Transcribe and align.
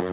Hei 0.00 0.06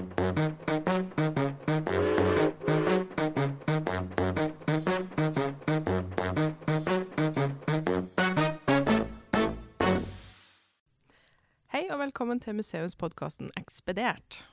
og 11.88 12.00
velkommen 12.00 12.40
til 12.44 12.56
museumspodkasten 12.56 13.52
Ekspedert. 13.56 14.46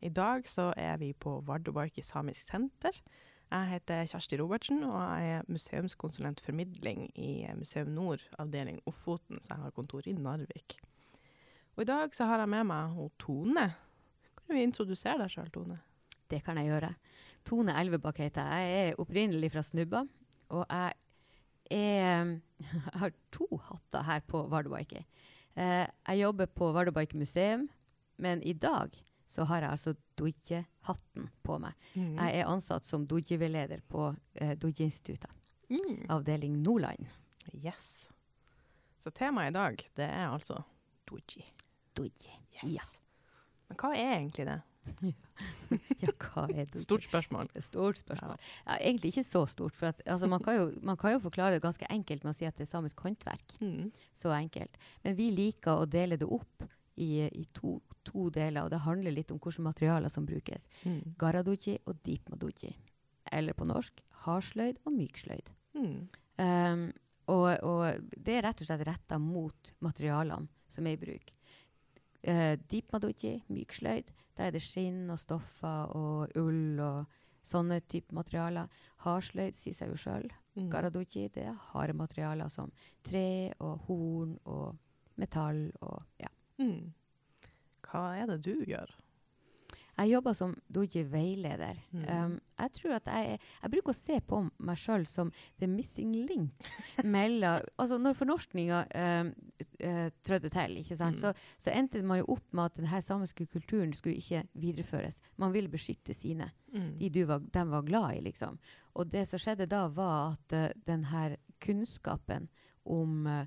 I 0.00 0.08
dag 0.08 0.48
så 0.48 0.72
er 0.76 0.96
vi 0.96 1.12
på 1.12 1.40
Vardøbarki 1.44 2.00
samisk 2.00 2.48
senter. 2.48 2.96
Jeg 3.50 3.68
heter 3.68 4.06
Kjersti 4.06 4.40
Robertsen, 4.40 4.84
og 4.84 5.20
jeg 5.20 5.34
er 5.34 5.42
museumskonsulent 5.48 6.40
formidling 6.40 7.18
i 7.20 7.46
Museum 7.52 7.92
Nord, 7.92 8.28
avdeling 8.38 8.80
Ofoten, 8.86 9.42
så 9.42 9.46
jeg 9.50 9.62
har 9.62 9.70
kontor 9.76 10.00
i 10.06 10.16
Narvik. 10.16 10.80
Og 11.76 11.82
i 11.82 11.90
dag 11.92 12.14
så 12.14 12.24
har 12.24 12.38
jeg 12.38 12.48
med 12.48 12.64
meg 12.72 13.10
Tone. 13.20 13.89
Kan 14.50 14.58
vi 14.58 14.64
introdusere 14.66 15.14
deg 15.22 15.30
sjøl, 15.30 15.50
Tone? 15.54 15.76
Det 16.30 16.40
kan 16.42 16.58
jeg 16.58 16.66
gjøre. 16.66 16.88
Tone 17.46 17.74
Elvebakk 17.78 18.16
heter 18.18 18.48
jeg. 18.50 18.70
Jeg 18.74 18.88
er 18.90 18.96
opprinnelig 18.98 19.50
fra 19.54 19.62
Snubba. 19.62 20.00
Og 20.50 20.64
jeg, 20.66 20.96
er, 21.70 22.32
jeg 22.58 22.80
har 23.04 23.14
to 23.30 23.46
hatter 23.68 24.02
her 24.08 24.24
på 24.26 24.40
Vardøbarki. 24.50 25.04
Eh, 25.54 25.84
jeg 25.86 26.18
jobber 26.24 26.50
på 26.50 26.72
Vardøbike 26.74 27.14
museum, 27.20 27.68
men 28.18 28.42
i 28.42 28.56
dag 28.58 28.90
så 29.30 29.46
har 29.46 29.62
jeg 29.62 29.70
altså 29.76 29.94
Dodje-hatten 30.18 31.30
på 31.46 31.60
meg. 31.62 31.78
Mm. 31.94 32.16
Jeg 32.18 32.40
er 32.42 32.50
ansatt 32.50 32.90
som 32.90 33.06
Dodje-veileder 33.06 33.84
på 33.86 34.08
eh, 34.34 34.56
Dodje-instituttet, 34.58 35.30
Mm. 35.70 36.08
avdeling 36.10 36.56
Nordland. 36.64 37.06
Yes. 37.54 38.08
Så 38.98 39.12
temaet 39.14 39.52
i 39.52 39.54
dag, 39.54 39.84
det 39.94 40.08
er 40.10 40.26
altså 40.34 40.56
doji. 41.06 41.44
Dodje. 41.94 42.34
Yes. 42.58 42.74
Ja. 42.80 42.88
Men 43.70 43.78
hva 43.78 43.94
er 43.94 44.12
egentlig 44.18 44.48
det? 44.50 44.60
Ja, 46.00 46.10
hva 46.18 46.46
er 46.50 46.66
det? 46.66 46.82
Stort 46.82 47.04
spørsmål. 47.06 47.50
Stort 47.62 48.00
spørsmål. 48.00 48.38
Ja, 48.64 48.78
egentlig 48.80 49.12
ikke 49.12 49.26
så 49.28 49.44
stort. 49.46 49.76
For 49.78 49.92
at, 49.92 50.00
altså, 50.06 50.26
man, 50.30 50.42
kan 50.42 50.56
jo, 50.56 50.66
man 50.82 50.98
kan 50.98 51.14
jo 51.14 51.20
forklare 51.22 51.54
det 51.54 51.62
ganske 51.62 51.86
enkelt 51.92 52.24
med 52.24 52.34
å 52.34 52.38
si 52.38 52.48
at 52.48 52.56
det 52.58 52.64
er 52.66 52.70
samisk 52.72 53.02
håndverk. 53.04 53.54
Mm. 53.62 53.92
Så 54.16 54.32
enkelt. 54.34 54.80
Men 55.04 55.14
vi 55.18 55.28
liker 55.36 55.84
å 55.84 55.88
dele 55.90 56.18
det 56.18 56.26
opp 56.26 56.64
i, 57.00 57.22
i 57.28 57.44
to, 57.56 57.76
to 58.06 58.28
deler, 58.34 58.64
og 58.64 58.72
det 58.72 58.82
handler 58.84 59.14
litt 59.14 59.30
om 59.30 59.38
hvilke 59.40 59.64
materialer 59.64 60.12
som 60.12 60.26
brukes. 60.28 60.66
Mm. 60.82 61.14
Garaduji 61.20 61.78
og 61.86 62.00
deepmaduji. 62.06 62.74
Eller 63.30 63.54
på 63.56 63.68
norsk 63.68 64.02
hardsløyd 64.24 64.82
og 64.84 64.96
myksløyd. 64.96 65.52
Mm. 65.78 65.98
Um, 66.40 66.86
og, 67.30 67.50
og 67.62 68.16
det 68.16 68.38
er 68.40 68.48
rett 68.48 68.64
og 68.64 68.68
slett 68.68 68.88
retta 68.88 69.20
mot 69.22 69.74
materialene 69.84 70.50
som 70.70 70.86
er 70.86 70.96
i 70.96 71.00
bruk. 71.00 71.34
Uh, 72.20 72.56
myk 73.48 73.72
sløyd 73.72 74.10
da 74.36 74.46
er 74.48 74.54
det 74.54 74.62
skinn 74.64 75.10
og 75.12 75.18
stoffer 75.20 75.90
og 75.96 76.36
ull 76.40 76.80
og 76.80 77.18
sånne 77.44 77.80
type 77.88 78.14
materialer. 78.16 78.68
Hardsløyd 79.04 79.56
sier 79.56 79.76
seg 79.76 79.92
jo 79.92 79.98
sjøl. 80.00 80.28
Mm. 80.56 80.68
Garadoji 80.72 81.28
det 81.34 81.46
er 81.48 81.58
harde 81.70 81.96
materialer 81.96 82.48
som 82.52 82.72
tre 83.06 83.52
og 83.58 83.84
horn 83.86 84.34
og 84.44 84.76
metall 85.20 85.66
og 85.80 86.02
ja. 86.20 86.30
Mm. 86.60 86.92
Hva 87.84 88.04
er 88.16 88.32
det 88.32 88.40
du 88.46 88.64
gjør? 88.68 88.92
Jeg 90.00 90.14
jobber 90.14 90.36
som 90.36 90.54
doji-veileder. 90.72 91.76
Mm. 91.92 92.04
Um, 92.08 92.36
jeg 92.60 92.72
tror 92.76 92.94
at 92.96 93.10
jeg, 93.12 93.38
jeg 93.62 93.72
bruker 93.74 93.92
å 93.92 93.98
se 93.98 94.16
på 94.24 94.38
meg 94.64 94.80
sjøl 94.80 95.04
som 95.08 95.32
the 95.60 95.68
missing 95.68 96.14
link 96.28 96.64
mellom 97.16 97.66
Altså, 97.80 97.98
når 98.00 98.16
fornorskninga 98.16 98.80
um, 98.88 99.32
uh, 99.84 100.08
trødde 100.24 100.52
til, 100.52 100.80
ikke 100.80 100.96
sant, 100.96 101.10
Mm. 101.10 101.20
så, 101.20 101.32
så 101.58 101.72
endte 101.74 102.02
man 102.06 102.20
jo 102.20 102.28
opp 102.36 102.52
med 102.54 102.70
at 102.70 102.76
denne 102.78 103.00
samiske 103.02 103.46
kulturen 103.50 103.92
skulle 103.96 104.20
ikke 104.20 104.44
videreføres. 104.54 105.20
Man 105.36 105.52
ville 105.52 105.68
beskytte 105.68 106.14
sine. 106.14 106.50
Mm. 106.72 106.98
de 106.98 107.08
du 107.10 107.24
var, 107.26 107.40
dem 107.52 107.70
var 107.70 107.82
glad 107.82 108.16
i, 108.16 108.20
liksom. 108.20 108.58
Og 108.94 109.10
det 109.10 109.26
som 109.28 109.40
skjedde 109.42 109.66
da, 109.66 109.88
var 109.88 110.36
at 110.36 110.54
uh, 110.54 110.68
den 110.86 111.04
her 111.10 111.36
kunnskapen 111.60 112.48
om 112.84 113.26
uh, 113.26 113.44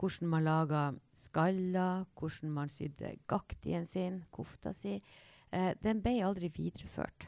hvordan 0.00 0.28
man 0.32 0.44
laga 0.44 0.82
skaller, 1.12 2.06
hvordan 2.16 2.54
man 2.56 2.70
sydde 2.72 3.16
gaktien 3.28 3.86
sin, 3.86 4.22
kofta 4.32 4.72
si, 4.72 5.00
eh, 5.52 5.74
den 5.82 6.00
ble 6.02 6.18
aldri 6.24 6.48
videreført. 6.54 7.26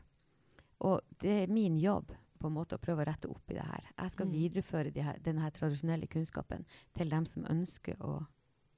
Og 0.81 1.01
det 1.23 1.31
er 1.45 1.53
min 1.53 1.77
jobb 1.79 2.13
på 2.39 2.47
en 2.51 2.55
måte 2.57 2.75
å 2.75 2.83
prøve 2.83 3.05
å 3.05 3.07
rette 3.07 3.29
opp 3.31 3.51
i 3.51 3.55
det 3.55 3.63
her. 3.65 3.85
Jeg 3.99 4.11
skal 4.11 4.27
Mm. 4.27 4.33
videreføre 4.33 4.93
de 4.93 5.01
her, 5.03 5.19
denne 5.23 5.41
her 5.45 5.51
tradisjonelle 5.51 6.09
kunnskapen 6.11 6.65
til 6.95 7.09
dem 7.09 7.25
som 7.25 7.45
ønsker 7.45 7.95
å 8.01 8.27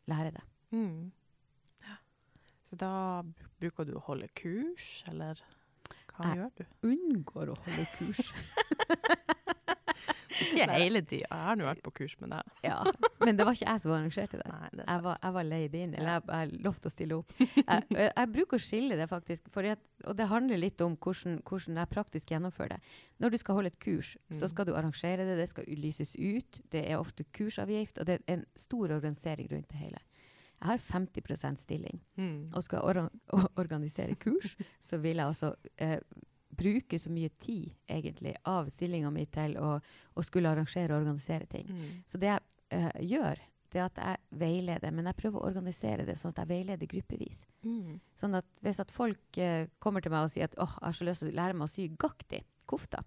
lære 0.06 0.32
det. 0.34 0.42
Mm. 0.72 1.10
Ja. 1.80 1.96
Så 2.68 2.76
da 2.76 3.22
bruker 3.60 3.84
du 3.86 3.94
å 3.94 4.02
holde 4.04 4.28
kurs, 4.36 5.02
eller 5.08 5.40
hva 6.14 6.24
Jeg- 6.28 6.36
gjør 6.36 6.50
du? 6.56 6.64
Jeg 6.64 6.98
Unngår 6.98 7.48
å 7.48 7.58
holde 7.64 7.86
kurs. 7.96 8.32
Ikke 10.34 10.66
hele 10.72 11.00
tida. 11.06 11.26
Jeg 11.30 11.44
har 11.46 11.56
nå 11.56 11.64
vært 11.64 11.82
på 11.84 11.92
kurs 11.94 12.16
med 12.20 12.30
deg. 12.34 12.42
ja, 12.64 12.80
men 13.20 13.36
det 13.38 13.46
var 13.46 13.54
ikke 13.54 13.68
jeg 13.70 13.80
som 13.80 13.92
arrangerte 13.94 14.40
det. 14.40 14.63
Jeg 14.86 15.02
var, 15.04 15.18
jeg 15.22 15.32
var 15.36 15.44
leid 15.48 15.74
inn, 15.78 15.94
eller 15.94 16.18
jeg, 16.18 16.24
jeg 16.28 16.62
lovte 16.64 16.90
å 16.90 16.92
stille 16.94 17.16
opp. 17.20 17.32
Jeg, 17.40 17.84
jeg, 17.96 18.28
bruker 18.34 18.56
å 18.58 18.62
skille 18.64 18.96
det, 18.98 19.06
faktisk. 19.10 19.48
Fordi 19.54 19.70
at, 19.74 19.82
og 20.08 20.16
det 20.18 20.26
handler 20.30 20.60
litt 20.60 20.80
om 20.84 20.96
hvordan, 20.96 21.38
hvordan 21.48 21.78
jeg 21.80 21.90
praktisk 21.92 22.32
gjennomfører 22.34 22.74
det. 22.76 22.80
Når 23.24 23.30
du 23.34 23.38
skal 23.40 23.58
holde 23.58 23.70
et 23.72 23.78
kurs, 23.80 24.14
så 24.30 24.44
Mm. 24.44 24.50
skal 24.52 24.66
du 24.68 24.72
arrangere 24.74 25.24
det, 25.28 25.36
det 25.38 25.48
skal 25.50 25.64
lyses 25.80 26.14
ut. 26.16 26.60
Det 26.70 26.82
er 26.90 26.98
ofte 26.98 27.24
kursavgift, 27.32 27.98
og 27.98 28.06
det 28.10 28.18
er 28.20 28.34
en 28.36 28.44
stor 28.56 28.92
organisering 28.98 29.48
rundt 29.52 29.68
det 29.72 29.80
hele. 29.80 30.02
Jeg 30.60 30.68
har 30.70 30.78
50% 30.78 31.60
stilling, 31.60 32.00
Mm. 32.16 32.48
og 32.54 32.62
skal 32.64 32.80
or 32.84 33.10
organisere 33.60 34.14
kurs, 34.16 34.56
så 34.80 34.98
vil 35.02 35.16
jeg 35.16 35.26
altså 35.26 35.54
eh, 35.78 35.98
bruke 36.54 36.98
så 36.98 37.10
mye 37.10 37.28
tid, 37.42 37.72
egentlig, 37.90 38.36
av 38.46 38.68
stillinga 38.70 39.10
mi 39.10 39.24
til 39.26 39.56
å, 39.58 39.78
å 40.14 40.22
skulle 40.22 40.52
arrangere 40.54 40.94
og 40.94 41.00
organisere 41.02 41.46
ting. 41.50 41.66
Mm. 41.68 41.88
Så 42.06 42.20
det 42.22 42.30
jeg 42.30 42.40
eh, 42.70 42.90
gjør, 43.10 43.40
det 43.74 43.80
er 43.82 43.88
at 43.90 43.98
jeg 43.98 44.23
veileder, 44.40 44.90
men 44.94 45.06
jeg 45.10 45.16
prøver 45.20 45.40
å 45.40 45.46
organisere 45.48 46.04
det 46.08 46.16
sånn 46.20 46.32
at 46.34 46.42
jeg 46.42 46.50
veileder 46.52 46.86
gruppevis. 46.90 47.44
Mm. 47.64 47.98
Sånn 48.18 48.34
at 48.38 48.46
hvis 48.64 48.80
at 48.82 48.90
folk 48.94 49.38
uh, 49.40 49.64
kommer 49.78 50.00
til 50.04 50.12
meg 50.14 50.26
og 50.28 50.32
sier 50.34 50.48
at 50.50 50.56
åh, 50.58 50.76
jeg 50.80 50.86
har 50.88 50.98
så 50.98 51.08
lyst 51.08 51.24
til 51.24 51.32
å 51.32 51.36
lære 51.40 51.58
meg 51.58 51.68
å 51.68 51.72
sy 51.74 51.88
gakti, 51.98 52.40
kofta, 52.66 53.02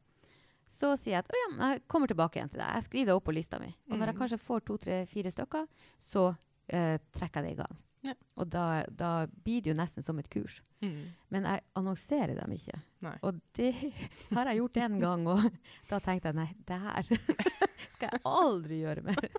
så 0.68 0.94
sier 1.00 1.14
jeg 1.16 1.24
at 1.24 1.32
å 1.32 1.38
ja, 1.40 1.50
jeg 1.72 1.84
kommer 1.88 2.08
tilbake 2.12 2.40
igjen 2.42 2.50
til 2.52 2.60
deg. 2.60 2.74
Jeg 2.76 2.84
skriver 2.90 3.10
det 3.12 3.16
opp 3.16 3.26
på 3.30 3.36
lista 3.38 3.60
mi. 3.64 3.70
Og 3.88 3.96
når 3.98 4.10
jeg 4.12 4.16
Mm. 4.18 4.22
kanskje 4.22 4.38
får 4.44 4.66
to, 4.68 4.78
tre, 4.78 5.06
fire 5.08 5.32
stykker, 5.32 5.68
så 5.98 6.24
uh, 6.36 6.98
trekker 7.16 7.44
jeg 7.44 7.46
det 7.46 7.52
i 7.56 7.62
gang. 7.62 7.78
Ja. 8.06 8.14
Og 8.38 8.48
da, 8.54 8.66
da 8.88 9.12
blir 9.44 9.62
det 9.64 9.72
jo 9.72 9.76
nesten 9.80 10.04
som 10.06 10.20
et 10.20 10.28
kurs. 10.30 10.60
Mm. 10.84 11.08
Men 11.34 11.44
jeg 11.50 11.64
annonserer 11.76 12.36
dem 12.38 12.52
ikke. 12.54 12.78
Nei. 13.04 13.16
Og 13.26 13.40
det 13.58 13.72
har 14.36 14.46
jeg 14.52 14.60
gjort 14.62 14.78
én 14.84 15.00
gang, 15.02 15.26
og 15.28 15.48
da 15.90 16.00
tenkte 16.04 16.30
jeg 16.30 16.38
nei, 16.38 16.50
det 16.68 16.78
her 16.84 17.10
skal 17.94 18.10
jeg 18.14 18.22
aldri 18.26 18.82
gjøre 18.84 19.04
mer. 19.08 19.30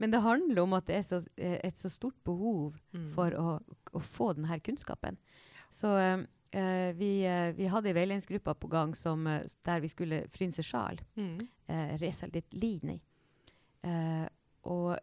Men 0.00 0.10
det 0.14 0.20
handler 0.24 0.62
om 0.62 0.76
at 0.78 0.86
det 0.90 0.96
er 1.00 1.06
så, 1.06 1.20
eh, 1.36 1.58
et 1.64 1.76
så 1.80 1.90
stort 1.92 2.16
behov 2.24 2.76
Mm. 2.94 3.08
for 3.14 3.34
å, 3.38 3.56
å 3.92 4.00
få 4.00 4.32
denne 4.36 4.60
kunnskapen. 4.62 5.16
Så 5.74 5.90
uh, 5.90 6.22
vi, 6.94 7.10
uh, 7.26 7.50
vi 7.56 7.66
hadde 7.66 7.90
ei 7.90 7.96
veiledningsgruppe 7.96 8.54
på 8.62 8.68
gang 8.70 8.92
som, 8.94 9.26
uh, 9.26 9.40
der 9.66 9.80
vi 9.82 9.88
skulle 9.90 10.20
frynse 10.30 10.62
sjal. 10.62 11.00
Mm. 11.18 11.40
Uh, 11.68 11.96
resa 11.98 12.28
litt 12.30 12.54
lin 12.54 12.94
i. 12.94 13.00
Eh, 13.84 14.26
og 14.70 14.94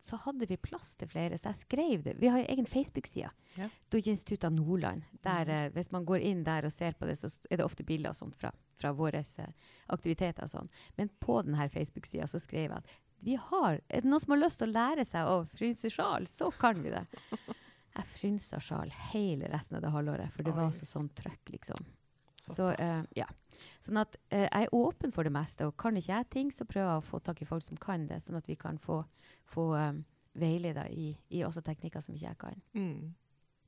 så 0.00 0.16
hadde 0.16 0.46
vi 0.48 0.56
plass 0.56 0.94
til 0.96 1.08
flere, 1.08 1.36
så 1.38 1.50
jeg 1.50 1.56
skrev 1.60 2.02
det. 2.04 2.14
Vi 2.20 2.28
har 2.32 2.38
en 2.38 2.46
egen 2.54 2.66
Facebook-side. 2.66 3.30
Ja. 3.56 3.68
Doji-instituttet 3.92 4.44
av 4.48 4.52
Nordland. 4.52 5.02
Der, 5.22 5.44
Mhm. 5.44 5.50
eh, 5.50 5.70
hvis 5.70 5.90
man 5.92 6.04
går 6.06 6.20
inn 6.24 6.44
der 6.44 6.64
og 6.64 6.72
ser 6.72 6.92
på 6.92 7.06
det, 7.06 7.18
så 7.18 7.28
er 7.50 7.56
det 7.58 7.64
ofte 7.66 7.84
bilder 7.84 8.10
og 8.10 8.16
sånt 8.16 8.36
fra, 8.36 8.50
fra 8.76 8.92
våre 8.92 9.18
eh, 9.38 9.52
aktiviteter. 9.88 10.42
og 10.42 10.48
sånn. 10.50 10.68
Men 10.96 11.10
på 11.20 11.42
denne 11.44 11.68
Facebook-sida 11.68 12.26
så 12.26 12.40
skrev 12.40 12.70
jeg 12.70 12.76
at 12.78 12.86
vi 13.22 13.34
har, 13.36 13.80
er 13.90 14.00
det 14.00 14.08
noen 14.08 14.20
som 14.20 14.30
har 14.32 14.40
lyst 14.48 14.58
til 14.58 14.68
å 14.70 14.72
lære 14.72 15.04
seg 15.04 15.26
å 15.28 15.46
frynse 15.54 15.90
sjal, 15.92 16.24
så 16.26 16.50
kan 16.58 16.82
vi 16.82 16.90
det. 16.90 17.06
Jeg 17.96 18.06
frynsa 18.06 18.60
sjal 18.62 18.88
hele 19.12 19.48
resten 19.50 19.76
av 19.76 19.82
det 19.82 19.90
halvåret, 19.90 20.30
for 20.32 20.42
det 20.44 20.54
var 20.54 20.68
altså 20.70 20.86
sånn 20.86 21.08
trøkk, 21.12 21.50
liksom. 21.50 21.84
Så, 22.40 22.70
eh, 22.72 23.02
ja. 23.18 23.26
Sånn 23.84 24.00
at 24.00 24.16
uh, 24.32 24.46
jeg 24.46 24.66
er 24.66 24.74
åpen 24.76 25.12
for 25.12 25.28
det 25.28 25.32
meste, 25.34 25.66
og 25.68 25.76
kan 25.80 25.96
ikke 25.96 26.14
jeg 26.14 26.28
ting, 26.32 26.52
så 26.54 26.64
prøver 26.68 26.88
jeg 26.88 27.02
å 27.02 27.08
få 27.10 27.20
tak 27.24 27.42
i 27.42 27.48
folk 27.48 27.64
som 27.64 27.80
kan 27.80 28.06
det, 28.08 28.22
sånn 28.24 28.38
at 28.38 28.48
vi 28.48 28.56
kan 28.60 28.78
få, 28.80 29.02
få 29.52 29.66
um, 29.76 30.02
veileder 30.40 30.88
i, 30.94 31.10
i 31.36 31.42
også 31.44 31.60
teknikker 31.66 32.00
som 32.04 32.16
ikke 32.16 32.26
jeg 32.30 32.40
kan. 32.40 32.62
Mm. 32.72 33.10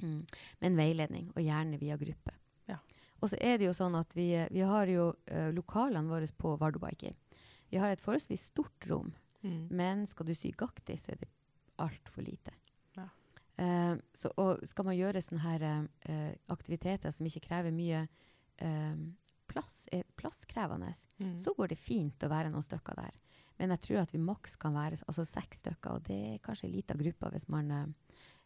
Mm. 0.02 0.20
Men 0.64 0.78
veiledning, 0.80 1.28
og 1.36 1.44
gjerne 1.44 1.80
via 1.80 1.98
gruppe. 2.00 2.32
Ja. 2.70 2.78
Og 3.20 3.30
så 3.30 3.38
er 3.40 3.60
det 3.60 3.68
jo 3.68 3.76
sånn 3.76 3.94
at 3.98 4.16
vi, 4.16 4.30
vi 4.54 4.64
har 4.66 4.88
jo 4.90 5.10
uh, 5.12 5.50
lokalene 5.52 6.08
våre 6.08 6.30
på 6.38 6.56
Vardøbaiki. 6.60 7.12
Vi 7.72 7.80
har 7.80 7.92
et 7.92 8.00
forholdsvis 8.04 8.48
stort 8.52 8.88
rom, 8.88 9.12
Mm. 9.42 9.66
men 9.74 10.06
skal 10.06 10.26
du 10.26 10.34
sy 10.38 10.52
gaktig, 10.54 11.00
så 11.02 11.12
er 11.12 11.22
det 11.22 11.28
altfor 11.82 12.22
lite. 12.22 12.52
Ja. 12.94 13.08
Uh, 13.58 13.96
så, 14.14 14.30
og 14.38 14.62
skal 14.68 14.86
man 14.86 14.94
gjøre 14.94 15.22
sånne 15.24 15.42
her, 15.42 15.64
uh, 16.08 16.28
aktiviteter 16.54 17.10
som 17.10 17.26
ikke 17.26 17.48
krever 17.48 17.74
mye 17.74 18.04
eh, 18.58 18.96
plass, 19.48 19.88
er 19.92 20.04
plasskrevende, 20.16 20.94
Mm. 21.18 21.36
så 21.38 21.54
går 21.54 21.68
det 21.68 21.78
fint 21.78 22.18
å 22.24 22.28
være 22.28 22.50
noen 22.50 22.62
stykker 22.62 22.96
der. 22.96 23.12
Men 23.58 23.70
jeg 23.70 23.80
tror 23.80 24.02
at 24.02 24.12
vi 24.12 24.18
maks 24.18 24.56
kan 24.56 24.74
være 24.74 24.98
altså 25.06 25.24
seks 25.24 25.58
stykker, 25.62 25.90
og 25.92 26.02
det 26.08 26.18
er 26.34 26.38
kanskje 26.38 26.66
en 26.68 26.74
liten 26.74 26.98
gruppe 26.98 27.30
hvis 27.30 27.48
man, 27.48 27.70
eh, 27.70 27.86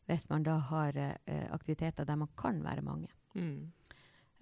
hvis 0.06 0.29
man 0.31 0.43
da 0.43 0.58
har 0.58 0.97
uh, 0.97 1.47
aktiviteter 1.50 2.05
der 2.06 2.17
man 2.17 2.29
kan 2.38 2.62
være 2.62 2.82
mange. 2.82 3.08
Mm. 3.35 3.73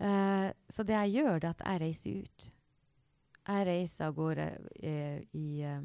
Uh, 0.01 0.51
så 0.69 0.83
det 0.83 0.93
jeg 0.93 1.23
gjør, 1.23 1.39
det 1.41 1.49
er 1.49 1.55
at 1.55 1.63
jeg 1.65 1.81
reiser 1.81 2.19
ut. 2.21 2.53
Jeg 3.45 3.67
reiser 3.69 4.09
av 4.09 4.15
gårde 4.17 4.49
uh, 4.61 5.23
eh, 5.41 5.81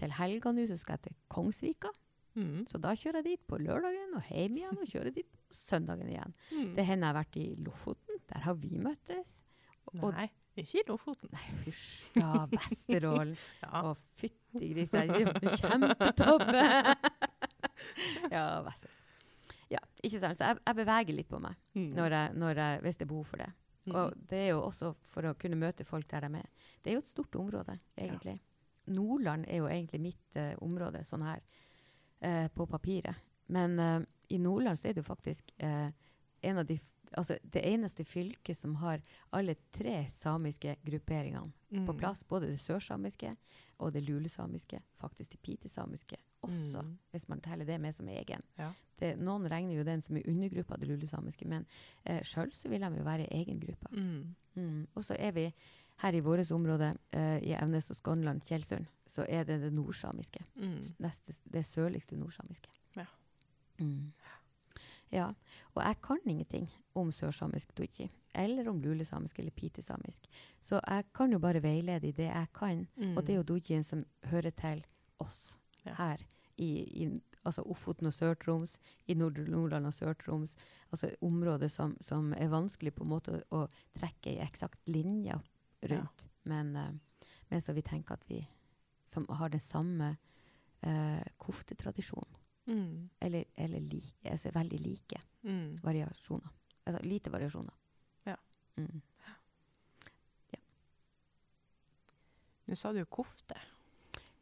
til 0.00 0.14
helga 0.14 0.52
nå, 0.52 0.66
så 0.66 0.78
skal 0.78 0.98
jeg 0.98 1.08
til 1.08 1.16
Kongsvika. 1.28 1.90
Mm. 2.38 2.66
Så 2.70 2.78
da 2.78 2.94
kjører 2.94 3.20
jeg 3.20 3.32
dit 3.32 3.46
på 3.50 3.58
lørdagen 3.58 4.14
og 4.14 4.30
hjem 4.30 4.60
igjen, 4.60 4.78
og 4.78 4.88
kjører 4.90 5.14
dit 5.14 5.26
på 5.26 5.56
søndagen 5.56 6.08
igjen. 6.10 6.34
Mm. 6.54 6.74
Det 6.76 6.86
hender 6.86 7.06
jeg 7.06 7.10
har 7.10 7.18
vært 7.18 7.40
i 7.40 7.46
Lofoten. 7.66 8.09
Der 8.30 8.40
har 8.46 8.54
vi 8.54 8.70
møttes. 8.78 9.40
og- 9.94 10.12
Nei, 10.14 10.28
ikke 10.60 10.80
i 10.80 10.84
Lofoten. 10.88 11.30
Hysj, 11.64 12.10
da, 12.14 12.46
Vesterålen. 12.52 13.36
Ja. 13.62 13.82
Å, 13.90 13.96
fytti 14.20 14.68
grisen. 14.74 15.10
kjempetobbe! 15.58 16.64
ja, 18.34 18.44
Vesterålen. 18.66 18.96
Ja, 19.70 19.78
ikke 20.02 20.18
sant. 20.18 20.34
Så 20.38 20.48
jeg, 20.48 20.58
jeg 20.66 20.78
beveger 20.80 21.14
litt 21.14 21.28
på 21.30 21.38
meg 21.42 21.54
Mm. 21.78 21.92
når 21.94 22.10
jeg, 22.16 22.34
når 22.42 22.54
jeg, 22.58 22.80
hvis 22.82 22.96
det 22.98 23.04
er 23.06 23.10
behov 23.12 23.26
for 23.30 23.38
det. 23.44 23.50
Mm. 23.86 23.94
Og 23.96 24.14
det 24.28 24.38
er 24.38 24.48
jo 24.50 24.60
også 24.66 24.88
for 25.06 25.22
å 25.30 25.34
kunne 25.38 25.56
møte 25.58 25.84
folk 25.86 26.08
der 26.10 26.26
de 26.26 26.40
er. 26.40 26.48
Det 26.82 26.90
er 26.90 26.96
jo 26.98 27.02
et 27.04 27.10
stort 27.10 27.36
område, 27.38 27.78
egentlig. 27.96 28.40
Nordland 28.90 29.46
er 29.48 29.60
jo 29.60 29.68
egentlig 29.70 30.00
mitt 30.02 30.36
uh, 30.36 30.54
område, 30.64 31.04
sånn 31.06 31.22
her, 31.22 31.40
uh, 32.26 32.48
på 32.54 32.66
papiret. 32.66 33.14
Men 33.54 33.78
uh, 33.78 34.00
i 34.28 34.38
Nordland 34.42 34.78
så 34.78 34.88
er 34.90 34.94
det 34.96 35.04
jo 35.04 35.08
faktisk 35.08 35.52
en 35.60 36.58
av 36.58 36.66
de, 36.66 36.76
altså 37.16 37.38
det 37.52 37.62
eneste 37.66 38.04
fylket 38.04 38.56
som 38.56 38.74
har 38.76 39.00
alle 39.32 39.54
tre 39.72 40.06
samiske 40.10 40.76
grupperingene 40.86 41.52
på 41.70 41.92
Mm. 41.92 41.98
plass. 41.98 42.22
Både 42.22 42.46
det 42.46 42.60
sørsamiske 42.60 43.36
og 43.78 43.92
det 43.92 44.02
lulesamiske. 44.08 44.80
Faktisk 45.00 45.30
det 45.32 45.40
pitesamiske 45.42 46.16
også, 46.42 46.82
Mm. 46.82 46.98
hvis 47.12 47.28
man 47.28 47.40
teller 47.40 47.64
det 47.64 47.80
med 47.80 47.94
som 47.94 48.08
egen. 48.08 48.42
Ja. 48.58 48.72
Det, 48.98 49.18
noen 49.18 49.48
regner 49.50 49.74
jo 49.76 49.84
den 49.84 50.02
som 50.02 50.16
er 50.16 50.22
undergruppa 50.28 50.74
av 50.74 50.80
det 50.80 50.88
lulesamiske, 50.88 51.46
men 51.48 51.66
eh, 52.04 52.20
sjøl 52.22 52.50
så 52.52 52.68
vil 52.68 52.80
de 52.80 52.96
jo 52.96 53.02
være 53.04 53.26
egen 53.32 53.60
gruppe. 53.60 53.86
Mm. 53.92 54.34
Mm. 54.56 54.86
Og 54.94 55.02
så 55.04 55.16
er 55.18 55.32
vi 55.32 55.52
her 55.98 56.12
i 56.14 56.20
vårt 56.20 56.50
område, 56.50 56.96
eh, 57.12 57.38
i 57.42 57.52
Evnes 57.54 57.90
og 57.90 57.96
Skånland, 57.96 58.42
Tjeldsund, 58.44 58.86
så 59.06 59.24
er 59.28 59.44
det 59.44 59.60
det 59.62 59.72
nordsamiske. 59.72 60.40
Mm. 60.56 60.80
Neste, 60.98 61.34
det 61.52 61.64
sørligste 61.66 62.16
nordsamiske. 62.16 62.68
Ja. 62.96 63.04
Mm. 63.78 64.12
Ja. 65.12 65.32
Og 65.74 65.82
jeg 65.82 65.96
kan 66.02 66.18
ingenting 66.26 66.68
om 66.94 67.10
sørsamisk 67.12 67.72
duchi, 67.78 68.08
eller 68.34 68.68
om 68.70 68.80
lulesamisk 68.82 69.38
eller 69.38 69.50
pitesamisk. 69.50 70.26
Så 70.60 70.80
jeg 70.86 71.04
kan 71.14 71.32
jo 71.32 71.38
bare 71.38 71.62
veilede 71.62 72.08
i 72.08 72.12
det 72.12 72.26
jeg 72.30 72.46
kan, 72.54 72.86
Mm. 72.96 73.16
og 73.16 73.26
det 73.26 73.32
er 73.32 73.36
jo 73.36 73.42
dujien 73.54 73.84
som 73.84 74.04
hører 74.24 74.50
til 74.50 74.84
oss 75.18 75.56
Ja. 75.86 75.94
her 75.94 76.16
i, 76.58 77.04
i 77.04 77.20
altså 77.44 77.62
Ofoten 77.62 78.06
og 78.06 78.12
Sør-Troms, 78.12 78.76
i 79.08 79.14
Nord 79.14 79.38
Nordland 79.48 79.86
og 79.86 79.92
Sør-Troms. 79.94 80.56
Altså 80.92 81.10
områder 81.22 81.68
som, 81.68 81.96
som 82.00 82.32
er 82.36 82.48
vanskelig 82.48 82.92
på 82.94 83.04
en 83.04 83.08
måte 83.10 83.42
å, 83.50 83.62
å 83.64 83.68
trekke 83.98 84.34
i 84.34 84.40
eksakt 84.44 84.88
linje 84.88 85.40
rundt. 85.88 86.28
Men, 86.44 86.76
uh, 86.76 86.90
men 87.50 87.60
så 87.60 87.72
vi 87.72 87.82
tenker 87.82 88.12
at 88.14 88.26
vi 88.28 88.46
som 89.06 89.26
har 89.28 89.48
den 89.48 89.60
samme 89.60 90.16
uh, 90.86 91.22
koftetradisjonen, 91.38 92.36
Mm. 92.70 93.08
eller, 93.20 93.44
eller 93.56 93.80
like, 93.80 94.30
altså 94.30 94.50
veldig 94.54 94.80
like 94.84 95.20
Mm. 95.42 95.78
variasjoner. 95.82 96.50
Altså 96.86 97.02
lite 97.04 97.30
variasjoner. 97.32 97.72
Ja. 98.28 98.36
Mm. 98.76 99.00
Nå 102.70 102.76
sa 102.76 102.92
du 102.92 103.04
kofte. 103.10 103.56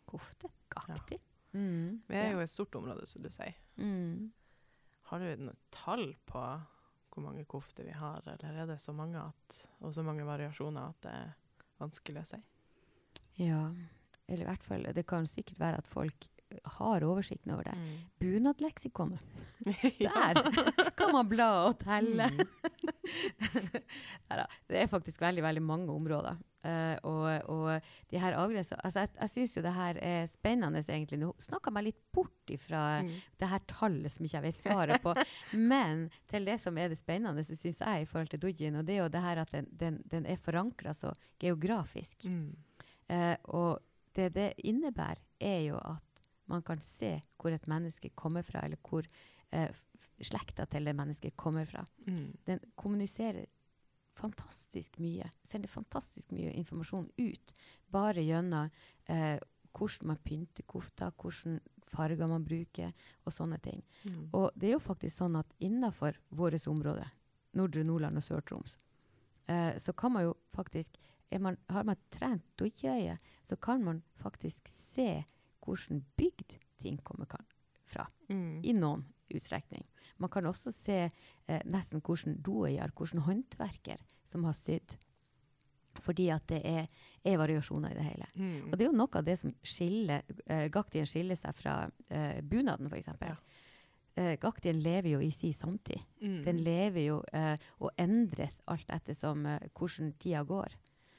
Kofte. 0.08 0.48
Gaktig. 0.68 1.18
Mm. 1.52 2.02
Vi 2.06 2.16
er 2.18 2.32
jo 2.34 2.42
et 2.44 2.50
stort 2.52 2.74
område, 2.76 3.06
som 3.08 3.22
du 3.24 3.30
sier. 3.32 3.54
mm. 3.80 4.32
Har 5.08 5.22
du 5.24 5.36
noe 5.46 5.56
tall 5.72 6.10
på 6.28 6.40
hvor 7.14 7.24
mange 7.24 7.46
kofter 7.48 7.86
vi 7.88 7.94
har, 7.96 8.20
eller 8.28 8.58
er 8.62 8.66
det 8.68 8.76
så 8.84 8.92
mange 8.92 9.16
at, 9.22 9.60
og 9.80 9.94
så 9.96 10.02
mange 10.04 10.26
variasjoner 10.28 10.90
at 10.90 10.98
det 11.06 11.14
er 11.16 11.30
vanskelig 11.80 12.20
å 12.20 12.26
si? 12.28 12.40
Ja, 13.40 13.62
eller 14.28 14.42
i 14.44 14.48
hvert 14.50 14.62
fall 14.66 14.84
Det 14.92 15.06
kan 15.08 15.24
sikkert 15.26 15.58
være 15.62 15.78
at 15.80 15.88
folk 15.88 16.26
har 16.78 17.04
oversikten 17.04 17.52
over 17.54 17.68
det. 17.68 17.74
Mm. 17.76 17.96
Bunadleksikonet. 18.18 19.20
Der 19.98 20.90
kan 20.96 21.12
man 21.12 21.28
bla 21.28 21.48
og 21.68 21.78
telle. 21.82 22.28
Mm. 22.32 22.46
Det 24.68 24.82
er 24.82 24.90
faktisk 24.90 25.20
veldig 25.22 25.42
veldig 25.44 25.62
mange 25.64 25.92
områder. 25.92 26.38
Uh, 26.58 26.96
og, 27.06 27.50
og 27.54 27.90
de 28.10 28.18
her 28.18 28.34
altså 28.34 28.74
Jeg, 28.98 29.08
jeg 29.20 29.30
syns 29.30 29.52
jo 29.56 29.62
det 29.62 29.72
her 29.72 29.98
er 30.02 30.26
spennende, 30.26 30.82
egentlig. 30.88 31.20
Nå 31.22 31.30
snakka 31.40 31.70
meg 31.72 31.86
litt 31.88 32.00
bort 32.12 32.50
ifra 32.50 32.86
Mm. 32.98 33.10
det 33.38 33.48
her 33.48 33.60
tallet 33.68 34.12
som 34.12 34.24
ikke 34.24 34.36
jeg 34.36 34.42
vet 34.42 34.58
svaret 34.58 35.02
på. 35.02 35.14
Men 35.72 36.08
til 36.26 36.44
det 36.48 36.58
som 36.60 36.78
er 36.78 36.88
det 36.88 36.98
spennende, 36.98 37.44
så 37.44 37.56
syns 37.56 37.80
jeg 37.80 38.02
i 38.02 38.08
forhold 38.08 38.28
til 38.32 38.40
dojin, 38.42 38.76
og 38.80 38.86
det 38.86 38.96
er 38.96 39.02
jo 39.04 39.12
det 39.12 39.22
her 39.22 39.42
at 39.44 39.52
den, 39.52 39.68
den, 39.70 40.00
den 40.10 40.26
er 40.26 40.36
forankra 40.36 40.94
så 40.94 41.12
geografisk. 41.38 42.24
Mm. 42.24 42.56
Uh, 43.08 43.36
og 43.44 43.78
det 44.16 44.32
det 44.34 44.52
innebærer, 44.66 45.22
er 45.40 45.60
jo 45.68 45.78
at 45.78 46.02
man 46.48 46.64
kan 46.66 46.80
se 46.84 47.18
hvor 47.38 47.54
et 47.54 47.68
menneske 47.70 48.10
kommer 48.16 48.46
fra, 48.46 48.64
eller 48.64 48.80
hvor 48.88 49.06
eh, 49.52 49.70
slekta 50.22 50.66
til 50.66 50.88
det 50.88 50.96
mennesket 50.96 51.36
kommer 51.36 51.68
fra. 51.68 51.84
Mm. 52.06 52.32
Den 52.46 52.60
kommuniserer 52.76 53.46
fantastisk 54.18 54.98
mye, 55.02 55.28
sender 55.46 55.70
fantastisk 55.70 56.32
mye 56.34 56.52
informasjon 56.58 57.06
ut, 57.20 57.54
bare 57.92 58.24
gjennom 58.26 58.70
eh, 59.06 59.38
hvordan 59.76 60.10
man 60.10 60.22
pynter 60.24 60.66
kofta, 60.66 61.12
hvordan 61.14 61.60
farger 61.88 62.28
man 62.28 62.44
bruker, 62.44 62.92
og 63.24 63.32
sånne 63.32 63.60
ting. 63.64 63.80
Mm. 64.04 64.24
Og 64.36 64.50
det 64.58 64.70
er 64.70 64.76
jo 64.76 64.84
faktisk 64.84 65.20
sånn 65.20 65.38
at 65.40 65.54
innenfor 65.64 66.18
vårt 66.36 66.66
område, 66.68 67.06
Nordre 67.56 67.84
Nordland 67.86 68.20
og 68.20 68.26
Sør-Troms, 68.26 68.76
eh, 69.48 69.78
så 69.80 69.94
kan 69.96 70.12
man 70.16 70.28
jo 70.28 70.34
faktisk 70.56 70.98
man, 71.40 71.58
Har 71.68 71.84
man 71.84 71.96
trent 72.08 72.46
dojøye, 72.56 73.18
så 73.44 73.56
kan 73.56 73.82
man 73.84 74.02
faktisk 74.16 74.68
se 74.68 75.26
hvordan 75.68 76.02
bygd 76.16 76.58
ting 76.80 76.98
kommer 77.04 77.28
fra, 77.88 78.08
Mm. 78.28 78.60
i 78.64 78.72
noen 78.76 79.04
utstrekning. 79.34 79.84
Man 80.18 80.30
kan 80.30 80.46
også 80.46 80.72
se 80.72 80.96
eh, 81.46 81.62
nesten 81.64 82.00
hvordan 82.02 82.40
doeier, 82.42 82.90
hvordan 82.96 83.22
håndverker 83.26 84.00
som 84.24 84.44
har 84.44 84.56
sydd. 84.56 84.96
Fordi 85.98 86.28
at 86.30 86.44
det 86.46 86.60
er, 86.64 86.86
er 87.26 87.38
variasjoner 87.40 87.90
i 87.90 87.96
det 87.98 88.04
hele. 88.06 88.26
Mm. 88.38 88.68
Og 88.70 88.76
det 88.78 88.84
er 88.84 88.90
jo 88.90 88.96
noe 88.98 89.18
av 89.18 89.24
det 89.26 89.34
som 89.40 89.52
skiller 89.66 90.22
eh, 90.46 90.68
Gaktien 90.70 91.06
skiller 91.08 91.38
seg 91.38 91.56
fra 91.58 91.78
eh, 92.10 92.40
bunaden, 92.42 92.86
f.eks. 92.86 93.08
Ja. 93.22 93.34
Eh, 94.18 94.36
Gaktien 94.42 94.78
lever 94.82 95.16
jo 95.16 95.20
i 95.24 95.30
si 95.34 95.50
samtid. 95.52 95.98
Mm. 96.22 96.38
Den 96.46 96.60
lever 96.62 97.02
jo 97.02 97.18
eh, 97.34 97.56
og 97.82 97.90
endres 97.98 98.60
alt 98.70 98.90
ettersom 98.94 99.46
eh, 99.46 99.66
hvordan 99.74 100.12
tida 100.22 100.44
går. 100.46 100.76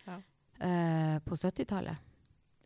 Ja. 0.07 0.19
Eh, 0.59 1.17
på 1.27 1.35
70-tallet, 1.39 1.99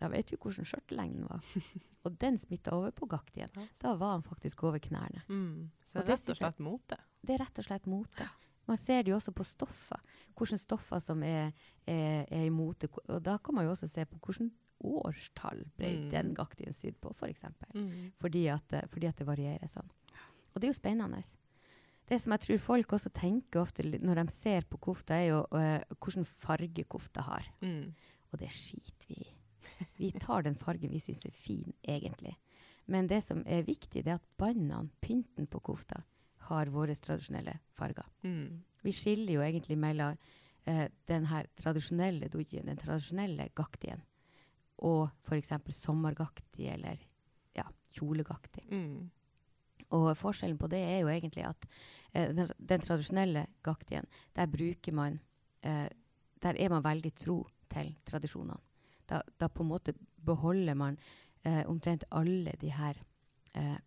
da 0.04 0.10
vet 0.12 0.34
jo 0.34 0.38
hvordan 0.44 0.68
skjørtelengden 0.68 1.28
var. 1.30 1.52
og 2.04 2.16
den 2.20 2.38
smitta 2.42 2.74
over 2.76 2.92
på 2.92 3.08
Gaktien. 3.12 3.52
Da 3.80 3.94
var 4.00 4.18
han 4.18 4.26
faktisk 4.28 4.66
over 4.68 4.82
knærne. 4.84 5.24
Mm. 5.30 5.70
Så 5.88 6.02
det 6.02 6.04
er 6.04 6.18
rett 6.18 6.34
og 6.34 6.40
slett 6.42 6.60
mote. 6.64 6.98
Det 7.24 7.38
er 7.38 7.46
rett 7.46 7.62
og 7.62 7.68
slett 7.70 7.88
mote. 7.88 8.28
Man 8.68 8.80
ser 8.80 9.04
det 9.04 9.12
jo 9.12 9.20
også 9.20 9.34
på 9.36 9.46
stoffer. 9.48 10.04
Hvilke 10.36 10.60
stoffer 10.60 11.00
som 11.04 11.24
er, 11.28 11.54
er, 11.88 12.24
er 12.28 12.44
i 12.48 12.52
mote. 12.52 12.90
Og 13.08 13.24
da 13.24 13.38
kan 13.44 13.56
man 13.56 13.68
jo 13.68 13.74
også 13.74 13.90
se 13.92 14.06
på 14.08 14.20
hvilket 14.20 14.52
årstall 14.84 15.64
ble 15.78 15.94
Mm. 15.94 16.10
den 16.12 16.34
gaktien 16.36 16.76
sydd 16.76 16.98
på, 17.00 17.12
f.eks. 17.14 17.20
For 17.20 17.32
eksempel. 17.32 17.70
Mm. 17.80 18.12
fordi, 18.20 18.48
at, 18.52 18.74
eh, 18.74 18.88
fordi 18.92 19.08
at 19.08 19.18
det 19.22 19.28
varierer 19.28 19.72
sånn. 19.72 19.88
Og 20.54 20.60
det 20.60 20.68
er 20.68 20.74
jo 20.74 20.80
spennende. 20.80 21.24
Det 22.10 22.20
som 22.22 22.34
jeg 22.36 22.44
tror 22.44 22.60
folk 22.60 22.96
også 22.98 23.12
tenker 23.16 23.62
ofte 23.62 23.84
når 23.88 24.20
de 24.20 24.26
ser 24.36 24.68
på 24.68 24.78
kofta, 24.78 25.16
er 25.16 25.30
jo 25.32 25.40
uh, 25.56 25.80
hvilken 26.04 26.26
farge 26.28 26.84
kofta 26.84 27.24
har. 27.24 27.48
Mm. 27.64 27.94
Og 28.34 28.40
det 28.42 28.52
skiter 28.52 29.08
vi 29.08 29.22
i. 29.24 29.32
Vi 29.98 30.12
tar 30.12 30.46
den 30.46 30.56
fargen 30.60 30.92
vi 30.94 31.02
syns 31.02 31.26
er 31.26 31.36
fin, 31.36 31.74
egentlig. 31.84 32.36
Men 32.86 33.08
det 33.08 33.22
som 33.24 33.44
er 33.48 33.66
viktig, 33.68 34.04
det 34.04 34.12
er 34.12 34.20
at 34.20 34.32
båndene, 34.40 34.92
pynten 35.02 35.48
på 35.48 35.62
kofta, 35.64 36.04
har 36.50 36.72
våre 36.74 36.96
tradisjonelle 37.00 37.56
farger. 37.78 38.08
Mm. 38.28 38.64
Vi 38.84 38.92
skiller 38.92 39.38
jo 39.38 39.44
egentlig 39.46 39.78
mellom 39.80 40.18
eh, 40.68 40.90
den 41.08 41.28
her 41.32 41.48
tradisjonelle 41.60 42.28
dojien, 42.32 42.68
den 42.68 42.80
tradisjonelle 42.80 43.48
gaktien, 43.56 44.04
og 44.84 45.08
f.eks. 45.24 45.54
sommergaktig 45.78 46.68
eller 46.74 47.00
ja, 47.56 47.66
kjolegaktig. 47.96 48.66
Mm. 48.72 49.12
Og 49.94 50.10
forskjellen 50.18 50.58
på 50.58 50.68
det 50.72 50.82
er 50.82 51.00
jo 51.04 51.12
egentlig 51.14 51.46
at 51.48 51.68
eh, 52.12 52.34
den, 52.36 52.52
den 52.58 52.84
tradisjonelle 52.84 53.46
gaktien, 53.64 54.08
der 54.36 54.52
bruker 54.52 54.96
man 54.96 55.20
eh, 55.64 55.88
Der 56.44 56.58
er 56.60 56.70
man 56.70 56.84
veldig 56.84 57.14
tro 57.16 57.48
til 57.72 57.94
tradisjonene. 58.04 58.58
Da, 59.10 59.22
da 59.40 59.50
på 59.52 59.64
en 59.66 59.72
måte 59.74 59.96
beholder 60.24 60.78
man 60.80 60.98
eh, 61.44 61.64
omtrent 61.70 62.06
alle 62.12 62.56
de 62.62 62.72
her 62.72 63.00
eh, 63.54 63.78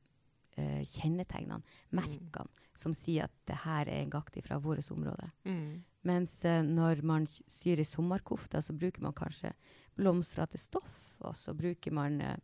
eh, 0.56 0.82
kjennetegnene, 0.84 1.62
merkene, 1.96 2.64
som 2.76 2.94
sier 2.96 3.26
at 3.26 3.36
det 3.48 3.62
her 3.64 3.88
er 3.88 4.02
en 4.02 4.12
gakt 4.12 4.36
fra 4.44 4.58
vårt 4.60 4.90
område. 4.92 5.30
Mm. 5.48 5.84
Mens 6.06 6.36
eh, 6.44 6.62
når 6.62 7.02
man 7.06 7.26
syr 7.50 7.80
i 7.80 7.88
sommerkofta, 7.88 8.62
så 8.62 8.76
bruker 8.76 9.02
man 9.02 9.16
kanskje 9.16 9.52
blomstrete 9.96 10.60
stoff, 10.60 11.00
og 11.24 11.36
så 11.38 11.54
bruker 11.56 11.94
man 11.96 12.20
eh, 12.20 12.36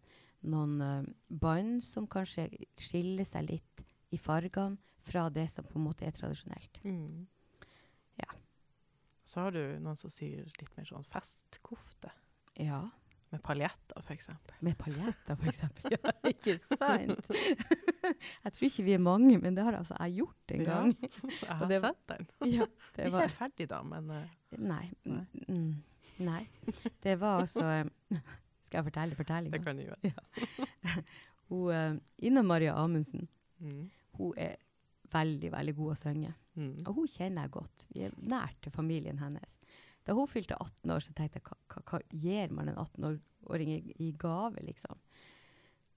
noen 0.48 0.80
eh, 0.82 1.10
bånd 1.28 1.82
som 1.84 2.08
kanskje 2.10 2.48
skiller 2.80 3.28
seg 3.28 3.50
litt 3.50 3.84
i 4.12 4.18
fargene 4.20 4.80
fra 5.02 5.28
det 5.34 5.48
som 5.50 5.66
på 5.66 5.78
en 5.78 5.86
måte 5.86 6.06
er 6.06 6.16
tradisjonelt. 6.16 6.80
Mm. 6.86 7.26
Ja. 8.22 8.30
Så 9.26 9.46
har 9.46 9.54
du 9.54 9.62
noen 9.82 9.98
som 9.98 10.12
syr 10.12 10.46
litt 10.58 10.74
mer 10.76 10.88
sånn 10.88 11.06
festkofte. 11.06 12.12
Ja. 12.60 12.82
Med 13.32 13.40
paljetter, 13.42 14.02
f.eks. 14.04 14.26
Med 14.60 14.74
paljetter, 14.76 15.38
f.eks. 15.40 15.62
Ja, 15.94 16.10
ikke 16.28 16.58
sant? 16.76 17.30
jeg 18.44 18.52
tror 18.52 18.66
ikke 18.68 18.84
vi 18.84 18.92
er 18.92 19.00
mange, 19.00 19.38
men 19.40 19.54
det 19.56 19.64
har 19.64 19.78
altså 19.78 19.96
jeg 20.02 20.18
gjort 20.20 20.52
en 20.52 20.60
Ja. 20.66 20.74
gang. 20.74 20.92
Jeg 21.46 21.56
har 21.62 21.68
det- 21.70 21.80
sett 21.80 22.02
den. 22.12 22.26
Ja, 22.52 22.66
det 22.96 23.06
Ikke 23.08 23.20
helt 23.24 23.38
ferdig, 23.38 23.68
da, 23.70 23.80
men 23.82 24.10
uh, 24.10 24.58
Nei. 24.58 24.84
Nei. 25.08 25.24
Mm, 25.48 25.82
nei. 26.28 26.42
Det 27.02 27.14
var 27.20 27.40
altså 27.40 27.64
eh, 27.64 28.20
Skal 28.66 28.82
jeg 28.82 28.84
fortelle 28.90 29.16
fortellinga? 29.16 29.56
det 29.56 29.64
kan 29.64 29.76
du 29.80 29.82
gjøre. 29.86 30.12
Hun, 31.48 31.72
eh, 31.72 31.96
Ina 32.28 32.42
Maria 32.42 32.74
Amundsen 32.76 33.28
Mm. 33.62 33.90
hun 34.18 34.32
er 34.36 34.56
veldig 35.12 35.52
veldig 35.52 35.74
god 35.76 35.92
å 35.92 35.96
synge. 36.00 36.32
Mm. 36.58 36.80
Og 36.86 36.94
hun 36.96 37.06
kjenner 37.06 37.44
jeg 37.46 37.50
godt. 37.54 37.84
Vi 37.94 38.00
er 38.08 38.14
nært 38.18 38.56
til 38.64 38.72
familien 38.74 39.18
hennes. 39.22 39.52
Da 40.04 40.12
hun 40.18 40.26
fylte 40.30 40.56
18 40.58 40.90
år, 40.90 41.00
så 41.04 41.12
tenkte 41.14 41.38
jeg 41.38 41.46
hva, 41.46 41.56
hva, 41.70 41.82
hva 41.86 41.98
gir 42.10 42.50
man 42.50 42.68
en 42.72 42.78
18-åring 42.82 43.68
i, 43.70 43.76
i 44.02 44.08
gave, 44.18 44.58
liksom? 44.66 44.98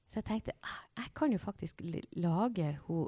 Så 0.06 0.20
jeg 0.22 0.28
tenkte 0.28 0.54
ah, 0.62 0.84
jeg 1.02 1.10
kan 1.18 1.32
jo 1.34 1.40
faktisk 1.42 1.82
lage 2.16 2.76
hun 2.86 3.08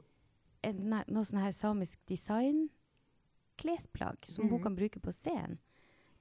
en, 0.66 0.90
noe 1.14 1.22
sånn 1.28 1.44
her 1.44 1.54
samisk 1.54 2.00
design-klesplagg 2.10 4.26
som 4.26 4.50
hun 4.50 4.58
Mhm. 4.60 4.64
kan 4.64 4.76
bruke 4.76 5.00
på 5.00 5.12
scenen. 5.14 5.58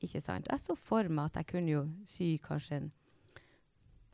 Ikke 0.03 0.21
sant? 0.21 0.47
Jeg 0.51 0.61
så 0.61 0.77
for 0.77 1.09
meg 1.09 1.25
at 1.31 1.35
jeg 1.41 1.47
kunne 1.47 1.71
jo 1.73 1.89
sy 2.05 2.37
kanskje 2.39 2.77
en 2.77 2.93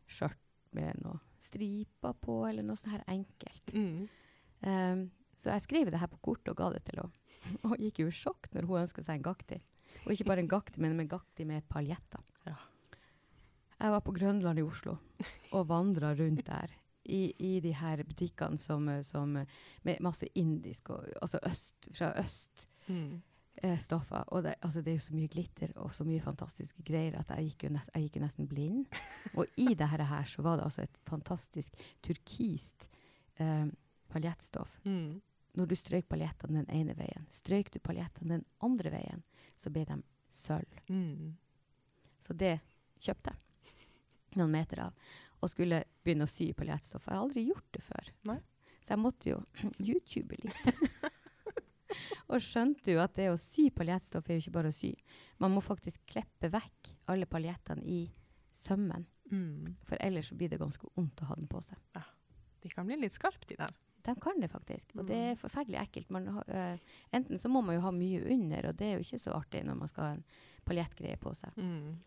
skjørt 0.07 0.39
med 0.73 0.95
noe 1.03 1.19
striper 1.43 2.13
på, 2.23 2.47
eller 2.49 2.63
noe 2.63 2.77
sånn 2.77 2.93
her 2.95 3.03
enkelt. 3.09 3.73
Mm. 3.75 4.09
Um, 4.63 5.11
så 5.37 5.51
jeg 5.51 5.61
skrev 5.63 5.91
det 5.91 5.99
her 5.99 6.07
på 6.07 6.19
kort 6.23 6.49
og 6.49 6.57
ga 6.57 6.71
det 6.71 6.85
til 6.85 7.01
henne. 7.03 7.13
Og 7.67 7.75
gikk 7.83 7.99
jo 7.99 8.07
i 8.07 8.11
sjokk 8.15 8.47
når 8.55 8.63
hun 8.69 8.81
ønska 8.85 9.03
seg 9.03 9.17
en 9.19 9.23
gakti. 9.27 9.59
Og 10.05 10.13
ikke 10.13 10.25
bare 10.29 10.43
en 10.45 10.49
gakti, 10.51 10.81
men 10.81 10.99
en 11.01 11.09
gakti 11.09 11.45
med 11.49 11.63
paljetter. 11.71 12.23
Ja. 12.47 12.57
Jeg 13.83 13.91
var 13.91 14.01
på 14.07 14.13
Grønland 14.15 14.59
i 14.59 14.63
Oslo 14.63 14.97
og 15.53 15.69
vandra 15.69 16.13
rundt 16.15 16.47
der. 16.47 16.71
I, 17.05 17.33
I 17.43 17.57
de 17.61 17.73
her 17.75 18.03
butikkene 18.07 18.59
som, 18.63 18.87
som, 19.03 19.33
med 19.83 20.01
masse 20.01 20.27
indisk, 20.39 20.91
og, 20.95 21.07
altså 21.23 21.41
øst, 21.49 21.89
fra 21.97 22.13
øst 22.21 22.69
Mm. 22.89 23.21
eh, 23.63 23.79
stoffer. 23.79 24.25
Og 24.35 24.43
det, 24.43 24.55
altså 24.63 24.81
det 24.83 24.91
er 24.91 24.97
jo 24.97 25.03
så 25.05 25.15
mye 25.15 25.29
glitter 25.31 25.73
og 25.77 25.93
så 25.95 26.05
mye 26.05 26.21
fantastiske 26.21 26.83
greier 26.83 27.15
at 27.21 27.31
jeg 27.31 27.45
gikk 27.53 27.65
jo, 27.65 27.69
nest, 27.77 27.91
jeg 27.95 28.03
gikk 28.03 28.17
jo 28.17 28.23
nesten 28.25 28.49
blind. 28.49 28.87
Og 29.37 29.47
i 29.57 29.75
det 29.75 29.87
her, 29.89 30.03
her 30.03 30.25
så 30.27 30.43
var 30.43 30.57
det 30.57 30.65
altså 30.65 30.83
et 30.83 30.99
fantastisk 31.07 31.75
turkist 32.03 32.89
eh, 33.39 33.67
paljettstoff. 34.11 34.79
Mm. 34.85 35.21
Når 35.59 35.69
du 35.69 35.77
strøk 35.77 36.09
paljettene 36.09 36.63
den 36.63 36.71
ene 36.73 36.97
veien, 36.97 37.27
strøk 37.33 37.73
du 37.75 37.79
paljettene 37.85 38.39
den 38.39 38.45
andre 38.65 38.93
veien, 38.95 39.25
så 39.57 39.73
ble 39.73 39.85
de 39.89 39.99
sølv. 40.33 40.79
Mm. 40.89 41.35
Så 42.23 42.37
det 42.39 42.57
kjøpte 43.03 43.35
jeg 43.35 43.53
noen 44.39 44.55
meter 44.55 44.87
av. 44.87 45.11
Og 45.43 45.51
skulle 45.51 45.83
begynne 46.05 46.25
å 46.29 46.31
sy 46.31 46.53
paljettstoff. 46.57 47.09
Jeg 47.09 47.17
har 47.17 47.25
aldri 47.25 47.45
gjort 47.49 47.69
det 47.75 47.83
før. 47.85 48.11
Nei. 48.31 48.39
Så 48.83 48.95
jeg 48.95 49.03
måtte 49.03 49.33
jo 49.33 49.41
YouTube 49.89 50.39
litt. 50.41 50.89
og 52.31 52.43
skjønte 52.43 52.95
jo 52.95 53.03
at 53.03 53.17
det 53.19 53.29
å 53.33 53.39
sy 53.41 53.69
paljettstoff 53.75 54.31
er 54.31 54.39
jo 54.39 54.47
ikke 54.47 54.57
bare 54.57 54.73
å 54.73 54.77
sy. 54.77 54.93
Man 55.43 55.55
må 55.55 55.63
faktisk 55.65 56.05
kleppe 56.09 56.51
vekk 56.53 56.95
alle 57.13 57.29
paljettene 57.31 57.85
i 57.85 58.05
sømmen. 58.57 59.07
Mm. 59.33 59.75
For 59.89 60.01
ellers 60.01 60.31
så 60.31 60.39
blir 60.39 60.53
det 60.53 60.61
ganske 60.63 60.89
vondt 60.97 61.23
å 61.25 61.31
ha 61.31 61.39
den 61.39 61.51
på 61.51 61.61
seg. 61.65 61.79
De 62.63 62.71
kan 62.71 62.87
bli 62.87 63.01
litt 63.01 63.17
skarpe, 63.17 63.49
de 63.49 63.59
der. 63.59 63.73
De 64.05 64.15
kan 64.21 64.41
det 64.41 64.51
faktisk, 64.51 64.97
og 64.99 65.07
det 65.07 65.17
Mm. 65.17 65.31
er 65.31 65.37
forferdelig 65.39 65.79
ekkelt. 65.79 66.11
Man, 66.11 66.27
eh, 66.49 66.79
enten 67.13 67.39
så 67.39 67.49
må 67.49 67.61
man 67.65 67.77
jo 67.77 67.81
ha 67.85 67.91
mye 67.93 68.25
under, 68.33 68.69
og 68.69 68.77
det 68.77 68.87
er 68.87 68.93
jo 68.99 69.05
ikke 69.05 69.21
så 69.23 69.35
artig 69.37 69.65
når 69.65 69.77
man 69.79 69.89
skal 69.89 70.05
ha 70.05 70.11
en 70.17 70.25
paljettgreie 70.67 71.17
på 71.19 71.35
seg. 71.37 71.55
Mm. 71.57 71.99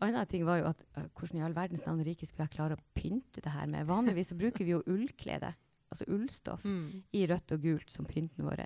Anna 0.00 0.24
ting 0.24 0.44
var 0.44 0.58
jo 0.60 0.66
at 0.66 0.82
uh, 0.96 1.04
hvordan 1.16 1.40
i 1.40 1.42
all 1.44 1.52
verdens 1.54 1.84
navn 1.86 2.04
rike 2.04 2.26
skulle 2.26 2.46
jeg 2.46 2.56
klare 2.56 2.76
å 2.76 2.82
pynte 2.94 3.40
det 3.42 3.52
her 3.52 3.66
med? 3.66 3.86
Vanligvis 3.88 4.28
så 4.32 4.36
bruker 4.38 4.64
vi 4.64 4.70
jo 4.74 4.82
ullklede, 4.86 5.54
altså 5.90 6.04
ullstoff, 6.08 6.64
Mm. 6.64 7.02
i 7.12 7.26
rødt 7.26 7.52
og 7.52 7.60
gult 7.62 7.90
som 7.90 8.04
pynten 8.06 8.44
vår. 8.44 8.56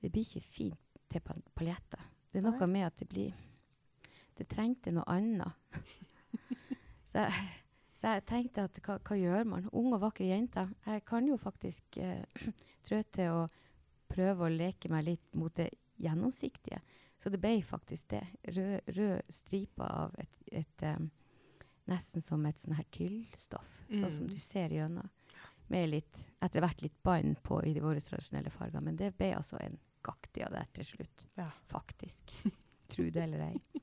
Det 0.00 0.12
blir 0.12 0.24
ikke 0.24 0.42
fint 0.42 0.78
til 1.10 1.20
pal- 1.20 1.42
paljetter. 1.54 2.00
Det 2.32 2.44
er 2.44 2.50
noe 2.50 2.66
med 2.66 2.86
at 2.86 2.96
det 2.96 3.08
blir 3.08 3.32
Det 4.36 4.48
trengte 4.48 4.92
noe 4.92 5.04
annet. 5.08 5.52
så, 7.04 7.24
jeg, 7.24 7.32
så 8.06 8.12
jeg 8.14 8.22
tenkte 8.28 8.64
at 8.68 8.76
hva, 8.86 8.98
hva 9.02 9.16
gjør 9.18 9.46
man? 9.50 9.64
Unge 9.74 9.96
og 9.96 10.02
vakre 10.04 10.28
jenter. 10.28 10.68
Jeg 10.86 11.02
kan 11.08 11.26
jo 11.26 11.36
faktisk 11.42 11.96
eh, 11.98 12.22
trå 12.86 13.00
til 13.10 13.32
å 13.34 13.40
prøve 14.06 14.46
å 14.46 14.52
leke 14.52 14.88
meg 14.92 15.08
litt 15.08 15.34
mot 15.34 15.50
det 15.58 15.72
gjennomsiktige. 15.98 16.78
Så 17.18 17.32
det 17.32 17.40
ble 17.42 17.56
faktisk 17.66 18.06
det. 18.12 18.22
Rød, 18.54 18.92
rød 18.94 19.32
striper 19.32 19.90
av 19.90 20.14
et, 20.22 20.38
et 20.62 20.86
um, 20.86 21.10
Nesten 21.86 22.22
som 22.22 22.42
et 22.46 22.58
sånn 22.58 22.74
her 22.78 22.86
tyllstoff, 22.94 23.66
sånn 23.90 24.10
som 24.10 24.24
Mm. 24.26 24.30
du 24.30 24.38
ser 24.42 24.72
gjennom. 24.74 25.10
Med 25.70 25.88
litt, 25.90 26.22
etter 26.42 26.60
hvert 26.62 26.82
litt 26.82 26.96
bånd 27.02 27.40
på 27.42 27.60
i 27.66 27.72
de 27.74 27.80
våre 27.82 28.00
tradisjonelle 28.02 28.50
farger. 28.50 28.82
Men 28.82 28.96
det 28.98 29.12
ble 29.18 29.32
altså 29.36 29.58
en 29.62 29.78
gaktia 30.06 30.46
av 30.48 30.52
det 30.58 30.64
til 30.78 30.84
slutt. 30.84 31.26
Ja. 31.38 31.46
Faktisk. 31.70 32.34
Tro 32.90 33.06
det 33.10 33.22
eller 33.22 33.48
ei. 33.48 33.82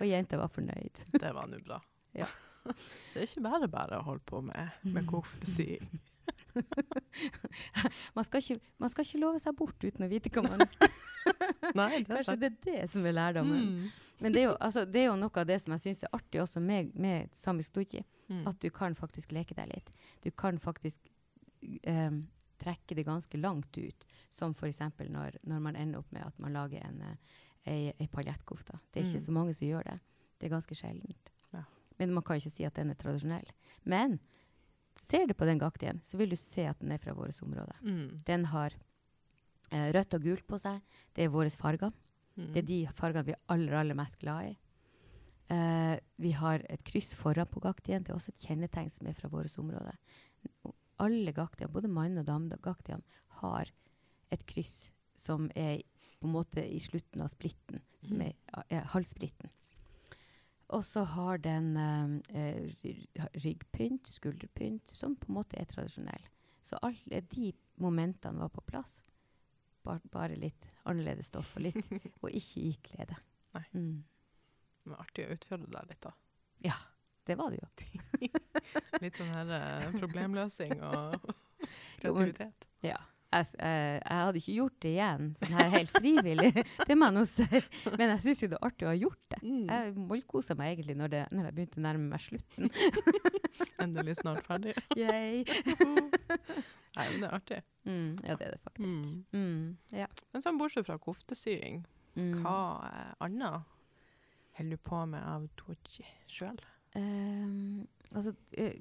Og 0.00 0.06
jenta 0.08 0.38
var 0.40 0.48
fornøyd. 0.48 1.02
Det 1.20 1.32
var 1.36 1.48
nå 1.48 1.58
bra. 1.64 1.80
Ja. 2.16 2.28
Så 3.12 3.14
det 3.14 3.22
er 3.22 3.26
ikke 3.28 3.44
bare 3.48 3.68
bare 3.68 3.98
å 4.00 4.04
holde 4.06 4.24
på 4.26 4.40
med, 4.42 4.70
med 4.84 5.02
Mm. 5.04 5.08
koftesying. 5.10 5.88
Man 8.14 8.24
skal, 8.24 8.40
ikke, 8.42 8.60
man 8.78 8.90
skal 8.92 9.04
ikke 9.06 9.20
love 9.22 9.38
seg 9.42 9.54
bort 9.56 9.84
uten 9.84 10.04
å 10.04 10.08
vite 10.10 10.30
hva 10.34 10.42
man 10.44 10.62
Nei, 11.78 12.02
det 12.02 12.08
Kanskje 12.08 12.34
det 12.40 12.48
er 12.50 12.56
det 12.66 12.88
som 12.90 13.06
er 13.06 13.14
lærdommen. 13.16 13.68
Mm. 13.68 13.88
Men 14.22 14.34
det 14.34 14.40
er, 14.42 14.46
jo, 14.48 14.54
altså, 14.64 14.84
det 14.88 15.02
er 15.02 15.06
jo 15.10 15.16
noe 15.20 15.40
av 15.42 15.46
det 15.48 15.58
som 15.62 15.74
jeg 15.76 15.82
syns 15.84 16.02
er 16.06 16.14
artig 16.16 16.40
også 16.42 16.60
med, 16.64 16.90
med 16.98 17.30
samisk 17.36 17.76
doji. 17.76 18.02
Mm. 18.28 18.42
At 18.50 18.58
du 18.64 18.68
kan 18.74 18.96
faktisk 18.98 19.32
leke 19.36 19.54
deg 19.56 19.70
litt. 19.70 19.92
Du 20.24 20.30
kan 20.34 20.58
faktisk 20.62 21.06
um, 21.86 22.22
trekke 22.60 22.96
det 22.98 23.06
ganske 23.06 23.38
langt 23.40 23.78
ut. 23.78 24.06
Som 24.34 24.56
f.eks. 24.58 24.80
Når, 24.98 25.38
når 25.48 25.62
man 25.68 25.76
ender 25.78 26.02
opp 26.02 26.10
med 26.16 26.26
at 26.26 26.38
man 26.42 26.56
lager 26.56 26.82
en, 26.88 27.00
eh, 27.12 27.38
ei, 27.70 27.80
ei 28.00 28.08
paljettkofte. 28.12 28.80
Det 28.90 29.02
er 29.02 29.06
ikke 29.08 29.20
Mm. 29.22 29.26
så 29.28 29.36
mange 29.38 29.54
som 29.54 29.68
gjør 29.68 29.86
det. 29.92 29.98
Det 30.38 30.48
er 30.48 30.54
ganske 30.56 30.74
sjeldent. 30.78 31.30
Men 31.98 32.12
man 32.14 32.22
kan 32.26 32.36
ikke 32.38 32.52
si 32.54 32.64
at 32.64 32.74
den 32.78 32.90
er 32.90 32.98
tradisjonell. 33.00 33.48
Men 33.84 34.18
ser 34.98 35.26
du 35.26 35.34
på 35.34 35.46
den 35.48 35.58
gaktien, 35.58 36.00
så 36.04 36.18
vil 36.18 36.30
du 36.30 36.36
se 36.36 36.66
at 36.70 36.78
den 36.82 36.92
er 36.94 36.98
fra 37.02 37.14
vårt 37.14 37.38
område. 37.42 37.74
Mm. 37.82 38.20
Den 38.26 38.44
har 38.52 38.74
eh, 39.70 39.90
rødt 39.94 40.14
og 40.14 40.22
gult 40.22 40.46
på 40.46 40.58
seg. 40.62 40.80
Det 41.14 41.24
er 41.26 41.32
våre 41.34 41.50
farger. 41.50 41.92
Mm. 42.38 42.52
Det 42.54 42.62
er 42.62 42.68
de 42.70 42.78
fargene 42.94 43.26
vi 43.26 43.34
er 43.34 43.44
aller, 43.54 43.74
aller 43.80 43.98
mest 43.98 44.18
glad 44.22 44.52
i. 44.52 44.56
Eh, 45.50 45.96
vi 46.20 46.30
har 46.36 46.62
et 46.68 46.82
kryss 46.84 47.14
foran 47.18 47.48
på 47.50 47.62
gaktien. 47.64 48.02
Det 48.04 48.12
er 48.12 48.18
også 48.18 48.34
et 48.34 48.46
kjennetegn 48.48 48.90
som 48.92 49.06
er 49.10 49.16
fra 49.18 49.30
vårt 49.32 49.54
område. 49.58 49.94
Alle 50.98 51.32
gaktiene, 51.32 51.70
både 51.72 51.88
mann- 51.90 52.18
og 52.18 52.26
damegaktiene, 52.26 53.02
har 53.42 53.70
et 54.34 54.42
kryss 54.50 54.90
som 55.18 55.46
er 55.56 55.80
på 56.18 56.26
en 56.26 56.34
måte 56.34 56.62
i 56.66 56.78
slutten 56.82 57.22
av 57.22 57.30
splitten, 57.30 57.80
som 58.02 58.18
Mm. 58.18 58.22
er, 58.26 58.64
er 58.70 58.84
halvsplitten. 58.92 59.50
Og 60.76 60.84
så 60.84 61.02
har 61.14 61.40
den 61.40 61.70
eh, 61.80 62.42
eh, 62.42 63.28
ryggpynt, 63.44 64.10
skulderpynt, 64.12 64.88
som 64.88 65.16
på 65.16 65.30
en 65.30 65.38
måte 65.38 65.56
er 65.60 65.68
tradisjonell. 65.70 66.28
Så 66.62 66.76
alle 66.84 67.22
de 67.32 67.52
momentene 67.80 68.42
var 68.42 68.52
på 68.52 68.64
plass. 68.68 69.00
Bare, 69.86 70.02
bare 70.12 70.36
litt 70.36 70.68
annerledes 70.84 71.30
stoff, 71.32 71.54
og, 71.56 71.64
litt, 71.64 71.80
og 72.22 72.28
ikke 72.28 72.66
i 72.68 72.74
klede. 72.84 73.16
Nei. 73.56 73.64
Mm. 73.72 73.98
Det 74.84 74.92
var 74.92 75.04
artig 75.04 75.24
å 75.24 75.34
utfordre 75.36 75.72
deg 75.72 75.92
litt, 75.92 76.02
da. 76.04 76.12
Ja, 76.68 76.76
det 77.28 77.36
var 77.38 77.52
det 77.52 77.60
jo. 77.60 78.28
Litt 79.02 79.18
sånn 79.20 79.34
her 79.34 79.50
eh, 79.52 79.88
problemløsing 79.98 80.80
og 80.80 81.28
kreativitet. 82.00 82.64
Ja. 82.84 82.98
Jeg, 83.28 83.50
eh, 83.60 83.98
jeg 83.98 84.20
hadde 84.24 84.40
ikke 84.40 84.54
gjort 84.54 84.76
det 84.80 84.92
igjen, 84.94 85.26
sånn 85.36 85.56
her 85.58 85.68
helt 85.74 85.92
frivillig. 85.92 86.64
det 86.88 86.96
må 86.96 87.10
jeg 87.10 87.16
nå 87.18 87.24
si. 87.28 87.60
Men 88.00 88.14
jeg 88.14 88.22
syns 88.24 88.40
jo 88.40 88.48
det 88.48 88.56
er 88.56 88.68
artig 88.70 88.88
å 88.88 88.90
ha 88.90 88.96
gjort 88.96 89.20
det. 89.27 89.27
Mm. 89.42 89.66
Jeg 89.68 89.94
mollkosa 89.96 90.54
meg 90.58 90.74
egentlig 90.76 90.96
når, 90.98 91.12
det, 91.14 91.22
når 91.34 91.48
jeg 91.48 91.56
begynte 91.58 91.80
å 91.80 91.84
nærme 91.84 92.08
meg 92.12 92.22
slutten. 92.24 92.70
Endelig 93.84 94.16
snart 94.20 94.46
ferdig. 94.48 94.74
Yay. 94.98 95.44
Nei, 96.98 97.04
men 97.12 97.20
det 97.22 97.28
er 97.28 97.34
artig. 97.36 97.58
Mm, 97.86 98.08
ja, 98.26 98.34
det 98.40 98.46
er 98.48 98.54
det 98.56 98.60
faktisk. 98.64 98.96
Mm. 98.96 99.20
Mm, 99.38 99.66
ja. 100.00 100.08
Men 100.34 100.42
sånn 100.44 100.58
bortsett 100.60 100.88
fra 100.88 100.98
koftesying, 101.02 101.84
Mm. 102.18 102.40
hva 102.42 102.54
annet 103.22 103.62
holder 104.58 104.74
du 104.74 104.80
på 104.82 104.98
med 105.06 105.22
av 105.22 105.44
doji 105.60 106.02
sjøl? 106.26 106.56
Um, 106.98 107.84
altså, 108.10 108.32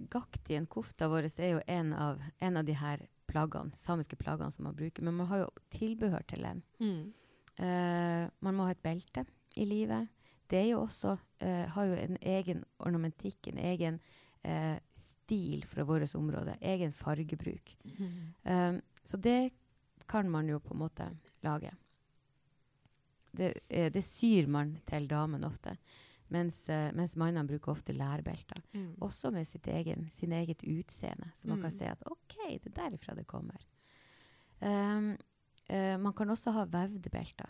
gaktien, 0.10 0.66
kofta 0.66 1.06
vår, 1.12 1.28
er 1.38 1.52
jo 1.52 1.60
en 1.70 1.92
av, 1.94 2.24
en 2.42 2.58
av 2.58 2.66
de 2.66 2.74
her 2.80 3.04
plaggene, 3.30 3.76
samiske 3.78 4.18
plaggene 4.18 4.50
som 4.56 4.66
man 4.66 4.74
bruker. 4.80 5.06
Men 5.06 5.20
man 5.20 5.30
har 5.30 5.44
jo 5.44 5.52
tilbehør 5.76 6.26
til 6.32 6.48
den. 6.48 6.64
Uh, 7.62 8.26
man 8.42 8.58
må 8.58 8.66
ha 8.66 8.74
et 8.74 8.82
belte 8.82 9.28
i 9.54 9.68
livet. 9.70 10.10
Det 10.50 10.58
er 10.62 10.70
jo 10.72 10.82
også, 10.86 11.18
eh, 11.44 11.66
har 11.74 11.86
jo 11.86 11.94
en 11.94 12.18
egen 12.22 12.64
ornamentikk, 12.80 13.48
en 13.52 13.58
egen 13.58 14.00
eh, 14.44 14.78
stil 14.96 15.66
fra 15.68 15.84
vårt 15.84 16.16
område. 16.16 16.58
Egen 16.62 16.94
fargebruk. 16.94 17.74
Um, 18.46 18.82
så 19.04 19.18
det 19.20 19.52
kan 20.08 20.30
man 20.32 20.48
jo 20.48 20.60
på 20.60 20.74
en 20.74 20.80
måte 20.80 21.10
lage. 21.44 21.72
Det, 23.32 23.54
eh, 23.70 23.90
det 23.92 24.04
syr 24.06 24.48
man 24.48 24.78
til 24.88 25.08
damen 25.08 25.44
ofte. 25.44 25.76
Mens, 26.30 26.70
eh, 26.70 26.92
mens 26.96 27.16
mannene 27.16 27.48
bruker 27.48 27.72
ofte 27.72 27.94
lærbelter. 27.94 28.62
Mm. 28.74 28.96
Også 29.02 29.32
med 29.32 29.48
sitt 29.48 29.68
egen, 29.68 30.10
sin 30.12 30.32
eget 30.32 30.64
utseende. 30.64 31.30
Så 31.36 31.48
man 31.48 31.62
kan 31.62 31.72
Mm. 31.72 31.78
se 31.78 31.86
at 31.86 32.04
OK, 32.06 32.36
det 32.64 32.66
er 32.78 32.90
derifra 32.90 33.16
det 33.16 33.28
kommer. 33.28 33.58
Um, 34.62 35.18
man 36.02 36.14
kan 36.14 36.30
også 36.30 36.52
ha 36.52 36.64
vevde 36.66 37.10
belter. 37.10 37.50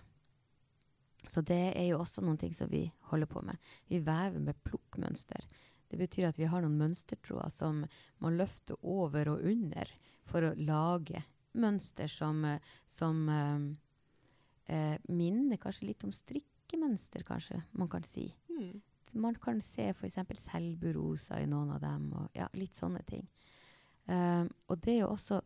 Så 1.28 1.44
det 1.44 1.74
er 1.76 1.88
jo 1.90 2.02
også 2.02 2.24
noen 2.24 2.40
ting 2.40 2.54
som 2.56 2.70
vi 2.72 2.86
holder 3.12 3.30
på 3.30 3.44
med. 3.44 3.58
Vi 3.92 4.00
vever 4.00 4.40
med 4.40 4.60
plukkmønster. 4.64 5.44
Det 5.88 6.00
betyr 6.00 6.30
at 6.30 6.40
vi 6.40 6.48
har 6.50 6.64
noen 6.64 6.80
mønstertråder 6.80 7.52
som 7.54 7.84
man 8.24 8.38
løfter 8.40 8.80
over 8.84 9.34
og 9.34 9.44
under 9.48 9.92
for 10.28 10.44
å 10.44 10.56
lage 10.60 11.24
mønster 11.58 12.12
som, 12.12 12.44
som 12.86 13.24
eh, 13.32 14.76
eh, 14.76 14.96
minner 15.08 15.60
kanskje 15.62 15.90
litt 15.90 16.04
om 16.08 16.14
strikkemønster, 16.14 17.24
kanskje 17.28 17.62
man 17.80 17.90
kan 17.92 18.06
si. 18.08 18.30
Mm. 18.52 18.82
Man 19.18 19.36
kan 19.42 19.62
se 19.64 19.90
f.eks. 19.94 20.20
selburosa 20.44 21.40
i 21.42 21.48
noen 21.48 21.72
av 21.76 21.82
dem, 21.82 22.12
og 22.14 22.36
ja, 22.36 22.50
litt 22.60 22.76
sånne 22.76 23.02
ting. 23.08 23.24
Um, 24.08 24.50
og 24.68 24.80
det 24.84 24.94
er 24.94 25.00
jo 25.02 25.14
også 25.14 25.40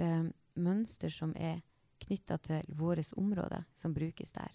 um, 0.00 0.28
mønster 0.60 1.12
som 1.12 1.32
er 1.36 1.62
knytta 2.04 2.38
til 2.44 2.68
vårt 2.78 3.10
område, 3.16 3.62
som 3.74 3.96
brukes 3.96 4.32
der. 4.36 4.52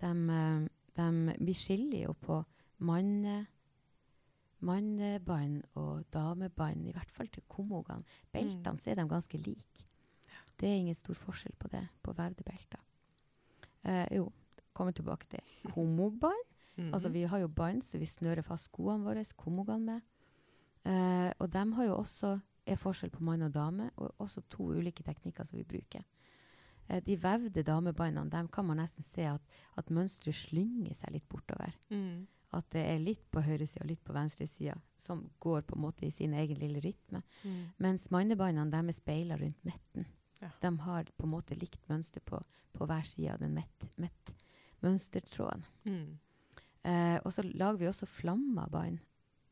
De, 0.00 0.10
um, 0.12 0.68
de, 0.96 1.36
vi 1.40 1.54
skiller 1.56 2.06
jo 2.06 2.12
på 2.20 2.40
manne, 2.78 3.46
mannebånd 4.66 5.62
og 5.76 6.04
damebånd, 6.12 6.86
i 6.88 6.94
hvert 6.96 7.10
fall 7.12 7.28
til 7.32 7.44
komogene. 7.48 8.04
Beltene 8.32 8.72
Mm. 8.72 8.78
så 8.78 8.90
er 8.90 8.94
de 8.94 9.08
ganske 9.08 9.38
like. 9.38 9.86
Det 10.58 10.68
er 10.68 10.76
ingen 10.80 10.94
stor 10.94 11.14
forskjell 11.14 11.56
på 11.58 11.68
det, 11.68 11.88
på 12.02 12.12
vevde 12.16 12.42
belter. 12.44 12.80
Eh, 13.84 14.06
jo, 14.16 14.32
kommer 14.72 14.92
tilbake 14.92 15.26
til 15.28 15.40
komobånd. 15.74 16.44
Mm. 16.76 16.92
Altså, 16.94 17.08
vi 17.08 17.22
har 17.22 17.38
jo 17.38 17.48
bånd, 17.48 17.82
så 17.82 17.98
vi 17.98 18.06
snører 18.06 18.42
fast 18.42 18.64
skoene 18.64 19.04
våre, 19.04 19.24
komogene 19.36 19.84
med. 19.84 20.00
Eh, 20.84 21.32
og 21.38 21.50
de 21.52 21.72
har 21.72 21.84
jo 21.84 21.96
også 21.96 22.40
er 22.66 22.76
forskjell 22.76 23.10
på 23.10 23.22
mann 23.22 23.42
og 23.42 23.54
dame, 23.54 23.90
og 23.96 24.14
også 24.18 24.42
to 24.50 24.72
ulike 24.74 25.02
teknikker 25.02 25.44
som 25.44 25.58
vi 25.58 25.64
bruker. 25.64 26.02
Eh, 26.88 27.02
de 27.04 27.16
vevde 27.20 27.64
damebåndene, 27.66 28.30
dem 28.30 28.48
kan 28.52 28.66
man 28.68 28.80
nesten 28.82 29.06
se 29.06 29.26
at, 29.30 29.54
at 29.78 29.92
mønsteret 29.92 30.38
slynger 30.38 30.96
seg 30.98 31.16
litt 31.16 31.28
bortover. 31.30 31.74
Mm. 31.90 32.26
At 32.56 32.68
det 32.72 32.84
er 32.88 33.02
litt 33.02 33.24
på 33.34 33.42
høyresida 33.42 33.82
og 33.84 33.90
litt 33.90 34.04
på 34.06 34.14
venstresida, 34.16 34.76
som 35.00 35.24
går 35.42 35.66
på 35.66 35.76
en 35.76 35.82
måte 35.82 36.06
i 36.06 36.12
sin 36.14 36.36
egen 36.38 36.60
lille 36.60 36.80
rytme. 36.84 37.22
Mm. 37.42 37.64
Mens 37.82 38.06
mannebåndene 38.14 38.70
de 38.72 38.92
er 38.92 38.96
speila 38.96 39.38
rundt 39.40 39.66
midten. 39.66 40.06
Ja. 40.40 40.50
Så 40.52 40.62
de 40.62 40.72
har 40.84 41.10
på 41.16 41.26
en 41.26 41.32
måte 41.32 41.56
likt 41.58 41.82
mønster 41.90 42.22
på, 42.24 42.38
på 42.76 42.88
hver 42.88 43.08
side 43.08 43.34
av 43.34 43.42
den 43.42 43.56
mett, 43.56 43.88
mett 44.00 44.32
mønstertråden. 44.84 45.64
Mm. 45.88 46.18
Eh, 46.86 47.18
og 47.24 47.32
så 47.34 47.42
lager 47.48 47.80
vi 47.80 47.90
også 47.90 48.08
flammabånd. 48.08 49.00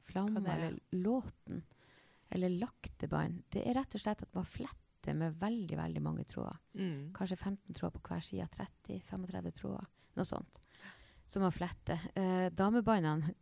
Flamma 0.04 0.42
er? 0.44 0.66
eller 0.68 0.78
låten. 0.92 1.64
Eller 2.30 2.52
laktebein. 2.52 3.40
Det 3.50 3.64
er 3.64 3.78
rett 3.78 3.96
og 3.96 4.02
slett 4.02 4.22
at 4.22 4.36
man 4.36 4.46
fletter 4.46 4.83
med 5.12 5.37
veldig 5.40 5.76
veldig 5.76 6.02
mange 6.02 6.25
tråder. 6.25 6.56
Mm. 6.78 7.12
Kanskje 7.12 7.37
15 7.37 7.75
tråder 7.76 7.99
på 7.99 8.08
hver 8.08 8.25
side. 8.25 8.49
30-35 8.88 9.50
tråder. 9.61 9.87
Noe 10.16 10.25
sånt. 10.25 10.61
Så 11.26 11.40
å 11.44 11.50
flette. 11.52 11.99
Eh, 12.16 12.49
damebåndene 12.54 13.34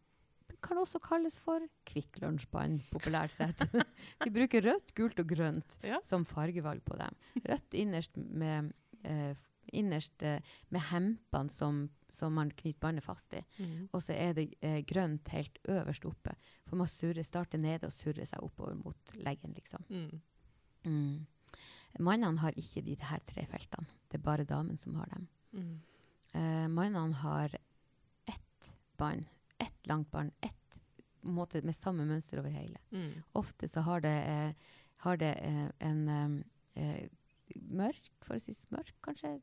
kan 0.63 0.79
også 0.79 1.01
kalles 1.03 1.35
for 1.43 1.65
Kvikk 1.89 2.21
Lunsj-bånd, 2.23 2.85
populært 2.93 3.35
sett. 3.35 3.65
vi 4.25 4.31
bruker 4.35 4.63
rødt, 4.63 4.93
gult 4.95 5.19
og 5.19 5.33
grønt 5.33 5.79
Ja. 5.83 5.99
som 6.07 6.25
fargevalg 6.29 6.85
på 6.87 6.99
dem. 7.01 7.17
Rødt 7.43 7.75
innerst 7.75 8.17
med, 8.17 8.73
eh, 9.03 9.35
innerst, 9.73 10.23
eh, 10.23 10.39
med 10.71 10.87
hempene 10.93 11.51
som, 11.51 11.89
som 12.09 12.35
man 12.39 12.53
knyter 12.55 12.79
båndet 12.79 13.03
fast 13.07 13.35
i. 13.35 13.43
Mm. 13.59 13.89
Og 13.93 14.03
så 14.07 14.15
er 14.15 14.37
det 14.39 14.49
eh, 14.63 14.81
grønt 14.87 15.29
helt 15.35 15.59
øverst 15.67 16.07
oppe. 16.07 16.37
For 16.69 16.79
man 16.79 16.91
surrer, 16.91 17.27
starter 17.27 17.59
nede 17.59 17.91
og 17.91 17.93
surrer 17.97 18.29
seg 18.29 18.47
oppover 18.47 18.79
mot 18.79 19.17
leggen, 19.19 19.57
liksom. 19.59 19.83
Mm. 19.91 20.23
Mm. 20.87 21.27
Mannene 22.01 22.41
har 22.41 22.57
ikke 22.57 22.85
de 22.87 22.97
her 22.97 23.21
tre 23.29 23.45
feltene. 23.51 23.87
Det 24.09 24.21
er 24.21 24.25
bare 24.25 24.49
damen 24.49 24.79
som 24.81 24.95
har 25.01 25.11
dem. 25.13 25.29
Mm. 25.53 25.75
Uh, 26.33 26.69
mannene 26.73 27.21
har 27.21 27.57
ett 28.27 28.75
bånd. 28.97 29.27
Ett 29.59 29.87
langt 29.91 30.11
bånd. 30.11 30.33
Ett 30.41 30.81
måte 31.23 31.63
med 31.63 31.77
samme 31.77 32.07
mønster 32.07 32.41
over 32.41 32.51
hele. 32.51 32.79
Mm. 32.91 33.23
Ofte 33.39 33.69
så 33.69 33.81
har 33.87 34.01
det, 34.01 34.17
eh, 34.27 34.55
har 34.97 35.17
det 35.17 35.35
eh, 35.35 35.69
en 35.79 36.45
eh, 36.75 37.09
for 38.23 38.37
å 38.37 38.41
si 38.41 38.55
mørk, 38.73 38.95
kanskje 39.05 39.41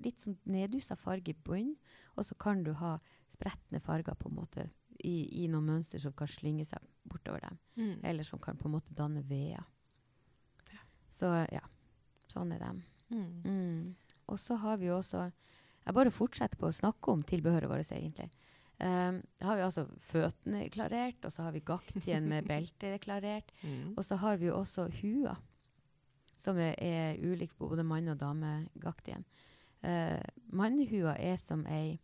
litt 0.00 0.20
sånn 0.22 0.38
nedusa 0.44 0.96
farge 0.96 1.32
i 1.32 1.34
bunnen. 1.34 1.74
Og 2.16 2.24
så 2.24 2.36
kan 2.38 2.62
du 2.64 2.72
ha 2.78 2.98
spretne 3.28 3.80
farger 3.80 4.14
på 4.14 4.30
en 4.30 4.36
måte 4.36 4.68
i, 4.98 5.42
i 5.42 5.48
noen 5.48 5.66
mønster 5.66 5.98
som 5.98 6.14
kan 6.16 6.30
slynge 6.30 6.64
seg 6.64 6.78
bortover 7.02 7.40
dem. 7.40 7.58
Mm. 7.76 7.96
Eller 8.04 8.24
som 8.24 8.38
kan 8.38 8.56
på 8.56 8.68
en 8.68 8.76
måte 8.76 8.94
danne 8.94 9.22
veer. 9.26 9.64
Så 11.10 11.26
ja, 11.50 11.64
sånn 12.30 12.52
er 12.54 12.62
dem. 12.62 12.82
Mm. 13.10 13.42
Mm. 13.44 13.94
Og 14.30 14.38
så 14.38 14.56
har 14.62 14.76
vi 14.78 14.86
jo 14.86 14.98
også 15.00 15.24
Jeg 15.86 15.94
bare 15.96 16.10
fortsetter 16.12 16.58
på 16.60 16.68
å 16.68 16.74
snakke 16.76 17.10
om 17.10 17.22
tilbehøret 17.26 17.66
vårt, 17.70 17.88
egentlig. 17.90 18.28
Um, 18.80 19.22
da 19.40 19.46
har 19.48 19.56
vi 19.56 19.62
altså 19.64 19.86
føttene 19.98 20.66
klarert, 20.70 21.24
og 21.24 21.32
så 21.32 21.42
har 21.46 21.52
vi 21.56 21.60
gaktien 21.66 22.28
med 22.28 22.46
belte 22.52 22.98
klarert. 23.02 23.50
Mm. 23.64 23.94
Og 23.96 24.04
så 24.04 24.16
har 24.20 24.36
vi 24.36 24.46
jo 24.50 24.58
også 24.60 24.84
hua, 25.00 25.32
som 26.36 26.60
er, 26.60 26.74
er 26.78 27.16
ulik 27.24 27.56
på 27.56 27.68
både 27.72 27.82
mann- 27.84 28.12
og 28.12 28.18
damegaktien. 28.20 29.24
Uh, 29.82 30.20
Mannhua 30.52 31.16
er 31.18 31.36
som 31.40 31.64
ei 31.66 31.98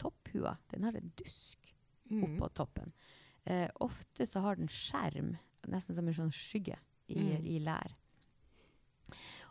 topphua. 0.00 0.56
Den 0.72 0.84
har 0.88 0.96
en 0.96 1.12
dusk 1.20 1.56
Mm. 2.08 2.22
oppå 2.24 2.48
toppen. 2.56 2.92
Uh, 3.44 3.68
ofte 3.84 4.24
så 4.26 4.40
har 4.40 4.56
den 4.56 4.68
skjerm, 4.72 5.34
nesten 5.68 5.94
som 5.94 6.06
en 6.08 6.14
sånn 6.16 6.32
skygge, 6.32 6.78
i, 7.12 7.18
Mm. 7.20 7.44
i 7.44 7.58
lær. 7.60 7.92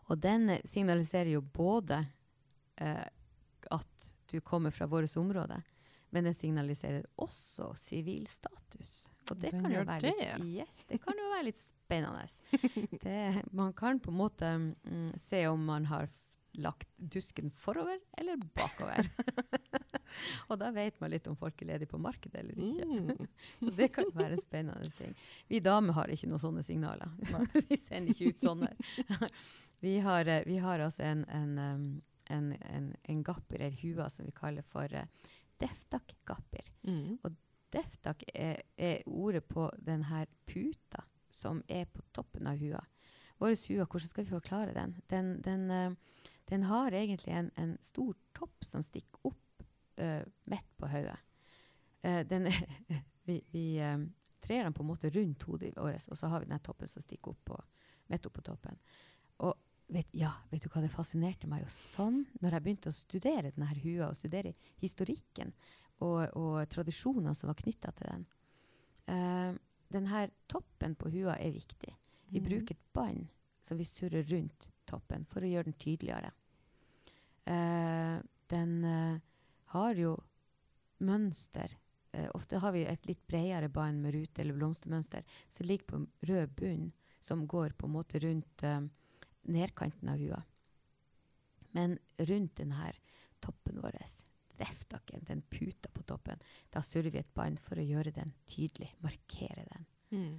Og 0.08 0.20
den 0.24 0.50
eh, 0.50 0.64
signaliserer 0.66 1.34
jo 1.36 1.42
både 1.42 2.04
eh, 2.82 3.08
at 3.72 4.08
du 4.32 4.40
kommer 4.42 4.72
fra 4.72 4.88
vårt 4.88 5.18
område, 5.18 5.62
men 6.10 6.24
den 6.24 6.36
signaliserer 6.36 7.06
også 7.16 7.74
sivilstatus. 7.80 9.10
Og 9.32 9.40
det 9.42 9.52
kan, 9.52 9.68
litt, 9.68 10.44
yes, 10.46 10.84
det 10.88 11.02
kan 11.04 11.20
jo 11.20 11.28
være 11.34 11.48
litt 11.50 11.60
spennende. 11.72 12.28
Det, 13.04 13.44
man 13.52 13.74
kan 13.76 14.00
på 14.00 14.12
en 14.12 14.20
måte 14.20 14.52
mm, 14.56 15.12
se 15.20 15.44
om 15.52 15.66
man 15.68 15.88
har 15.92 16.08
lagt 16.58 16.90
dusken 16.98 17.52
forover 17.52 18.00
eller 18.18 18.38
bakover. 18.56 19.10
og 20.50 20.60
da 20.62 20.72
vet 20.74 21.00
man 21.02 21.12
litt 21.14 21.28
om 21.30 21.38
folk 21.38 21.62
er 21.62 21.72
ledige 21.74 21.92
på 21.92 22.00
markedet 22.02 22.42
eller 22.42 22.58
ikke. 22.58 22.88
Mm. 22.88 23.28
Så 23.64 23.74
det 23.78 23.90
kan 23.96 24.12
være 24.16 24.38
en 24.38 24.44
spennende 24.44 24.92
ting. 24.98 25.16
Vi 25.48 25.62
damer 25.64 25.98
har 25.98 26.14
ikke 26.14 26.30
noen 26.32 26.44
sånne 26.44 26.66
signaler. 26.66 27.14
vi 27.70 27.80
sender 27.82 28.14
ikke 28.14 28.34
ut 28.34 28.46
sånne. 28.46 28.72
vi, 29.84 29.98
har, 30.06 30.30
eh, 30.30 30.46
vi 30.50 30.58
har 30.64 30.86
altså 30.86 31.06
en, 31.08 31.26
en, 31.30 31.58
en, 32.34 32.54
en, 32.74 32.94
en 33.04 33.26
gapper, 33.26 33.62
eller 33.62 33.78
hua, 33.84 34.10
som 34.14 34.26
vi 34.26 34.36
kaller 34.36 34.66
for 34.66 34.92
uh, 34.94 35.06
deftak-gapper. 35.62 36.74
Mm. 36.90 37.20
Deftak 37.74 38.26
er, 38.34 38.64
er 38.78 39.06
ordet 39.06 39.46
på 39.46 39.70
den 39.84 40.08
her 40.10 40.26
puta 40.50 41.06
som 41.30 41.62
er 41.68 41.86
på 41.86 42.02
toppen 42.16 42.48
av 42.50 42.58
hua. 42.58 42.82
Vår 43.38 43.54
hua, 43.68 43.86
hvordan 43.86 44.10
skal 44.10 44.26
vi 44.26 44.34
forklare 44.34 44.74
den? 44.74 44.96
Den, 45.12 45.34
den, 45.46 45.72
eh, 45.72 45.92
den 46.48 46.64
har 46.70 46.96
egentlig 46.96 47.34
en, 47.36 47.52
en 47.56 47.78
stor 47.84 48.16
topp 48.38 48.66
som 48.66 48.84
stikker 48.86 49.32
opp 49.32 49.66
uh, 50.00 50.24
midt 50.48 50.70
på 50.80 50.90
hodet. 50.92 51.18
Uh, 52.06 52.22
den 52.28 52.48
vi 53.28 53.42
vi 53.52 53.78
eh, 53.78 53.98
trer 54.40 54.64
den 54.64 54.74
på 54.74 54.84
en 54.84 54.88
måte 54.88 55.10
rundt 55.10 55.44
hodet 55.44 55.74
vårt, 55.76 56.08
og 56.08 56.18
så 56.18 56.28
har 56.32 56.40
vi 56.40 56.52
den 56.52 56.64
toppen 56.64 56.88
som 56.88 57.04
stikker 57.04 57.34
opp 57.34 57.42
på, 57.46 57.58
midt 58.08 58.30
på 58.34 58.42
toppen. 58.42 58.80
Og 59.44 59.54
vet, 59.92 60.08
ja, 60.16 60.32
vet 60.52 60.64
du 60.64 60.70
hva 60.72 60.84
det 60.84 60.94
fascinerte 60.94 61.50
meg 61.52 61.66
jo 61.66 61.74
sånn 61.74 62.22
når 62.40 62.56
jeg 62.56 62.66
begynte 62.66 62.94
å 62.94 62.96
studere 62.96 63.52
denne 63.52 63.68
hua, 63.84 64.08
og 64.08 64.16
studere 64.16 64.56
historikken 64.80 65.52
og, 66.00 66.24
og 66.38 66.62
tradisjoner 66.72 67.36
som 67.36 67.52
var 67.52 67.60
knytta 67.60 67.92
til 67.98 68.14
den. 68.14 68.28
Uh, 69.08 69.52
denne 69.92 70.28
toppen 70.52 70.96
på 71.00 71.12
hua 71.12 71.38
er 71.40 71.56
viktig. 71.56 71.94
Vi 72.32 72.40
mm. 72.40 72.48
bruker 72.48 72.76
et 72.76 72.90
bånd 72.96 73.28
som 73.64 73.80
vi 73.80 73.88
surrer 73.88 74.24
rundt 74.32 74.70
toppen 74.88 75.26
for 75.30 75.44
å 75.44 75.50
gjøre 75.50 75.70
den 75.70 75.80
tydeligere. 75.82 76.32
Eh, 77.48 78.18
den 78.52 78.74
eh, 78.84 79.20
har 79.74 80.00
jo 80.00 80.16
mønster. 81.04 81.78
Eh, 82.12 82.30
ofte 82.36 82.60
har 82.64 82.76
vi 82.76 82.86
et 82.88 83.08
litt 83.08 83.24
bredere 83.28 83.70
bånd 83.70 84.02
med 84.04 84.16
rute- 84.16 84.44
eller 84.44 84.58
blomstermønster 84.58 85.24
som 85.50 85.68
ligger 85.68 85.92
på 85.92 86.04
rød 86.32 86.56
bunn, 86.60 86.92
som 87.20 87.48
går 87.48 87.76
på 87.78 87.88
en 87.88 87.96
måte 87.96 88.20
rundt 88.24 88.64
nedkanten 89.48 90.10
av 90.10 90.22
hua. 90.22 90.42
Men 91.76 91.98
rundt 92.18 92.60
denne 92.60 92.92
toppen 93.44 93.80
vår, 93.82 93.98
veftakken, 94.58 95.26
den 95.28 95.42
puta 95.42 95.90
på 95.94 96.04
toppen, 96.04 96.40
da 96.74 96.82
surrer 96.86 97.14
vi 97.14 97.22
et 97.22 97.34
bånd 97.36 97.60
for 97.64 97.80
å 97.80 97.86
gjøre 97.86 98.14
den 98.16 98.34
tydelig, 98.50 98.92
markere 99.04 99.66
den. 99.72 99.88
Mm. 100.12 100.38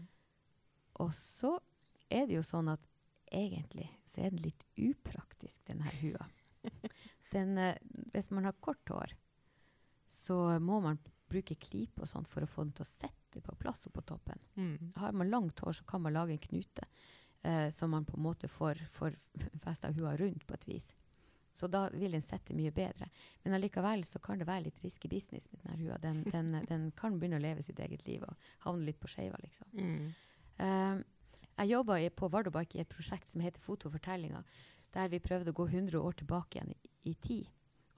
Og 1.04 1.12
så 1.14 1.54
er 2.10 2.26
det 2.26 2.38
jo 2.38 2.46
sånn 2.46 2.72
at 2.72 2.84
egentlig 3.34 3.88
så 4.08 4.24
er 4.24 4.34
den 4.34 4.44
litt 4.44 4.64
upraktisk, 4.76 5.62
den 5.68 5.84
her 5.86 5.96
hua. 6.02 6.28
Den, 7.32 7.58
eh, 7.58 7.76
hvis 8.14 8.30
man 8.32 8.48
har 8.48 8.56
kort 8.64 8.88
hår, 8.88 9.12
så 10.08 10.58
må 10.64 10.80
man 10.80 11.00
bruke 11.28 11.58
klype 11.60 12.02
og 12.02 12.08
sånt 12.08 12.28
for 12.32 12.44
å 12.44 12.48
få 12.48 12.64
den 12.64 12.72
til 12.76 12.86
å 12.86 12.88
sette 12.88 13.42
på 13.44 13.56
plass 13.60 13.84
oppå 13.90 14.00
toppen. 14.08 14.40
Mm. 14.56 14.92
Har 14.96 15.12
man 15.12 15.30
langt 15.30 15.60
hår, 15.60 15.76
så 15.76 15.84
kan 15.84 16.02
man 16.02 16.16
lage 16.16 16.32
en 16.32 16.46
knute 16.46 16.86
eh, 17.42 17.68
som 17.74 17.92
man 17.92 18.06
på 18.08 18.16
en 18.16 18.24
måte 18.24 18.48
får, 18.48 18.80
får 18.94 19.18
festa 19.66 19.92
hua 19.92 20.16
rundt 20.16 20.46
på 20.46 20.56
et 20.56 20.68
vis. 20.68 20.88
Så 21.52 21.66
da 21.66 21.88
vil 21.90 22.14
den 22.14 22.22
sette 22.22 22.54
mye 22.54 22.70
bedre. 22.72 23.08
Men 23.42 23.56
allikevel 23.56 24.04
så 24.06 24.20
kan 24.22 24.38
det 24.38 24.46
være 24.48 24.68
litt 24.68 24.80
risky 24.84 25.08
business 25.10 25.48
med 25.52 25.64
denne 25.64 25.78
hua. 25.82 25.98
Den, 26.00 26.22
den, 26.32 26.52
den 26.70 26.88
kan 26.96 27.18
begynne 27.18 27.40
å 27.40 27.44
leve 27.44 27.64
sitt 27.66 27.80
eget 27.82 28.06
liv 28.06 28.24
og 28.24 28.50
havne 28.66 28.88
litt 28.88 29.00
på 29.02 29.10
skeiva, 29.10 29.40
liksom. 29.42 29.72
Mm. 29.74 30.10
Eh, 30.64 31.00
jeg 31.58 31.72
jobba 31.72 31.98
på 32.14 32.30
Vardøbike 32.32 32.78
i 32.78 32.82
et 32.84 32.90
prosjekt 32.90 33.30
som 33.32 33.42
heter 33.42 33.62
Fotofortellinger, 33.62 34.46
der 34.94 35.10
vi 35.12 35.22
prøvde 35.22 35.52
å 35.52 35.58
gå 35.58 35.66
100 35.68 35.98
år 36.00 36.16
tilbake 36.20 36.58
igjen 36.58 36.72
i, 36.72 36.92
i 37.10 37.14
tid 37.14 37.48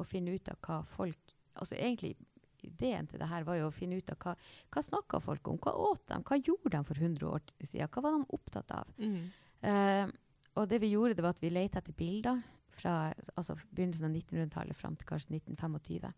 og 0.01 0.09
finne 0.09 0.33
ut 0.35 0.49
av 0.53 0.59
hva 0.65 0.81
folk 0.89 1.37
Altså 1.61 1.75
egentlig 1.75 2.15
ideen 2.63 3.09
til 3.11 3.19
det 3.21 3.27
her 3.29 3.45
var 3.45 3.57
jo 3.59 3.67
å 3.69 3.75
finne 3.75 3.97
ut 3.99 4.11
av 4.13 4.17
hva, 4.23 4.33
hva 4.73 4.83
snakka 4.85 5.19
folk 5.21 5.49
om, 5.51 5.59
hva 5.61 5.73
åt 5.75 6.05
de, 6.09 6.19
hva 6.25 6.39
gjorde 6.39 6.71
de 6.73 6.81
for 6.87 7.01
100 7.01 7.27
år 7.27 7.43
siden, 7.59 7.91
hva 7.91 8.03
var 8.05 8.15
de 8.15 8.37
opptatt 8.37 8.75
av? 8.77 8.93
Mm. 9.03 9.25
Uh, 9.65 10.13
og 10.61 10.69
det 10.71 10.79
vi 10.85 10.93
gjorde, 10.93 11.17
det 11.19 11.25
var 11.27 11.35
at 11.35 11.43
vi 11.43 11.51
leita 11.53 11.83
etter 11.83 11.97
bilder 11.97 12.41
fra 12.81 12.95
altså 13.35 13.57
begynnelsen 13.71 14.09
av 14.09 14.15
1900-tallet 14.15 14.79
fram 14.79 14.97
til 14.97 15.11
kanskje 15.11 15.35
1925. 15.41 16.15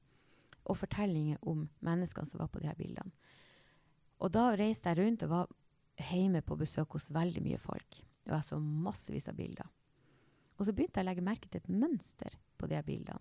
Og 0.62 0.78
fortellinger 0.78 1.42
om 1.48 1.64
menneskene 1.83 2.28
som 2.28 2.42
var 2.42 2.52
på 2.52 2.62
de 2.62 2.70
her 2.70 2.78
bildene. 2.78 3.11
Og 4.22 4.31
da 4.31 4.52
reiste 4.59 4.92
jeg 4.92 5.00
rundt 5.00 5.24
og 5.26 5.33
var 5.33 5.57
hjemme 6.00 6.42
på 6.44 6.57
besøk 6.59 6.96
hos 6.96 7.11
veldig 7.12 7.42
mye 7.44 7.61
folk. 7.61 8.00
Det 8.22 8.33
var 8.33 8.44
så 8.46 8.59
massevis 8.61 9.28
av 9.28 9.37
bilder. 9.38 9.68
Og 10.59 10.66
så 10.66 10.74
begynte 10.76 11.00
jeg 11.00 11.07
å 11.07 11.11
legge 11.11 11.24
merke 11.26 11.50
til 11.50 11.62
et 11.62 11.72
mønster 11.72 12.37
på 12.61 12.68
de 12.70 12.78
her 12.78 12.87
bildene. 12.87 13.20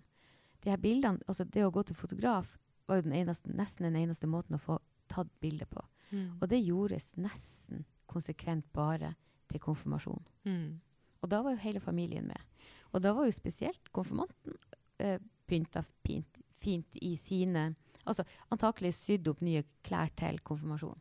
De 0.61 0.69
her 0.69 0.77
bildene, 0.77 1.23
altså 1.27 1.43
Det 1.43 1.63
å 1.65 1.71
gå 1.73 1.83
til 1.83 1.97
fotograf 1.97 2.57
var 2.87 2.99
jo 2.99 3.07
den 3.07 3.15
eneste, 3.17 3.49
nesten 3.49 3.87
den 3.87 3.97
eneste 4.03 4.29
måten 4.29 4.55
å 4.55 4.61
få 4.61 4.77
tatt 5.09 5.31
bilde 5.41 5.65
på. 5.65 5.81
Mm. 6.11 6.37
Og 6.39 6.47
det 6.51 6.61
gjordes 6.61 7.09
nesten 7.17 7.85
konsekvent 8.11 8.67
bare 8.75 9.15
til 9.49 9.63
konfirmasjon. 9.63 10.21
Mm. 10.45 10.79
Og 11.21 11.31
da 11.31 11.41
var 11.41 11.55
jo 11.55 11.63
hele 11.63 11.81
familien 11.81 12.27
med. 12.27 12.67
Og 12.91 13.01
da 13.01 13.13
var 13.15 13.25
jo 13.27 13.35
spesielt 13.35 13.91
konfirmanten 13.95 14.57
eh, 14.99 15.17
pynta 15.47 15.83
fint, 16.05 16.41
fint 16.61 17.01
i 17.01 17.15
sine 17.19 17.71
Altså 18.01 18.23
antakelig 18.49 18.95
sydd 18.97 19.27
opp 19.29 19.43
nye 19.45 19.61
klær 19.85 20.09
til 20.17 20.39
konfirmasjon. 20.41 20.97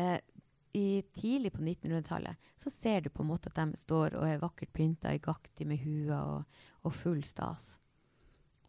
Eh, 0.00 0.18
i, 0.72 1.02
tidlig 1.02 1.52
på 1.52 1.62
1900-tallet 1.62 2.50
så 2.56 2.70
ser 2.70 3.00
du 3.02 3.10
på 3.10 3.24
en 3.24 3.30
måte 3.32 3.50
at 3.50 3.58
de 3.58 3.78
står 3.78 4.14
og 4.14 4.26
er 4.28 4.42
vakkert 4.42 4.72
pynta 4.72 5.10
i 5.14 5.22
gakti 5.22 5.66
med 5.66 5.82
hua 5.82 6.20
og, 6.36 6.60
og 6.86 6.94
full 6.94 7.24
stas. 7.26 7.72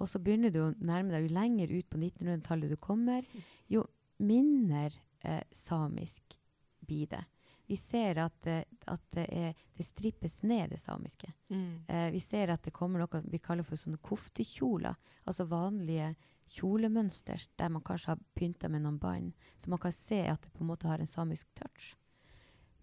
Og 0.02 0.10
så 0.10 0.20
begynner 0.20 0.50
du 0.50 0.64
å 0.64 0.72
nærme 0.82 1.14
deg, 1.14 1.28
jo 1.28 1.36
lenger 1.38 1.74
ut 1.76 1.90
på 1.92 2.00
1900-tallet 2.02 2.74
du 2.74 2.78
kommer, 2.82 3.28
jo 3.70 3.86
mindre 4.22 4.90
eh, 5.22 5.44
samisk 5.54 6.40
blir 6.82 7.12
det. 7.12 7.22
Vi 7.70 7.78
ser 7.78 8.18
at, 8.24 8.48
eh, 8.50 8.66
at 8.90 9.04
det, 9.16 9.28
er, 9.30 9.62
det 9.78 9.86
strippes 9.86 10.42
ned, 10.44 10.74
det 10.74 10.82
samiske. 10.82 11.30
Mm. 11.54 11.86
Eh, 11.88 12.08
vi 12.12 12.20
ser 12.20 12.52
at 12.52 12.66
det 12.66 12.74
kommer 12.76 13.04
noe 13.04 13.22
vi 13.30 13.40
kaller 13.40 13.68
for 13.68 13.80
sånne 13.80 14.02
koftekjoler. 14.04 14.98
Altså 15.30 15.46
vanlige 15.48 16.16
kjolemønster 16.52 17.48
der 17.60 17.72
man 17.74 17.84
kanskje 17.86 18.14
har 18.14 18.24
pynta 18.38 18.70
med 18.72 18.84
noen 18.84 19.00
bånd. 19.02 19.32
Så 19.58 19.72
man 19.72 19.82
kan 19.82 19.94
se 19.96 20.22
at 20.30 20.42
det 20.44 20.54
på 20.54 20.66
en 20.66 20.72
måte 20.72 20.90
har 20.90 21.02
en 21.02 21.10
samisk 21.10 21.48
touch. 21.58 21.94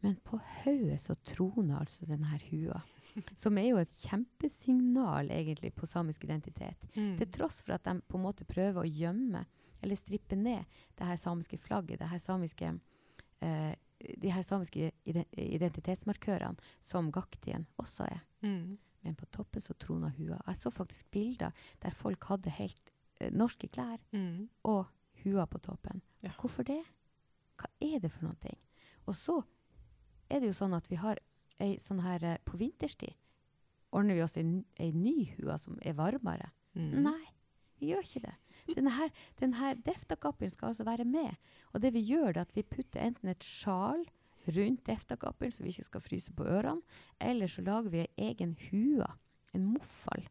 Men 0.01 0.17
på 0.25 0.39
hodet 0.63 1.01
så 1.03 1.17
troner 1.27 1.81
altså 1.81 2.07
denne 2.07 2.39
hua. 2.49 2.81
Som 3.35 3.59
er 3.59 3.73
jo 3.73 3.81
et 3.81 3.95
kjempesignal 4.05 5.33
egentlig 5.35 5.73
på 5.75 5.89
samisk 5.91 6.25
identitet. 6.29 6.85
Mm. 6.95 7.17
Til 7.19 7.31
tross 7.35 7.63
for 7.65 7.75
at 7.75 7.87
de 7.89 7.97
på 8.07 8.19
en 8.19 8.27
måte 8.29 8.47
prøver 8.47 8.85
å 8.85 8.91
gjemme 8.91 9.45
eller 9.83 9.99
strippe 9.99 10.39
ned 10.39 10.67
det 10.99 11.07
her 11.07 11.19
samiske 11.19 11.59
flagget, 11.63 12.01
det 12.01 12.11
her 12.11 12.23
samiske, 12.23 12.73
eh, 13.43 13.73
de 13.99 14.31
her 14.31 14.43
samiske 14.43 14.93
identitetsmarkørene 15.05 16.59
som 16.81 17.11
gaktien 17.15 17.67
også 17.79 18.07
er. 18.07 18.23
Mm. 18.43 18.79
Men 19.03 19.19
på 19.19 19.27
toppen 19.35 19.63
så 19.63 19.75
trona 19.79 20.11
hua. 20.17 20.39
Jeg 20.47 20.59
så 20.59 20.71
faktisk 20.75 21.11
bilder 21.15 21.55
der 21.83 21.95
folk 21.95 22.25
hadde 22.31 22.55
helt 22.55 22.93
norske 23.33 23.69
klær 23.69 23.99
Mm. 24.13 24.49
og 24.65 24.87
hua 25.25 25.47
på 25.47 25.59
toppen. 25.61 26.03
Ja. 26.23 26.31
Hvorfor 26.39 26.63
det? 26.65 26.83
Hva 27.59 27.67
er 27.81 27.99
det 28.01 28.13
for 28.13 28.25
noen 28.29 28.37
ting? 28.41 28.57
Og 29.07 29.15
så 29.15 29.43
er 30.31 30.41
det 30.41 30.49
jo 30.53 30.59
sånn 30.59 30.75
at 30.77 30.89
vi 30.91 30.97
har 30.97 31.19
ei 31.61 31.77
sånn 31.83 32.01
her 32.05 32.23
eh, 32.25 32.37
På 32.45 32.57
vinterstid 32.57 33.15
ordner 33.93 34.15
vi 34.15 34.23
oss 34.23 34.37
ei, 34.37 34.45
ei 34.79 34.93
ny 34.93 35.33
hua 35.39 35.57
som 35.59 35.79
er 35.83 35.95
varmere. 35.95 36.51
Mm. 36.77 37.03
Nei, 37.03 37.25
vi 37.81 37.89
gjør 37.91 38.05
ikke 38.05 38.21
det. 38.27 38.35
Denne 38.77 38.91
her, 38.93 39.11
denne 39.41 39.57
her 39.57 39.75
deftakappen 39.75 40.51
skal 40.53 40.69
altså 40.69 40.85
være 40.85 41.05
med. 41.09 41.35
Og 41.73 41.81
det 41.81 41.95
vi 41.95 42.03
gjør, 42.05 42.29
er 42.37 42.41
at 42.43 42.53
vi 42.55 42.63
putter 42.63 43.01
enten 43.01 43.29
et 43.33 43.43
sjal 43.43 44.05
rundt 44.49 44.85
deftakappen, 44.87 45.51
så 45.53 45.63
vi 45.65 45.71
ikke 45.73 45.85
skal 45.89 46.01
fryse 46.05 46.33
på 46.37 46.45
ørene, 46.45 46.83
eller 47.21 47.47
så 47.49 47.63
lager 47.65 47.91
vi 47.91 47.99
ei 48.05 48.29
egen 48.31 48.55
hua, 48.69 49.09
en 49.55 49.65
moffal, 49.73 50.29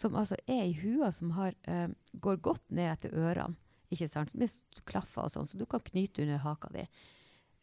som 0.00 0.16
altså 0.16 0.38
er 0.48 0.64
i 0.70 0.74
hua 0.80 1.10
som 1.12 1.32
har, 1.36 1.54
eh, 1.68 1.88
går 2.24 2.40
godt 2.44 2.66
ned 2.72 2.88
etter 2.94 3.12
ørene, 3.20 3.56
ikke 3.92 4.08
sant, 4.08 4.32
med 4.38 4.52
klaffer 4.88 5.26
og 5.26 5.32
sånn, 5.34 5.48
så 5.50 5.58
du 5.60 5.66
kan 5.68 5.82
knyte 5.84 6.22
under 6.24 6.38
haka 6.44 6.70
di. 6.72 6.84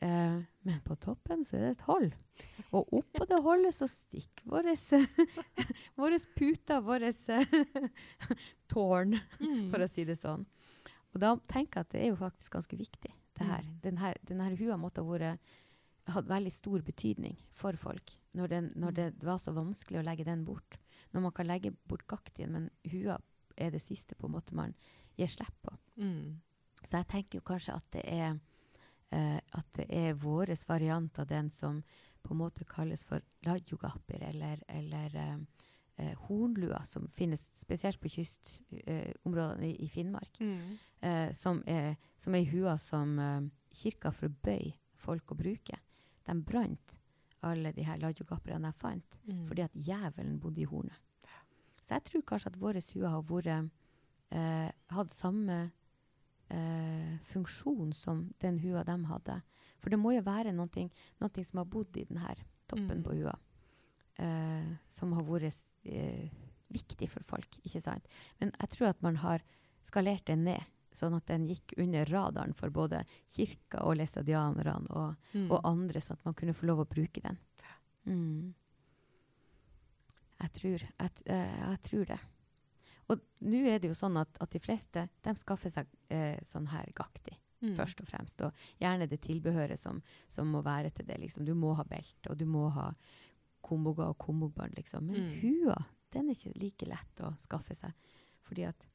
Eh, 0.05 0.39
men 0.67 0.81
på 0.85 0.93
toppen 1.01 1.41
så 1.47 1.55
er 1.57 1.63
det 1.65 1.69
et 1.77 1.85
hold. 1.87 2.11
Og 2.75 2.91
oppå 2.99 3.25
det 3.31 3.39
holdet 3.41 3.73
så 3.73 3.87
stikker 3.89 4.45
våre 4.51 4.75
puter, 6.37 6.81
våre 6.85 7.09
tårn, 8.71 9.17
Mm. 9.39 9.69
for 9.71 9.79
å 9.83 9.89
si 9.89 10.03
det 10.05 10.17
sånn. 10.19 10.45
Og 11.13 11.21
da 11.23 11.35
tenker 11.49 11.79
jeg 11.79 11.85
at 11.87 11.93
det 11.95 12.01
er 12.03 12.09
jo 12.11 12.19
faktisk 12.19 12.51
ganske 12.57 12.77
viktig, 12.77 13.13
det 13.39 13.45
her. 13.47 13.63
Denne, 13.63 13.81
Den 13.81 13.97
her, 13.97 14.17
den 14.27 14.39
her 14.43 14.55
hua 14.59 14.77
måtte 14.77 15.01
ha 15.01 15.07
vært 15.07 15.39
hatt 16.07 16.27
veldig 16.29 16.51
stor 16.53 16.79
betydning 16.87 17.35
for 17.51 17.73
folk 17.75 18.13
når, 18.37 18.47
den, 18.47 18.67
når 18.79 18.91
det 18.95 19.07
var 19.23 19.37
så 19.43 19.51
vanskelig 19.51 19.99
å 19.99 20.05
legge 20.07 20.23
den 20.27 20.45
bort. 20.47 20.77
Når 21.13 21.23
man 21.23 21.33
kan 21.35 21.47
legge 21.47 21.73
bort 21.87 22.07
gaktien, 22.07 22.51
men 22.51 22.69
hua 22.91 23.17
er 23.57 23.71
det 23.73 23.81
siste 23.81 24.15
på 24.15 24.27
en 24.27 24.35
måte 24.35 24.55
man 24.55 24.75
gir 25.17 25.29
slipp 25.31 25.55
på. 25.65 25.73
Mm. 26.01 26.41
Så 26.83 26.99
jeg 26.99 27.09
tenker 27.09 27.39
jo 27.39 27.47
kanskje 27.47 27.77
at 27.77 27.87
det 27.95 28.03
er 28.05 28.37
eh, 29.15 29.39
at 29.39 29.69
det 29.77 29.87
er 29.93 30.19
vår 30.19 30.53
variant 30.67 31.19
av 31.19 31.27
den 31.27 31.51
som 31.51 31.81
på 32.21 32.33
en 32.33 32.41
måte 32.41 32.67
kalles 32.67 33.05
for 33.07 33.23
lajugapir, 33.47 34.23
eller, 34.29 34.61
eller 34.67 35.15
eh, 35.15 35.37
eh, 35.95 36.13
hornlua, 36.27 36.83
som 36.85 37.07
finnes 37.15 37.41
spesielt 37.61 38.01
på 38.01 38.11
kystområdene 38.11 39.69
i, 39.69 39.75
i 39.85 39.87
Finnmark. 39.87 40.39
Mm. 40.39 40.77
Eh, 40.99 41.33
som, 41.33 41.63
er, 41.67 41.95
som 42.19 42.35
er 42.35 42.43
ei 42.43 42.51
hua 42.51 42.77
som 42.81 43.17
kirka 43.71 44.11
forbøy 44.11 44.73
folk 44.97 45.31
å 45.31 45.39
bruke. 45.39 45.79
De 46.27 46.35
brant 46.43 46.97
alle 47.51 47.71
de 47.73 47.83
her 47.83 47.97
lajugapirene 48.01 48.71
jeg 48.71 48.79
fant, 48.81 49.19
Mm. 49.27 49.45
fordi 49.47 49.61
at 49.63 49.73
djevelen 49.73 50.39
bodde 50.39 50.61
i 50.61 50.65
hornet. 50.65 50.95
Så 51.81 51.93
jeg 51.95 52.03
tror 52.03 52.21
kanskje 52.21 52.47
at 52.51 52.59
våre 52.59 52.81
hua 52.93 53.09
har 53.09 53.21
vært 53.23 53.69
eh, 54.31 54.71
hatt 54.91 55.11
samme 55.11 55.71
eh, 56.49 57.17
funksjon 57.31 57.93
som 57.95 58.33
den 58.39 58.59
hua 58.59 58.83
de 58.83 58.97
hadde. 59.05 59.41
For 59.79 59.89
det 59.89 59.99
må 59.99 60.13
jo 60.15 60.21
være 60.25 60.53
noe, 60.55 60.89
noe 61.21 61.43
som 61.43 61.57
har 61.61 61.65
bodd 61.65 61.95
i 61.97 62.05
denne 62.05 62.35
toppen 62.67 62.97
Mm. 62.99 63.03
på 63.03 63.15
hua. 63.21 63.35
Eh, 64.19 64.75
som 64.89 65.13
har 65.13 65.23
vært 65.23 65.61
eh, 65.85 66.29
viktig 66.71 67.09
for 67.09 67.23
folk, 67.23 67.47
ikke 67.63 67.81
sant? 67.81 68.07
Men 68.39 68.51
jeg 68.59 68.69
tror 68.69 68.87
at 68.89 69.01
man 69.01 69.15
har 69.17 69.39
skalert 69.83 70.25
det 70.25 70.37
ned, 70.37 70.63
sånn 70.97 71.15
at 71.17 71.25
den 71.29 71.45
gikk 71.47 71.73
under 71.77 72.05
radaren 72.09 72.53
for 72.57 72.69
både 72.73 73.03
kirka 73.29 73.83
og 73.85 73.97
læstadianerne 73.99 74.89
og, 74.89 75.15
Mm. 75.33 75.51
og 75.51 75.61
andre, 75.63 76.01
sånn 76.01 76.17
at 76.17 76.25
man 76.25 76.33
kunne 76.33 76.53
få 76.57 76.65
lov 76.67 76.79
å 76.85 76.89
bruke 76.89 77.21
den. 77.21 77.37
Mm. 78.07 78.53
Jeg, 80.41 80.51
tror, 80.53 80.83
jeg, 80.83 81.11
eh, 81.25 81.59
jeg 81.63 81.81
tror 81.87 82.05
det. 82.11 82.19
Og 83.09 83.21
nå 83.47 83.59
er 83.71 83.79
det 83.79 83.89
jo 83.89 83.97
sånn 83.97 84.17
at, 84.19 84.37
at 84.43 84.51
de 84.53 84.59
fleste 84.61 85.07
de 85.25 85.33
skaffer 85.39 85.71
seg 85.73 85.87
eh, 86.13 86.37
sånn 86.45 86.67
her 86.73 86.89
gakti, 86.97 87.37
Mm. 87.57 87.71
først 87.73 88.01
og 88.03 88.05
fremst. 88.05 88.41
Og 88.45 88.53
gjerne 88.79 89.07
det 89.09 89.17
tilbehøret 89.25 89.79
som, 89.81 89.97
som 90.29 90.45
må 90.53 90.59
være 90.61 90.91
til 90.93 91.07
det. 91.07 91.15
Liksom. 91.23 91.43
Du 91.43 91.55
må 91.57 91.71
ha 91.75 91.81
belte, 91.89 92.29
og 92.29 92.37
du 92.37 92.45
må 92.45 92.67
ha 92.69 92.91
komboga 93.65 94.11
og 94.11 94.17
kombobånd, 94.21 94.75
liksom. 94.77 95.07
Men 95.07 95.23
Mm. 95.23 95.39
hua, 95.41 95.77
den 96.13 96.29
er 96.29 96.35
ikke 96.35 96.53
like 96.61 96.85
lett 96.85 97.15
å 97.25 97.31
skaffe 97.41 97.73
seg. 97.75 97.93
Fordi 98.45 98.63
at, 98.67 98.85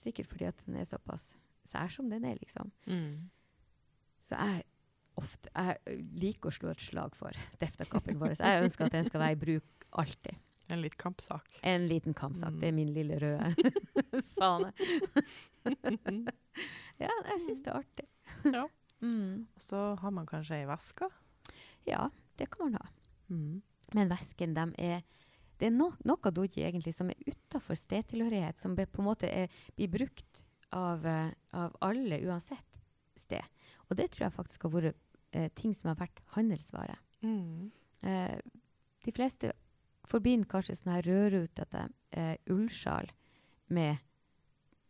sikkert 0.00 0.28
fordi 0.32 0.46
at 0.48 0.56
den 0.64 0.76
er 0.80 0.84
såpass 0.88 1.34
sær 1.70 1.92
som 1.92 2.08
den 2.10 2.24
er, 2.28 2.38
liksom. 2.40 2.72
Mm. 2.86 3.28
Så 4.26 4.38
jeg 4.40 4.64
ofte 5.16 5.52
jeg 5.54 6.00
liker 6.20 6.50
å 6.50 6.56
slå 6.56 6.72
et 6.72 6.82
slag 6.84 7.14
for 7.16 7.44
deftakappen 7.60 8.18
vår. 8.20 8.36
Jeg 8.36 8.66
ønsker 8.66 8.88
at 8.88 8.98
den 8.98 9.06
skal 9.08 9.22
være 9.22 9.36
i 9.36 9.40
bruk 9.40 9.86
alltid. 9.96 10.42
En 10.66 10.82
liten 10.82 10.98
kampsak. 10.98 11.58
En 11.62 11.86
liten 11.86 12.14
kampsak. 12.14 12.50
Mm. 12.50 12.60
Det 12.60 12.68
er 12.68 12.74
min 12.74 12.90
lille 12.94 13.18
røde 13.22 13.70
fane. 14.34 14.72
Mm. 15.66 16.26
Ja, 16.96 17.12
jeg 17.12 17.40
syns 17.44 17.58
det 17.60 17.68
er 17.68 17.82
artig. 17.82 18.06
Ja. 18.48 18.62
Mm. 19.04 19.44
Og 19.52 19.60
så 19.60 19.80
har 20.00 20.12
man 20.16 20.24
kanskje 20.28 20.56
ei 20.62 20.68
veske. 20.68 21.10
Ja, 21.84 22.06
det 22.40 22.48
kan 22.54 22.70
man 22.70 22.78
ha. 22.80 22.86
Mm. 23.28 23.60
Men 23.92 24.10
væsken, 24.10 24.54
de 24.56 24.64
er 24.80 25.04
Det 25.60 25.68
er 25.68 25.72
no, 25.72 25.90
noe 26.04 26.32
doji 26.32 26.64
egentlig 26.64 26.92
som 26.96 27.08
er 27.12 27.20
utafor 27.28 27.76
stedtilhørighet, 27.76 28.58
som 28.60 28.74
be, 28.76 28.84
på 28.88 29.00
en 29.00 29.06
måte 29.06 29.28
er, 29.28 29.52
blir 29.76 29.88
brukt 29.88 30.42
av, 30.74 31.06
eh, 31.06 31.30
av 31.50 31.76
alle 31.80 32.20
uansett 32.26 32.80
sted. 33.16 33.44
Og 33.88 33.96
det 33.96 34.10
tror 34.12 34.26
jeg 34.26 34.36
faktisk 34.36 34.66
har 34.66 34.74
vært 34.74 35.02
eh, 35.32 35.48
ting 35.54 35.74
som 35.74 35.92
har 35.92 36.00
vært 36.00 36.22
handelsvare. 36.36 36.96
Mm. 37.22 37.70
Eh, 38.02 38.38
de 39.06 39.14
fleste 39.14 39.52
forbinder 40.06 40.48
kanskje 40.50 40.78
sånne 40.78 40.98
her 40.98 41.10
rødrutete 41.10 41.88
eh, 42.10 42.36
ullsjal 42.52 43.10
med 43.74 43.98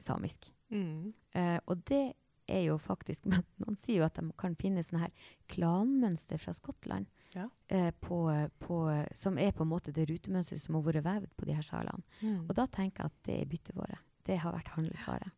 samisk. 0.02 0.50
Mm. 0.72 1.12
Eh, 1.36 1.58
og 1.66 1.84
det 1.88 2.04
er 2.46 2.62
jo 2.68 2.76
faktisk 2.78 3.26
Noen 3.60 3.78
sier 3.80 4.00
jo 4.00 4.06
at 4.06 4.18
de 4.18 4.30
kan 4.38 4.56
finne 4.58 4.84
sånne 4.84 5.06
her 5.06 5.30
klanmønster 5.52 6.40
fra 6.42 6.54
Skottland. 6.56 7.08
Ja. 7.34 7.48
Eh, 7.68 7.90
på, 8.00 8.20
på, 8.62 8.76
som 9.16 9.40
er 9.40 9.52
på 9.52 9.66
en 9.66 9.72
måte 9.72 9.92
det 9.92 10.06
rutemønsteret 10.10 10.62
som 10.62 10.78
har 10.78 10.86
vært 10.86 11.06
vevd 11.06 11.32
på 11.36 11.48
de 11.48 11.56
her 11.56 11.66
sjalene. 11.66 12.04
Mm. 12.22 12.44
Og 12.46 12.54
da 12.56 12.68
tenker 12.70 13.04
jeg 13.04 13.12
at 13.12 13.26
det 13.28 13.40
er 13.40 13.50
byttevare. 13.50 13.98
Det 14.26 14.38
har 14.42 14.54
vært 14.56 14.72
handelsvare. 14.74 15.32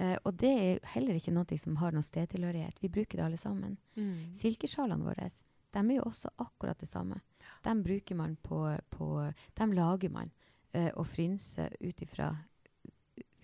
Eh, 0.00 0.16
og 0.24 0.34
det 0.40 0.50
er 0.56 0.90
heller 0.94 1.18
ikke 1.18 1.34
noe 1.36 1.60
som 1.60 1.76
har 1.80 1.92
noen 1.92 2.06
stedtilhørighet. 2.06 2.80
Vi 2.80 2.92
bruker 2.92 3.20
det 3.20 3.26
alle 3.26 3.40
sammen. 3.40 3.76
Mm. 3.98 4.32
Silkesjalene 4.36 5.04
våre 5.04 5.30
de 5.70 5.78
er 5.78 5.96
jo 6.00 6.06
også 6.08 6.32
akkurat 6.42 6.80
det 6.80 6.88
samme. 6.90 7.20
De 7.62 7.74
bruker 7.82 8.16
man 8.18 8.36
på, 8.42 8.76
på 8.90 9.32
De 9.54 9.66
lager 9.74 10.10
man 10.10 10.30
eh, 10.72 10.90
og 10.96 11.06
frynser 11.06 11.76
ut 11.80 12.02
ifra 12.02 12.32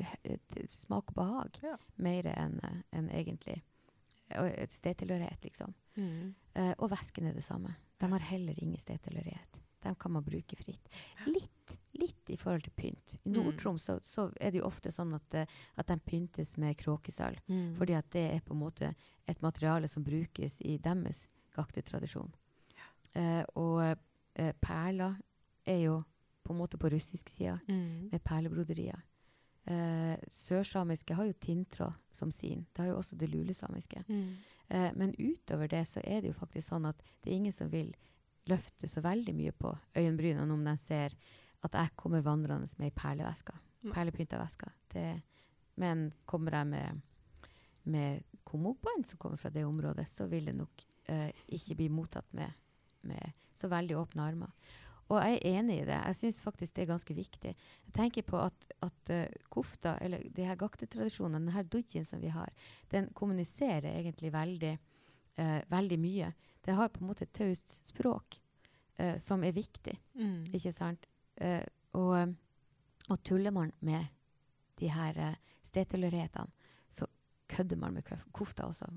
eh, 0.01 0.39
smak 0.69 1.13
og 1.13 1.21
behag. 1.21 1.61
Ja. 1.63 1.77
Mer 2.03 2.27
enn 2.35 2.59
en 2.91 3.11
egentlig 3.15 3.61
et 4.29 4.73
stedtilhørighet, 4.75 5.45
liksom. 5.45 5.75
Mm. 5.95 6.35
Eh, 6.55 6.73
og 6.79 6.91
væsken 6.91 7.29
er 7.29 7.37
det 7.37 7.45
samme. 7.45 7.77
De 8.01 8.11
har 8.11 8.25
heller 8.33 8.59
ingen 8.59 8.81
stedtilhørighet. 8.81 9.61
De 9.83 9.95
kan 9.95 10.13
man 10.13 10.25
bruke 10.25 10.57
fritt. 10.57 10.89
Litt, 11.27 11.77
litt 12.01 12.31
i 12.31 12.37
forhold 12.37 12.63
til 12.65 12.73
pynt. 12.77 13.17
I 13.25 13.29
Mm. 13.29 13.35
Nord-Troms 13.37 13.83
så, 13.83 13.99
så 14.03 14.33
er 14.41 14.51
det 14.51 14.59
jo 14.61 14.67
ofte 14.67 14.91
sånn 14.93 15.15
at, 15.15 15.35
eh, 15.35 15.47
at 15.77 15.87
de 15.87 15.97
pyntes 15.99 16.57
med 16.59 16.77
kråkesølv. 16.77 17.39
Mm. 17.49 17.77
Fordi 17.77 17.95
at 17.95 18.11
det 18.11 18.25
er 18.35 18.41
på 18.41 18.55
en 18.55 18.61
måte 18.61 18.95
et 19.29 19.43
materiale 19.43 19.89
som 19.89 20.03
brukes 20.05 20.61
i 20.63 20.77
deres 20.79 21.27
gaktetradisjon. 21.57 22.33
Eh, 23.15 23.45
og 23.57 23.97
eh, 24.35 24.53
perler 24.61 25.17
er 25.67 25.79
jo 25.85 26.05
på 26.45 26.53
en 26.53 26.59
måte 26.61 26.79
på 26.79 26.91
russisk 26.93 27.29
side, 27.29 27.61
Mm. 27.69 28.09
med 28.13 28.23
perlebroderier. 28.25 29.01
Eh, 29.67 30.17
sørsamiske 30.31 31.15
har 31.15 31.25
jo 31.27 31.33
tinntråd 31.33 31.95
som 32.13 32.31
sin. 32.31 32.67
Det 32.75 32.85
har 32.85 32.93
jo 32.93 32.99
også 32.99 33.17
det 33.19 33.31
lulesamiske. 33.31 34.05
Mm. 34.09 34.37
Eh, 34.69 34.93
men 34.95 35.15
utover 35.19 35.67
det 35.69 35.87
så 35.89 36.01
er 36.05 36.21
det 36.21 36.29
jo 36.35 36.39
faktisk 36.39 36.69
sånn 36.69 36.87
at 36.89 36.97
det 37.23 37.33
er 37.33 37.37
ingen 37.37 37.53
som 37.53 37.69
vil 37.71 37.95
løfte 38.51 38.89
så 38.89 39.03
veldig 39.05 39.35
mye 39.37 39.53
på 39.57 39.73
øyenbrynene 39.99 40.55
om 40.55 40.65
de 40.67 40.77
ser 40.81 41.17
at 41.67 41.75
jeg 41.75 41.97
kommer 41.99 42.25
vandrende 42.25 42.69
med 42.79 42.91
ei 42.91 42.95
perleveske. 42.95 43.55
Perlepynta 43.93 44.39
veske. 44.41 44.71
Det, 44.93 45.07
men 45.83 46.09
kommer 46.27 46.59
jeg 46.59 46.71
med, 46.71 47.01
med 47.85 48.25
kommobånd 48.47 49.07
som 49.07 49.19
kommer 49.19 49.41
fra 49.41 49.51
det 49.51 49.65
området, 49.67 50.07
så 50.09 50.27
vil 50.31 50.51
det 50.51 50.57
nok 50.57 50.87
eh, 51.11 51.31
ikke 51.47 51.79
bli 51.79 51.89
mottatt 51.93 52.29
med, 52.35 52.53
med 53.07 53.35
så 53.55 53.71
veldig 53.73 53.99
åpne 53.99 54.27
armer. 54.27 54.75
Og 55.07 55.21
jeg 55.23 55.37
er 55.37 55.59
enig 55.61 55.77
i 55.81 55.87
det. 55.87 55.97
Jeg 56.09 56.19
syns 56.19 56.41
faktisk 56.43 56.75
det 56.75 56.83
er 56.83 56.91
ganske 56.91 57.15
viktig. 57.15 57.53
Jeg 57.55 57.95
tenker 57.95 58.25
på 58.27 58.41
at, 58.43 58.67
at 58.83 59.13
uh, 59.15 59.45
kofta, 59.55 59.95
eller 60.03 60.25
de 60.35 60.47
her 60.49 60.59
gaktetradisjonene, 60.59 61.47
denne 61.47 61.63
dujin 61.71 62.07
som 62.07 62.19
vi 62.23 62.33
har, 62.35 62.51
den 62.91 63.07
kommuniserer 63.15 63.87
egentlig 63.93 64.33
veldig, 64.35 64.73
uh, 65.39 65.61
veldig 65.71 65.99
mye. 66.03 66.33
Det 66.67 66.75
har 66.75 66.89
på 66.91 67.01
en 67.05 67.07
måte 67.13 67.25
et 67.27 67.33
taust 67.37 67.79
språk 67.87 68.41
eh, 68.99 69.19
som 69.23 69.45
er 69.45 69.53
viktig, 69.55 69.95
Mm. 70.19 70.45
ikke 70.53 70.73
sant? 70.75 71.07
Eh, 71.37 71.63
og, 71.95 72.15
eh, 72.19 72.33
og 73.11 73.23
tuller 73.23 73.51
man 73.55 73.73
med 73.81 74.07
de 74.81 74.89
her 74.91 75.19
eh, 75.19 75.37
stedtilhørighetene, 75.63 76.51
så 76.91 77.07
kødder 77.49 77.77
man 77.77 77.95
med 77.95 78.03
kofta 78.33 78.67
også. 78.67 78.89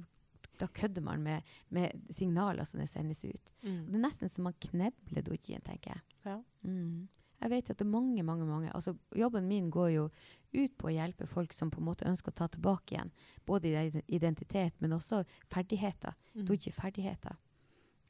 Da 0.59 0.67
kødder 0.67 1.01
man 1.01 1.21
med, 1.23 1.41
med 1.69 1.91
signaler 2.11 2.63
som 2.65 2.79
det 2.81 2.89
sendes 2.89 3.23
ut. 3.25 3.53
Mm. 3.63 3.85
Det 3.85 3.95
er 3.95 4.03
nesten 4.03 4.29
som 4.29 4.43
man 4.43 4.53
knebler 4.59 5.21
dojien, 5.23 5.61
tenker 5.61 5.93
jeg. 5.93 6.01
Ja. 6.25 6.41
Mm. 6.63 7.07
Jeg 7.39 7.49
vet 7.53 7.69
jo 7.69 7.71
at 7.71 7.79
det 7.79 7.85
er 7.85 7.91
mange, 7.91 8.23
mange, 8.23 8.45
mange 8.45 8.71
altså 8.75 8.97
Jobben 9.15 9.47
min 9.47 9.69
går 9.71 9.87
jo 9.93 10.09
ut 10.53 10.73
på 10.77 10.89
å 10.89 10.91
hjelpe 10.91 11.27
folk 11.27 11.53
som 11.55 11.69
på 11.71 11.79
en 11.79 11.85
måte 11.87 12.07
ønsker 12.09 12.33
å 12.33 12.35
ta 12.35 12.47
tilbake 12.51 12.95
igjen 12.97 13.11
både 13.47 14.01
identitet, 14.07 14.73
men 14.81 14.91
også 14.97 15.21
ferdigheter. 15.47 16.17
Mm. 16.35 16.45
Doji-ferdigheter. 16.49 17.37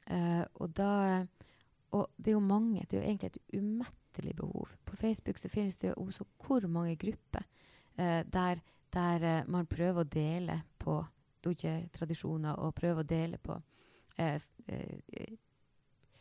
Eh, 0.06 0.44
og 0.54 0.76
da 0.76 1.26
Og 1.90 2.06
det 2.16 2.28
er 2.28 2.36
jo 2.36 2.40
mange, 2.40 2.84
det 2.86 2.96
er 2.96 3.02
jo 3.02 3.08
egentlig 3.08 3.26
et 3.26 3.58
umettelig 3.58 4.36
behov. 4.36 4.68
På 4.86 4.96
Facebook 4.96 5.38
så 5.38 5.48
finnes 5.48 5.78
det 5.78 5.88
jo 5.88 5.94
også 6.04 6.24
hvor 6.38 6.66
mange 6.68 6.96
grupper 6.96 7.42
uh, 7.98 8.22
der, 8.22 8.60
der 8.92 9.40
uh, 9.42 9.50
man 9.50 9.66
prøver 9.66 10.04
å 10.04 10.06
dele 10.06 10.62
på 10.78 11.04
doji-tradisjoner 11.42 12.54
og 12.62 12.74
prøver 12.74 13.02
å 13.02 13.08
dele 13.08 13.38
på 13.38 13.58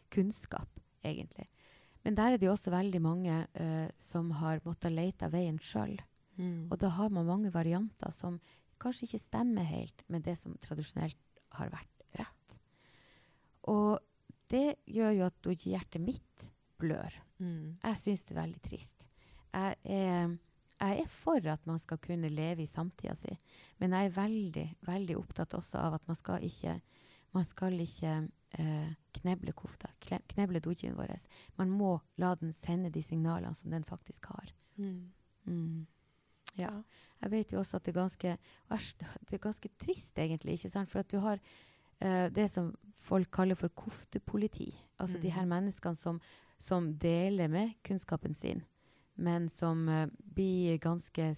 kunnskap, 0.10 0.80
egentlig. 1.04 1.46
Men 2.04 2.16
der 2.16 2.32
er 2.32 2.38
det 2.38 2.48
jo 2.48 2.56
også 2.56 2.72
veldig 2.72 3.02
mange 3.02 3.46
som 4.00 4.32
har 4.32 4.62
måttet 4.66 4.92
lete 4.92 5.30
veien 5.30 5.60
sjøl. 5.60 6.00
Mm. 6.38 6.72
Og 6.72 6.80
da 6.80 6.88
har 6.88 7.10
man 7.10 7.28
mange 7.28 7.54
varianter 7.54 8.12
som 8.16 8.40
kanskje 8.80 9.06
ikke 9.06 9.26
stemmer 9.26 9.68
helt 9.68 10.04
med 10.08 10.24
det 10.24 10.38
som 10.40 10.56
tradisjonelt 10.64 11.20
har 11.60 11.70
vært. 11.70 11.99
Og 13.70 14.00
det 14.50 14.80
gjør 14.90 15.16
jo 15.18 15.26
at 15.28 15.42
doji-hjertet 15.46 16.02
mitt 16.02 16.46
blør. 16.80 17.14
Mm. 17.40 17.78
Jeg 17.84 18.00
syns 18.02 18.26
det 18.26 18.36
er 18.36 18.42
veldig 18.42 18.62
trist. 18.66 19.06
Jeg 19.54 19.76
er, 19.84 20.34
jeg 20.80 21.04
er 21.04 21.12
for 21.12 21.52
at 21.52 21.68
man 21.70 21.80
skal 21.82 22.00
kunne 22.02 22.32
leve 22.32 22.64
i 22.64 22.70
samtida 22.70 23.16
si, 23.18 23.32
men 23.82 23.96
jeg 23.96 24.10
er 24.10 24.18
veldig, 24.18 24.66
veldig 24.88 25.18
opptatt 25.18 25.56
også 25.58 25.82
av 25.82 26.00
at 26.00 26.10
man 26.10 26.18
skal 26.18 26.46
ikke, 26.46 26.76
man 27.36 27.48
skal 27.48 27.78
ikke 27.82 28.16
eh, 28.62 28.92
kneble 29.20 29.54
kofta, 29.58 29.92
kneble 30.02 30.62
dojien 30.64 30.98
vår. 30.98 31.16
Man 31.58 31.74
må 31.74 31.98
la 32.22 32.34
den 32.40 32.54
sende 32.58 32.92
de 32.94 33.04
signalene 33.06 33.56
som 33.58 33.74
den 33.74 33.86
faktisk 33.88 34.30
har. 34.34 34.54
Mm. 34.78 35.10
Mm. 35.46 35.88
Ja. 36.60 36.72
Jeg 37.20 37.32
vet 37.34 37.54
jo 37.54 37.60
også 37.60 37.78
at 37.78 37.86
det 37.86 37.94
er 37.94 38.02
ganske, 38.02 38.38
det 39.28 39.36
er 39.36 39.44
ganske 39.44 39.70
trist, 39.82 40.18
egentlig. 40.20 40.54
ikke 40.58 40.72
sant? 40.72 40.90
For 40.92 41.04
at 41.04 41.12
du 41.12 41.20
har 41.24 41.42
eh, 42.02 42.30
det 42.32 42.50
som 42.52 42.74
folk 43.10 43.32
kaller 43.32 43.56
for 43.56 43.70
koftepoliti. 43.70 44.74
Altså 45.00 45.18
de 45.18 45.30
Mm. 45.30 45.36
her 45.36 45.46
menneskene 45.46 45.96
som, 45.96 46.22
som 46.58 46.94
deler 46.94 47.48
med 47.48 47.74
kunnskapen 47.84 48.36
sin, 48.36 48.64
men 49.16 49.50
som 49.50 49.88
uh, 49.90 50.08
blir 50.36 50.78
ganske, 50.80 51.36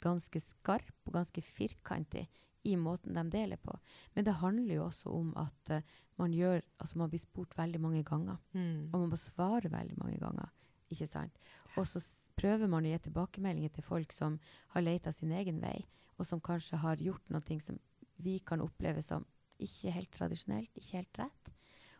ganske 0.00 0.40
skarp 0.40 0.94
og 1.06 1.12
ganske 1.12 1.42
firkantig 1.42 2.28
i 2.64 2.76
måten 2.76 3.14
de 3.14 3.30
deler 3.30 3.56
på. 3.56 3.78
Men 4.14 4.24
det 4.24 4.34
handler 4.34 4.74
jo 4.74 4.84
også 4.86 5.10
om 5.10 5.32
at 5.36 5.70
uh, 5.70 5.80
man, 6.18 6.32
gjør, 6.32 6.60
altså 6.78 6.98
man 6.98 7.10
blir 7.10 7.20
spurt 7.20 7.56
veldig 7.58 7.80
mange 7.80 8.02
ganger. 8.04 8.36
Mm. 8.52 8.90
Og 8.92 9.00
man 9.00 9.08
må 9.10 9.16
svare 9.16 9.70
veldig 9.70 9.98
mange 9.98 10.18
ganger. 10.18 10.48
Ikke 10.90 11.06
sant? 11.06 11.38
Og 11.76 11.86
så 11.86 12.00
prøver 12.36 12.68
man 12.68 12.84
å 12.84 12.88
gi 12.88 12.98
tilbakemeldinger 12.98 13.68
til 13.72 13.82
folk 13.82 14.12
som 14.12 14.38
har 14.74 14.84
leita 14.84 15.12
sin 15.12 15.32
egen 15.32 15.60
vei, 15.60 15.86
og 16.18 16.26
som 16.26 16.40
kanskje 16.40 16.76
har 16.76 16.96
gjort 16.96 17.30
noe 17.30 17.60
som 17.60 17.78
vi 18.16 18.38
kan 18.38 18.60
oppleve 18.60 19.02
som 19.02 19.24
ikke 19.66 19.94
helt 19.96 20.12
tradisjonelt, 20.14 20.76
ikke 20.76 21.00
helt 21.00 21.22
rett. 21.24 21.52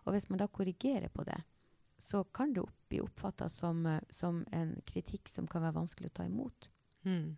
Og 0.05 0.17
hvis 0.17 0.29
man 0.31 0.41
da 0.43 0.49
korrigerer 0.51 1.11
på 1.13 1.25
det, 1.27 1.39
så 2.03 2.25
kan 2.35 2.53
det 2.55 2.65
opp, 2.65 2.75
bli 2.91 3.01
oppfatta 3.03 3.49
som, 3.49 3.87
eh, 3.87 4.01
som 4.11 4.43
en 4.53 4.75
kritikk 4.87 5.29
som 5.31 5.47
kan 5.47 5.63
være 5.63 5.79
vanskelig 5.79 6.11
å 6.11 6.17
ta 6.19 6.27
imot. 6.27 6.71
Mm. 7.07 7.37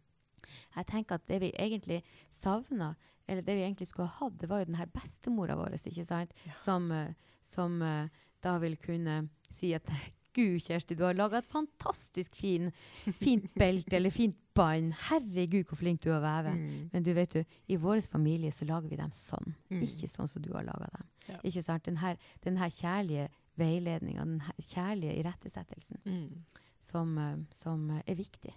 Jeg 0.76 0.86
tenker 0.88 1.18
at 1.18 1.26
det 1.28 1.40
vi 1.42 1.52
egentlig 1.52 2.02
savna, 2.32 2.94
eller 3.26 3.44
det 3.44 3.56
vi 3.56 3.64
egentlig 3.64 3.88
skulle 3.88 4.08
ha 4.08 4.26
hatt, 4.26 4.38
det 4.40 4.48
var 4.48 4.62
jo 4.62 4.70
den 4.70 4.80
her 4.80 4.90
bestemora 4.92 5.56
vår, 5.56 5.76
ikke 5.76 6.06
sant? 6.08 6.32
Ja. 6.46 6.56
Som, 6.64 6.90
eh, 6.92 7.14
som 7.44 7.80
eh, 7.82 8.08
da 8.44 8.58
vil 8.62 8.76
kunne 8.80 9.28
si 9.50 9.74
at 9.76 9.88
Gud, 10.34 10.58
Kjersti, 10.64 10.96
du 10.98 11.04
har 11.06 11.14
laga 11.14 11.38
et 11.38 11.46
fantastisk 11.46 12.34
fin, 12.34 12.72
fint 13.20 13.46
belte 13.54 14.00
eller 14.00 14.10
fint 14.10 14.40
bånd. 14.54 14.92
Herregud, 15.08 15.66
hvor 15.66 15.78
flink 15.80 16.00
du 16.04 16.10
er 16.12 16.18
å 16.18 16.22
veve. 16.24 16.52
Mm. 16.58 16.90
Men 16.92 17.02
du 17.06 17.12
vet 17.16 17.30
du, 17.34 17.44
i 17.68 17.76
vår 17.80 18.00
familie 18.10 18.52
så 18.54 18.64
lager 18.68 18.88
vi 18.88 18.96
dem 19.00 19.10
sånn. 19.14 19.54
Mm. 19.70 19.82
Ikke 19.86 20.08
sånn 20.10 20.28
som 20.30 20.42
du 20.42 20.52
har 20.54 20.64
laga 20.66 20.88
dem. 20.94 21.06
Ja. 21.28 21.38
Ikke 21.42 21.62
sant? 21.66 21.84
Den 21.88 21.96
her, 22.02 22.16
den 22.44 22.56
her 22.60 22.70
kjærlige 22.70 23.28
veiledninga, 23.58 24.24
den 24.24 24.40
her 24.46 24.54
kjærlige 24.58 25.16
irettesettelsen, 25.22 25.98
Mm. 26.04 26.44
som, 26.80 27.18
eh, 27.18 27.36
som 27.52 27.90
eh, 27.90 28.02
er 28.06 28.14
viktig. 28.14 28.54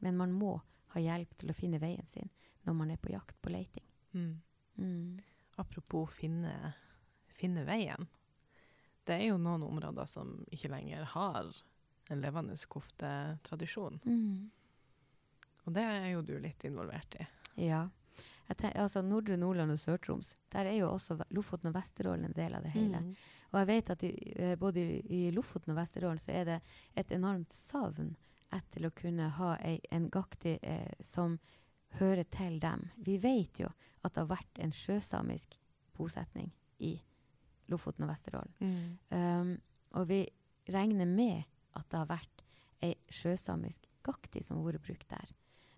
Men 0.00 0.16
man 0.16 0.32
må 0.32 0.60
ha 0.94 1.00
hjelp 1.00 1.36
til 1.38 1.50
å 1.50 1.54
finne 1.54 1.78
veien 1.80 2.06
sin 2.06 2.30
når 2.66 2.74
man 2.74 2.90
er 2.90 2.96
på 2.96 3.10
jakt 3.12 3.40
på 3.42 3.50
leiting. 3.50 3.84
Mm. 4.14 4.40
Mm. 4.78 5.20
Apropos 5.58 6.10
finne, 6.12 6.74
finne 7.28 7.64
veien. 7.64 8.06
Det 9.06 9.14
er 9.20 9.28
jo 9.30 9.38
noen 9.38 9.62
områder 9.64 10.06
som 10.06 10.44
ikke 10.52 10.68
lenger 10.70 11.04
har 11.04 11.46
en 12.10 12.20
levende 12.20 12.54
koftetradisjon. 12.68 14.00
Mm. 14.04 14.50
Og 15.66 15.74
det 15.76 15.84
er 15.84 16.08
jo 16.12 16.22
du 16.26 16.36
litt 16.40 16.64
involvert 16.64 17.16
i. 17.20 17.26
Ja. 17.66 17.88
Jeg 18.48 18.56
ten- 18.56 18.76
altså 18.82 19.02
Nordre 19.06 19.36
Nordland 19.36 19.70
og 19.70 19.78
Sør-Troms, 19.78 20.36
der 20.50 20.66
er 20.66 20.78
jo 20.80 20.88
også 20.90 21.20
Lofoten 21.30 21.70
og 21.70 21.74
Vesterålen 21.74 22.24
en 22.24 22.32
del 22.34 22.54
av 22.54 22.62
det 22.62 22.72
hele. 22.74 22.98
Mm. 22.98 23.14
Og 23.52 23.58
jeg 23.60 23.66
vet 23.66 23.90
at 23.90 24.02
i, 24.02 24.10
eh, 24.36 24.56
både 24.56 24.80
i, 24.80 25.00
i 25.26 25.30
Lofoten 25.30 25.70
og 25.70 25.78
Vesterålen 25.78 26.18
så 26.18 26.32
er 26.32 26.44
det 26.44 26.60
et 26.96 27.12
enormt 27.14 27.52
savn 27.52 28.16
etter 28.52 28.86
å 28.86 28.90
kunne 28.94 29.28
ha 29.36 29.52
ei, 29.62 29.78
en 29.90 30.08
gakti 30.10 30.56
eh, 30.62 30.90
som 31.00 31.38
hører 32.00 32.24
til 32.30 32.58
dem. 32.62 32.88
Vi 32.96 33.18
vet 33.18 33.60
jo 33.62 33.70
at 34.02 34.14
det 34.14 34.22
har 34.24 34.30
vært 34.34 34.58
en 34.62 34.72
sjøsamisk 34.74 35.58
bosetning 35.96 36.50
i 36.78 36.96
Lofoten 37.70 38.06
og 38.06 38.10
Vesterålen. 38.10 38.54
Mm. 38.58 38.98
Um, 39.10 39.50
og 39.98 40.08
vi 40.10 40.24
regner 40.70 41.06
med 41.06 41.44
at 41.78 41.86
det 41.90 41.98
har 41.98 42.10
vært 42.10 42.44
ei 42.82 42.94
sjøsamisk 43.12 43.86
gakti 44.06 44.42
som 44.42 44.58
har 44.58 44.72
vært 44.72 44.86
brukt 44.86 45.10
der. 45.10 45.34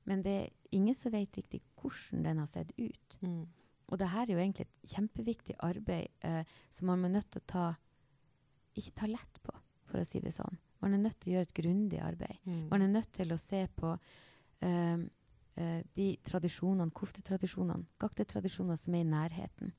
Men 0.08 0.22
det 0.24 0.34
er 0.38 0.76
ingen 0.76 0.96
som 0.98 1.14
vet 1.14 1.36
riktig 1.38 1.62
hvordan 1.78 2.24
den 2.26 2.40
har 2.42 2.50
sett 2.50 2.72
ut. 2.78 3.18
Mm. 3.22 3.46
Og 3.92 3.98
det 4.00 4.08
her 4.08 4.24
er 4.24 4.34
jo 4.34 4.40
egentlig 4.40 4.66
et 4.66 4.92
kjempeviktig 4.94 5.56
arbeid 5.62 6.08
eh, 6.24 6.44
som 6.72 6.88
man 6.88 7.04
er 7.06 7.16
nødt 7.18 7.30
til 7.32 7.42
å 7.42 7.50
ta 7.52 7.64
ikke 8.78 8.94
ta 9.02 9.08
lett 9.10 9.40
på, 9.44 9.52
for 9.90 10.00
å 10.00 10.06
si 10.08 10.22
det 10.24 10.32
sånn. 10.32 10.56
Man 10.80 10.96
er 10.96 11.02
nødt 11.02 11.18
til 11.20 11.32
å 11.32 11.34
gjøre 11.36 11.48
et 11.50 11.58
grundig 11.58 11.98
arbeid. 12.00 12.38
Mm. 12.48 12.62
Man 12.70 12.84
er 12.86 12.94
nødt 12.94 13.10
til 13.12 13.34
å 13.34 13.40
se 13.40 13.66
på 13.76 13.90
eh, 14.64 15.02
eh, 15.60 15.80
de 15.98 16.08
tradisjonene, 16.24 16.94
koftetradisjonene, 16.96 17.90
gaktetradisjonene 18.00 18.80
som 18.80 18.96
er 18.96 19.04
i 19.04 19.10
nærheten. 19.10 19.74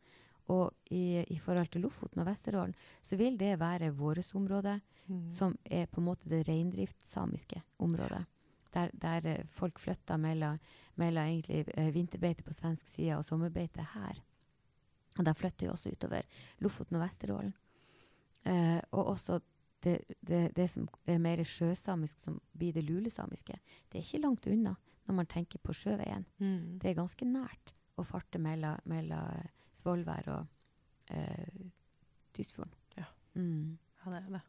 Og 0.54 0.76
i, 0.94 1.24
i 1.34 1.40
forhold 1.42 1.72
til 1.74 1.86
Lofoten 1.88 2.22
og 2.22 2.28
Vesterålen 2.30 2.76
så 3.02 3.18
vil 3.18 3.40
det 3.40 3.56
være 3.62 3.94
vårt 3.98 4.30
område, 4.38 4.78
Mm. 5.08 5.32
som 5.32 5.58
er 5.66 5.86
på 5.86 6.00
en 6.00 6.06
måte 6.08 6.30
det 6.32 6.46
reindriftssamiske 6.48 7.62
området. 7.84 8.24
Der, 8.74 8.90
der 8.94 9.26
eh, 9.30 9.46
folk 9.54 9.80
flytter 9.80 10.18
mellom, 10.18 10.58
mellom 10.96 11.24
egentlig 11.30 11.66
eh, 11.78 11.94
vinterbeite 11.94 12.44
på 12.44 12.54
svensk 12.54 12.88
side 12.88 13.18
og 13.18 13.26
sommerbeite 13.26 13.86
her. 13.94 14.22
Og 15.20 15.26
de 15.26 15.34
flytter 15.38 15.68
jo 15.68 15.76
også 15.76 15.92
utover 15.94 16.26
Lofoten 16.60 16.98
og 16.98 17.04
Vesterålen. 17.04 17.54
Eh, 18.46 18.80
og 18.92 19.06
også 19.14 19.40
det, 19.84 20.00
det, 20.22 20.56
det 20.56 20.70
som 20.70 20.88
er 21.08 21.20
mer 21.22 21.44
sjøsamisk, 21.44 22.20
som 22.20 22.40
blir 22.58 22.74
det 22.74 22.86
lulesamiske. 22.88 23.60
Det 23.92 24.00
er 24.00 24.06
ikke 24.06 24.24
langt 24.24 24.48
unna 24.48 24.76
når 25.06 25.16
man 25.16 25.28
tenker 25.28 25.60
på 25.60 25.76
sjøveien. 25.76 26.26
Mm. 26.40 26.80
Det 26.80 26.90
er 26.90 27.00
ganske 27.00 27.28
nært 27.28 27.74
å 28.00 28.06
farte 28.08 28.40
mellom, 28.42 28.80
mellom 28.90 29.28
eh, 29.36 29.52
Svolvær 29.76 30.30
og 30.34 31.14
eh, 31.14 31.70
Tysfjorden. 32.34 32.74
Ja. 32.98 33.06
Mm. 33.36 33.78
ja, 34.00 34.12
det 34.14 34.22
er 34.22 34.34
det. 34.38 34.44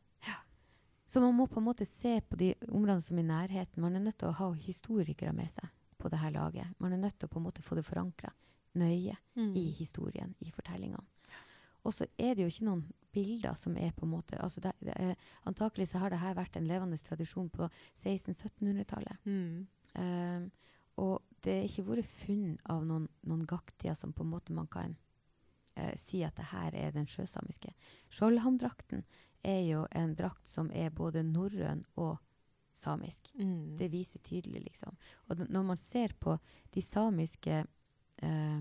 Så 1.14 1.20
man 1.20 1.35
må 1.35 1.44
på 1.46 1.61
en 1.61 1.66
måte 1.68 1.87
se 1.87 2.16
på 2.27 2.37
de 2.37 2.48
områdene 2.66 3.03
som 3.05 3.18
er 3.20 3.22
i 3.22 3.29
nærheten. 3.29 3.83
Man 3.83 3.94
er 3.94 4.03
nødt 4.03 4.16
til 4.18 4.33
å 4.33 4.35
ha 4.35 4.48
historikere 4.59 5.31
med 5.31 5.46
seg 5.55 5.68
på 6.03 6.09
det 6.11 6.18
her 6.18 6.33
laget. 6.35 6.72
Man 6.83 6.90
er 6.90 6.98
nødt 6.98 7.14
til 7.20 7.29
å 7.29 7.31
på 7.31 7.38
en 7.38 7.44
måte 7.44 7.62
få 7.62 7.77
det 7.79 7.85
forankra 7.87 8.33
nøye 8.74 9.14
Mm. 9.37 9.53
i 9.57 9.70
historien, 9.70 10.35
i 10.40 10.50
fortellingene. 10.50 11.05
Og 11.85 11.94
så 11.94 12.07
er 12.18 12.35
det 12.35 12.42
jo 12.42 12.50
ikke 12.50 12.66
noen 12.66 12.83
bilder 13.12 13.55
som 13.55 13.77
er 13.77 13.92
på 13.94 14.07
en 14.07 14.11
måte 14.11 14.40
altså 14.42 14.61
det, 14.61 14.72
det 14.81 15.16
Antakelig 15.46 15.88
så 15.88 15.98
har 15.98 16.11
det 16.11 16.18
her 16.18 16.35
vært 16.35 16.57
en 16.57 16.66
levende 16.66 16.98
tradisjon 16.98 17.48
på 17.48 17.68
1600-1700-tallet. 18.03 19.16
Mm. 19.24 19.66
Um, 19.94 20.50
og 20.96 21.22
det 21.44 21.53
er 21.53 21.68
ikke 21.68 21.87
vært 21.92 22.11
funn 22.24 22.59
av 22.64 22.83
noen, 22.87 23.07
noen 23.22 23.46
gaktier 23.46 23.94
som 23.94 24.12
på 24.12 24.27
en 24.27 24.33
måte 24.35 24.53
man 24.53 24.66
kan 24.66 24.96
uh, 25.79 25.94
si 25.94 26.24
at 26.24 26.35
det 26.37 26.50
her 26.50 26.74
er 26.74 26.90
den 26.90 27.07
sjøsamiske. 27.07 27.70
Skjoldhamdrakten 28.11 29.05
er 29.44 29.62
jo 29.68 29.85
en 29.90 30.14
drakt 30.16 30.48
som 30.48 30.70
er 30.72 30.90
både 30.90 31.22
norrøn 31.26 31.85
og 32.00 32.16
samisk. 32.74 33.30
Mm. 33.38 33.76
Det 33.78 33.88
viser 33.92 34.18
tydelig, 34.24 34.64
liksom. 34.64 34.96
Og 35.28 35.44
når 35.48 35.62
man 35.62 35.78
ser 35.78 36.14
på 36.20 36.38
de 36.74 36.83
samiske 36.83 37.64
eh, 38.16 38.61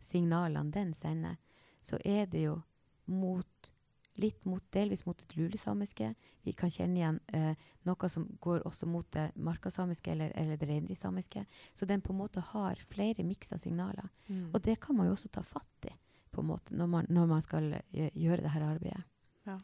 signalene 0.00 0.72
den 0.74 0.94
sender, 0.94 1.36
så 1.80 1.98
er 2.04 2.26
det 2.26 2.42
jo 2.48 2.60
mot 3.06 3.72
litt 4.16 4.44
mot, 4.44 4.64
delvis 4.72 5.04
mot 5.06 5.18
det 5.18 5.36
lulesamiske. 5.36 6.14
Vi 6.42 6.52
kan 6.56 6.70
kjenne 6.72 7.00
igjen 7.00 7.18
eh, 7.36 7.66
noe 7.84 8.08
som 8.08 8.26
går 8.40 8.64
også 8.68 8.88
mot 8.88 9.08
det 9.12 9.28
markasamiske 9.34 10.12
eller, 10.12 10.32
eller 10.40 10.56
det 10.56 10.68
reindriftssamiske. 10.70 11.44
Så 11.74 11.88
den 11.88 12.00
på 12.00 12.14
en 12.14 12.20
måte 12.22 12.40
har 12.52 12.80
flere 12.88 13.26
miksa 13.26 13.58
signaler. 13.60 14.08
Mm. 14.26 14.54
Og 14.54 14.62
det 14.64 14.78
kan 14.80 14.96
man 14.96 15.10
jo 15.10 15.16
også 15.16 15.32
ta 15.36 15.44
fatt 15.44 15.90
i 15.90 15.94
på 16.32 16.42
en 16.42 16.50
måte, 16.50 16.74
når, 16.76 16.88
man, 16.92 17.06
når 17.08 17.28
man 17.28 17.44
skal 17.44 17.70
eh, 17.76 18.10
gjøre 18.12 18.42
det 18.44 18.54
her 18.56 18.66
arbeidet. 18.70 19.04
Ja. 19.46 19.58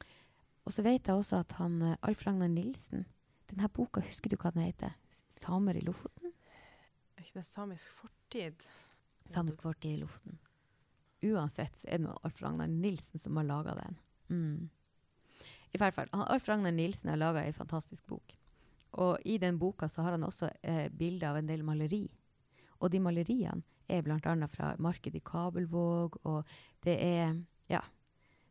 Og 0.66 0.72
så 0.72 0.84
vet 0.86 1.08
jeg 1.08 1.16
også 1.16 1.42
at 1.42 1.56
han, 1.58 1.80
eh, 1.82 1.96
Alf 2.02 2.26
Ragnar 2.26 2.48
Nilsen 2.48 3.06
denne 3.52 3.68
boka, 3.68 4.00
husker 4.00 4.32
du 4.32 4.38
hva 4.40 4.52
den 4.54 4.64
heter? 4.64 4.94
'Samer 5.28 5.76
i 5.76 5.84
Lofoten'? 5.84 6.32
Er 7.16 7.24
ikke 7.24 7.40
det 7.40 7.46
samisk 7.46 7.90
fortid? 8.00 8.68
Samisk 9.28 9.62
fortid 9.62 9.96
i 9.96 10.00
Lofoten. 10.00 10.38
Uansett 11.22 11.76
så 11.76 11.88
er 11.88 11.98
det 11.98 12.14
Alf 12.24 12.40
Ragnar 12.42 12.66
Nilsen 12.66 13.20
som 13.20 13.36
har 13.36 13.44
laga 13.44 13.74
den. 13.74 13.98
Mm. 14.28 14.70
I 15.72 15.78
hvert 15.78 15.94
fall, 15.94 16.08
Alf 16.12 16.48
Ragnar 16.48 16.72
Nilsen 16.72 17.10
har 17.10 17.20
laga 17.20 17.44
ei 17.44 17.52
fantastisk 17.52 18.06
bok. 18.06 18.34
Og 18.92 19.18
i 19.24 19.38
den 19.38 19.58
boka 19.58 19.88
så 19.88 20.02
har 20.02 20.16
han 20.16 20.24
også 20.24 20.50
eh, 20.62 20.88
bilder 20.88 21.30
av 21.30 21.36
en 21.36 21.46
del 21.46 21.62
maleri. 21.62 22.06
Og 22.80 22.90
de 22.90 23.00
maleriene 23.00 23.62
er 23.88 24.02
bl.a. 24.02 24.48
fra 24.48 24.74
markedet 24.78 25.20
i 25.20 25.24
Kabelvåg, 25.24 26.16
og 26.24 26.44
det 26.84 26.96
er 27.04 27.36
ja, 27.68 27.80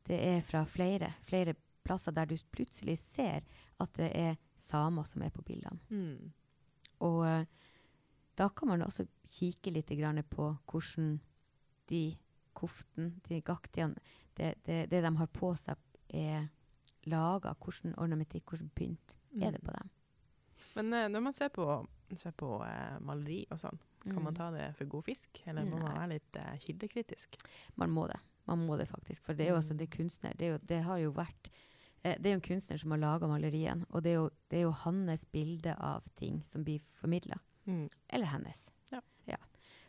det 0.07 0.17
er 0.17 0.41
fra 0.41 0.63
flere, 0.65 1.13
flere 1.25 1.55
plasser 1.83 2.11
der 2.15 2.25
du 2.29 2.35
plutselig 2.53 2.97
ser 2.99 3.41
at 3.81 3.93
det 3.97 4.11
er 4.17 4.35
samer 4.55 5.03
som 5.09 5.21
er 5.25 5.29
på 5.33 5.41
bildene. 5.45 5.79
Mm. 5.89 6.31
Og 7.07 7.25
eh, 7.27 7.45
da 8.37 8.47
kan 8.49 8.67
man 8.71 8.81
også 8.85 9.05
kikke 9.27 9.73
litt 9.73 9.89
grann 9.97 10.21
på 10.29 10.51
hvordan 10.71 11.15
de 11.91 12.03
koftene, 12.53 13.13
de 13.27 13.41
gaktiene, 13.41 13.95
det, 14.37 14.55
det, 14.65 14.83
det 14.91 15.01
de 15.03 15.11
har 15.17 15.27
på 15.33 15.53
seg, 15.59 15.79
er 16.13 16.47
laga. 17.09 17.55
Hvordan 17.57 17.95
ornamentikk, 17.97 18.45
hvordan 18.51 18.69
pynt 18.75 19.17
er 19.41 19.51
det 19.55 19.61
på 19.65 19.73
dem. 19.75 19.89
Men 20.75 20.93
uh, 20.93 21.07
når 21.11 21.23
man 21.25 21.33
ser 21.35 21.49
på, 21.51 21.65
ser 22.19 22.35
på 22.37 22.53
uh, 22.61 22.99
maleri 23.03 23.41
og 23.51 23.59
sånn, 23.59 23.79
kan 24.05 24.21
man 24.23 24.31
Mm. 24.33 24.37
ta 24.37 24.49
det 24.51 24.67
for 24.77 24.85
god 24.89 25.03
fisk? 25.05 25.41
Eller 25.45 25.65
må 25.67 25.77
man 25.81 25.95
være 25.97 26.11
litt 26.15 26.37
uh, 26.39 26.53
kildekritisk? 26.63 27.35
Man 27.75 27.91
må 27.93 28.07
det. 28.07 28.19
Man 28.47 28.63
må 28.65 28.77
det 28.79 28.87
faktisk. 28.89 29.25
For 29.25 29.33
det 29.37 29.45
er 29.45 29.51
jo 29.51 29.59
altså, 29.59 29.73
Mm. 29.73 29.77
det 29.81 29.87
er 29.87 29.97
kunstner. 29.97 30.37
Det, 30.37 30.47
jo, 30.53 30.57
det 30.71 30.79
har 30.83 30.97
jo 30.97 31.11
vært 31.11 31.51
eh, 32.03 32.15
Det 32.19 32.25
er 32.29 32.33
jo 32.35 32.39
en 32.39 32.41
kunstner 32.49 32.77
som 32.77 32.91
har 32.91 32.97
laga 32.97 33.27
malerien, 33.27 33.85
og 33.89 34.03
det 34.03 34.11
er, 34.11 34.15
jo, 34.21 34.29
det 34.49 34.57
er 34.57 34.61
jo 34.61 34.71
hans 34.71 35.25
bilde 35.31 35.75
av 35.79 36.03
ting 36.15 36.41
som 36.43 36.63
blir 36.63 36.79
formidla. 36.99 37.37
Mm. 37.67 37.89
Eller 38.09 38.25
hennes. 38.25 38.69
Ja. 38.91 39.37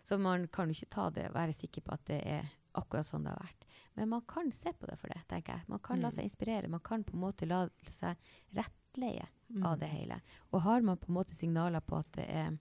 Så 0.04 0.18
man 0.18 0.48
kan 0.48 0.68
jo 0.68 0.74
ikke 0.74 0.90
ta 0.94 1.10
det 1.10 1.28
og 1.28 1.34
være 1.34 1.52
sikker 1.54 1.80
på 1.86 1.92
at 1.94 2.04
det 2.06 2.20
er 2.26 2.48
akkurat 2.74 3.06
sånn 3.06 3.22
det 3.24 3.30
har 3.30 3.38
vært. 3.44 3.64
Men 3.94 4.08
man 4.08 4.22
kan 4.26 4.50
se 4.52 4.72
på 4.72 4.86
det 4.88 4.96
for 4.98 5.08
det, 5.08 5.20
tenker 5.28 5.52
jeg. 5.52 5.62
Man 5.68 5.78
kan 5.78 6.00
la 6.00 6.08
Mm. 6.08 6.14
seg 6.16 6.24
inspirere. 6.24 6.68
Man 6.68 6.80
kan 6.80 7.04
på 7.04 7.14
en 7.14 7.20
måte 7.20 7.46
la 7.46 7.68
seg 7.84 8.16
rettleie 8.56 9.28
Mm. 9.48 9.66
av 9.66 9.78
det 9.78 9.88
hele. 9.88 10.20
Og 10.52 10.62
har 10.62 10.80
man 10.80 10.96
på 10.96 11.08
en 11.08 11.14
måte 11.14 11.34
signaler 11.34 11.80
på 11.80 11.98
at 11.98 12.12
det 12.12 12.28
er 12.28 12.58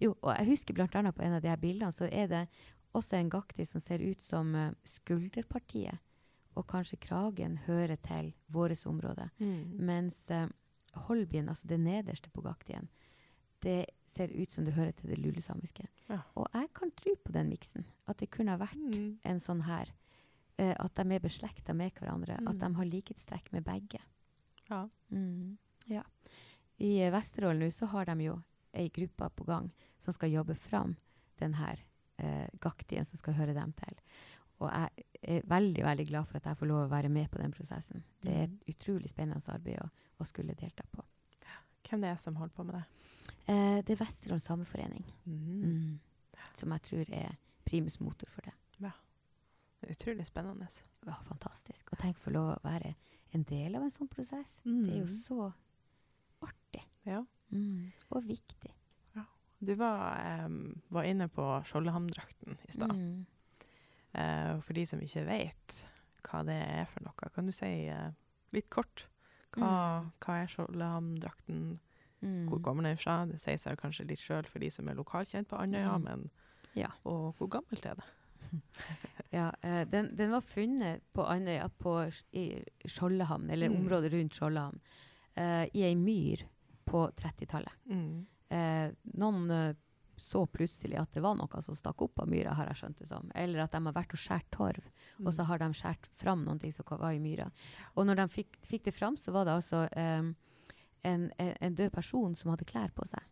Jo, 0.00 0.14
og 0.22 0.36
jeg 0.36 0.46
husker 0.46 0.74
annet 0.94 1.14
på 1.16 1.22
en 1.24 1.32
av 1.32 1.42
de 1.42 1.48
her 1.48 1.56
bildene, 1.56 1.90
så 1.92 2.08
er 2.12 2.28
det 2.28 2.48
også 2.94 3.16
en 3.16 3.30
gakti 3.30 3.64
som 3.66 3.80
ser 3.80 3.98
ut 3.98 4.20
som 4.20 4.54
uh, 4.54 4.70
skulderpartiet. 4.84 5.98
Og 6.58 6.66
kanskje 6.66 6.98
kragen 7.00 7.56
hører 7.68 7.96
til 8.02 8.32
vårt 8.50 8.80
område. 8.90 9.28
Mm. 9.38 9.76
Mens 9.86 10.18
uh, 10.34 10.48
holbien, 11.06 11.48
altså 11.48 11.68
det 11.70 11.78
nederste 11.80 12.30
på 12.34 12.42
gaktien, 12.42 12.88
det 13.62 13.86
ser 14.06 14.30
ut 14.34 14.50
som 14.50 14.64
det 14.66 14.74
hører 14.74 14.92
til 14.94 15.10
det 15.10 15.18
lulesamiske. 15.18 15.86
Ja. 16.08 16.20
Og 16.38 16.46
jeg 16.54 16.68
kan 16.74 16.90
tro 16.98 17.14
på 17.24 17.32
den 17.34 17.48
miksen. 17.50 17.84
At 18.06 18.18
det 18.18 18.30
kunne 18.30 18.50
ha 18.54 18.58
vært 18.58 18.76
Mm. 18.78 19.18
en 19.24 19.38
sånn 19.40 19.62
her. 19.62 19.92
eh, 20.58 20.74
at 20.80 20.94
de 20.94 21.14
er 21.14 21.20
beslekta 21.22 21.72
med 21.74 21.92
hverandre. 21.94 22.34
At 22.48 22.56
Mm. 22.56 22.58
de 22.58 22.74
har 22.74 22.84
likhetstrekk 22.84 23.52
med 23.52 23.62
begge. 23.64 24.00
Ja. 24.68 24.88
Mm. 25.12 25.56
ja. 25.86 26.02
I 26.80 26.98
eh, 27.00 27.12
Vesterålen 27.12 27.60
nå 27.60 27.70
så 27.70 27.86
har 27.86 28.04
de 28.06 28.24
jo 28.24 28.42
ei 28.74 28.88
gruppe 28.88 29.30
på 29.36 29.44
gang 29.46 29.70
som 29.98 30.12
skal 30.12 30.30
jobbe 30.32 30.54
fram 30.56 30.96
den 31.38 31.54
her 31.54 31.78
eh, 32.18 32.48
gaktien 32.60 33.04
som 33.04 33.16
skal 33.16 33.34
høre 33.34 33.54
dem 33.54 33.72
til. 33.72 33.94
Og 34.60 34.70
jeg 34.72 35.04
er 35.22 35.42
veldig 35.46 35.84
veldig 35.84 36.06
glad 36.08 36.26
for 36.26 36.36
at 36.36 36.44
jeg 36.44 36.56
får 36.56 36.66
lov 36.66 36.80
å 36.86 36.90
være 36.90 37.08
med 37.08 37.30
på 37.30 37.38
den 37.38 37.52
prosessen. 37.52 38.02
Det 38.22 38.32
er 38.32 38.46
Mm. 38.46 38.52
et 38.66 38.74
utrolig 38.74 39.08
spennende 39.10 39.42
arbeid 39.54 39.78
å, 39.80 39.90
å 40.20 40.24
skulle 40.26 40.54
delta 40.54 40.82
på. 40.92 41.04
Hvem 41.88 42.00
det 42.00 42.10
er 42.10 42.16
som 42.16 42.34
holder 42.36 42.54
på 42.54 42.64
med 42.64 42.74
det? 42.74 42.84
Eh, 43.48 43.82
det 43.82 43.90
er 43.90 44.04
Vesterålen 44.04 44.40
Sameforening, 44.40 45.04
Mm. 45.26 45.62
mm. 45.64 45.98
som 46.54 46.70
jeg 46.72 46.82
tror 46.82 47.10
er 47.14 47.36
primus 47.64 48.00
motor 48.00 48.28
for 48.30 48.42
det. 48.42 48.52
Det 49.80 49.88
er 49.90 49.94
utrolig 49.94 50.26
spennende. 50.26 50.66
Ja, 51.06 51.14
fantastisk. 51.22 51.92
Og 51.92 51.98
tenk 51.98 52.16
å 52.16 52.20
få 52.24 52.32
lov 52.32 52.56
å 52.56 52.62
være 52.64 52.94
en 53.32 53.44
del 53.44 53.76
av 53.76 53.82
en 53.82 53.90
sånn 53.90 54.08
prosess. 54.10 54.60
Det 54.64 54.90
er 54.90 54.98
jo 54.98 55.04
Mm. 55.04 55.22
så 55.22 55.52
artig. 56.42 56.82
Ja. 57.06 57.24
Mm. 57.52 57.92
Og 58.10 58.24
viktig. 58.24 58.72
Du 59.60 59.74
var, 59.74 60.44
um, 60.46 60.80
var 60.90 61.02
inne 61.02 61.28
på 61.28 61.42
Skjoldhamdrakten 61.64 62.58
i 62.68 62.72
stad. 62.72 62.90
Eh, 64.14 64.60
for 64.60 64.72
de 64.74 64.86
som 64.86 65.00
ikke 65.00 65.26
vet 65.26 65.74
hva 66.28 66.42
det 66.44 66.56
er 66.60 66.84
for 66.90 67.04
noe, 67.04 67.28
kan 67.34 67.46
du 67.46 67.52
si 67.52 67.88
uh, 67.88 68.10
litt 68.52 68.68
kort? 68.70 69.06
Hva, 69.56 69.68
Mm. 70.02 70.10
hva 70.20 70.34
er 70.42 70.46
Skjoldhamdrakten? 70.46 71.78
Mm. 72.22 72.48
Hvor 72.50 72.60
kommer 72.62 72.82
den 72.82 72.96
fra? 72.98 73.24
Det 73.26 73.38
sier 73.40 73.56
seg 73.56 73.78
kanskje 73.80 74.06
litt 74.08 74.18
sjøl 74.20 74.44
for 74.46 74.58
de 74.60 74.68
som 74.70 74.88
er 74.88 74.94
lokalkjent 74.98 75.48
på 75.48 75.56
Andøya, 75.60 75.96
Mm. 75.98 76.04
men 76.04 76.30
Ja. 76.74 76.88
Og 77.04 77.34
hvor 77.38 77.48
gammelt 77.48 77.86
er 77.86 77.94
det? 77.94 78.04
Ja, 79.32 79.50
uh, 79.64 79.84
den, 79.84 80.14
den 80.16 80.30
var 80.30 80.40
funnet 80.40 81.02
på 81.14 81.22
Andøya, 81.24 81.68
på, 81.78 81.94
Sk- 82.10 82.24
i 82.32 82.64
Skjoldehamn, 82.86 83.50
eller 83.50 83.68
Mm. 83.68 83.76
området 83.86 84.12
rundt 84.12 84.34
Skjoldehamn, 84.34 84.80
eh, 85.36 85.66
i 85.74 85.82
ei 85.84 85.94
myr 85.94 86.42
på 86.86 87.10
30-tallet. 87.16 87.72
Mm. 87.86 88.26
Noen 89.14 89.50
så 90.20 90.44
plutselig 90.46 90.98
at 91.00 91.12
det 91.14 91.22
var 91.24 91.36
noe 91.38 91.62
som 91.64 91.76
stakk 91.76 92.02
opp 92.04 92.22
av 92.22 92.28
myra, 92.30 92.54
har 92.58 92.68
jeg 92.70 92.80
skjønt 92.80 93.00
det 93.02 93.08
som. 93.10 93.30
Eller 93.34 93.64
at 93.64 93.74
de 93.74 93.80
har 93.84 93.96
vært 93.96 94.14
og 94.16 94.20
skåret 94.20 94.50
torv, 94.54 94.90
og 95.22 95.30
så 95.34 95.46
har 95.48 95.62
de 95.62 95.68
skåret 95.78 96.10
fram 96.20 96.44
noe 96.46 96.72
som 96.74 96.90
var 96.90 97.14
i 97.14 97.22
myra. 97.22 97.48
Og 97.94 98.08
når 98.08 98.22
de 98.22 98.28
fikk, 98.32 98.58
fikk 98.66 98.88
det 98.88 98.96
fram, 98.96 99.16
så 99.16 99.34
var 99.34 99.48
det 99.48 99.56
altså 99.58 99.86
um, 99.94 100.34
en, 101.06 101.30
en, 101.38 101.54
en 101.60 101.78
død 101.80 101.94
person 101.94 102.36
som 102.36 102.52
hadde 102.52 102.68
klær 102.68 102.92
på 102.94 103.06
seg. 103.08 103.24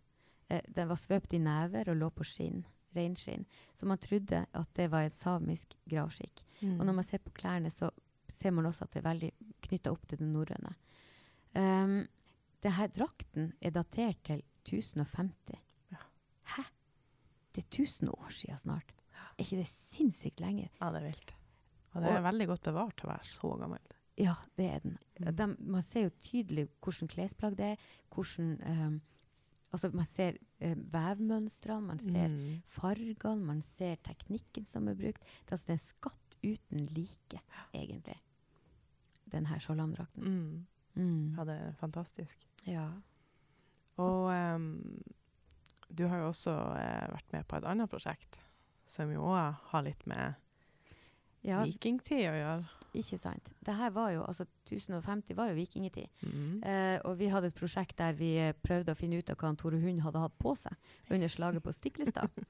Uh, 0.51 0.63
den 0.69 0.91
var 0.91 1.01
svøpt 1.01 1.37
i 1.37 1.43
never 1.43 1.93
og 1.93 2.01
lå 2.01 2.11
på 2.15 2.27
skinn, 2.27 2.65
reinskinn. 2.97 3.47
Så 3.75 3.89
man 3.91 4.03
trodde 4.03 4.47
at 4.47 4.75
det 4.79 4.91
var 4.93 5.07
et 5.07 5.19
samisk 5.19 5.77
gravskikk. 5.91 6.45
Mm. 6.63 6.81
Og 6.81 6.85
når 6.87 7.01
man 7.01 7.09
ser 7.09 7.23
på 7.25 7.35
klærne, 7.37 7.71
så 7.71 7.91
ser 8.33 8.55
man 8.55 8.67
også 8.67 8.87
at 8.87 8.95
det 8.95 9.03
er 9.03 9.11
veldig 9.11 9.33
knytta 9.69 9.93
opp 9.95 10.07
til 10.09 10.21
det 10.21 10.29
norrøne. 10.29 10.77
Um, 11.57 12.05
Denne 12.65 12.89
drakten 12.91 13.53
er 13.61 13.71
datert 13.71 14.19
til 14.27 14.41
1050. 14.67 15.61
Ja. 17.57 17.63
Hæ? 17.63 17.63
Det 17.63 17.65
er 17.65 17.83
1000 17.83 18.09
år 18.13 18.29
siden 18.31 18.59
snart. 18.59 18.93
Er 19.39 19.45
ikke 19.45 19.57
det 19.57 19.67
sinnssykt 19.69 20.41
lenge? 20.41 20.71
Ja, 20.81 20.91
det 20.93 21.03
er 21.03 21.07
vilt. 21.07 21.35
Og 21.95 22.03
det 22.03 22.11
er 22.13 22.23
veldig 22.23 22.47
godt 22.47 22.63
bevart 22.63 22.97
til 22.97 23.07
å 23.09 23.13
være 23.13 23.25
så 23.25 23.57
gammel. 23.61 23.79
Ja, 24.19 24.35
det 24.57 24.67
er 24.71 24.79
den. 24.81 24.99
Mm. 25.21 25.37
De, 25.37 25.47
man 25.73 25.83
ser 25.83 26.03
jo 26.07 26.11
tydelig 26.21 26.69
hvordan 26.81 27.09
klesplagg 27.09 27.57
det 27.57 27.65
er. 27.65 27.77
hvordan... 28.15 28.61
Um, 28.67 29.01
altså 29.73 29.91
Man 29.93 30.05
ser 30.05 30.37
eh, 30.61 30.77
vevmønstrene, 30.77 31.87
man 31.87 31.99
ser 31.99 32.29
Mm. 32.29 32.63
fargene, 32.67 33.45
man 33.45 33.63
ser 33.63 33.97
teknikken 33.97 34.67
som 34.67 34.89
er 34.89 34.95
brukt. 34.95 35.21
Det 35.21 35.53
er 35.53 35.57
altså 35.57 35.73
en 35.73 35.79
skatt 35.79 36.37
uten 36.45 36.87
like, 36.95 37.41
egentlig. 37.75 38.17
denne 39.33 39.47
her 39.49 40.07
Mm. 40.15 40.67
Mm. 40.95 41.35
Ja, 41.39 41.45
det 41.45 41.55
er 41.55 41.73
fantastisk. 41.73 42.47
Ja. 42.67 42.91
Du 45.97 46.05
har 46.11 46.21
jo 46.23 46.31
også 46.33 46.53
eh, 46.77 47.07
vært 47.15 47.33
med 47.33 47.47
på 47.49 47.57
et 47.61 47.65
annet 47.71 47.91
prosjekt 47.91 48.41
som 48.87 49.11
jo 49.11 49.25
òg 49.27 49.55
har 49.73 49.83
litt 49.87 50.05
med 50.07 50.35
ja, 51.47 51.61
vikingtid 51.67 52.25
å 52.29 52.35
gjøre. 52.37 52.65
ikke 52.97 53.19
sant. 53.21 53.53
Det 53.65 53.75
her 53.79 53.91
var 53.95 54.11
jo, 54.15 54.23
altså 54.27 54.47
1050 54.67 55.35
var 55.39 55.51
jo 55.53 55.57
vikingtid. 55.59 56.09
Mm. 56.27 56.63
Eh, 56.67 56.99
og 57.07 57.17
vi 57.21 57.29
hadde 57.31 57.51
et 57.53 57.59
prosjekt 57.59 57.97
der 58.01 58.17
vi 58.19 58.33
eh, 58.43 58.55
prøvde 58.63 58.93
å 58.95 58.99
finne 58.99 59.19
ut 59.21 59.31
av 59.31 59.39
hva 59.41 59.51
han 59.53 59.59
Tore 59.61 59.79
Hund 59.83 60.03
hadde 60.05 60.23
hatt 60.23 60.37
på 60.43 60.55
seg 60.59 60.75
under 61.15 61.31
slaget 61.33 61.63
på 61.67 61.75
Stiklestad. 61.77 62.31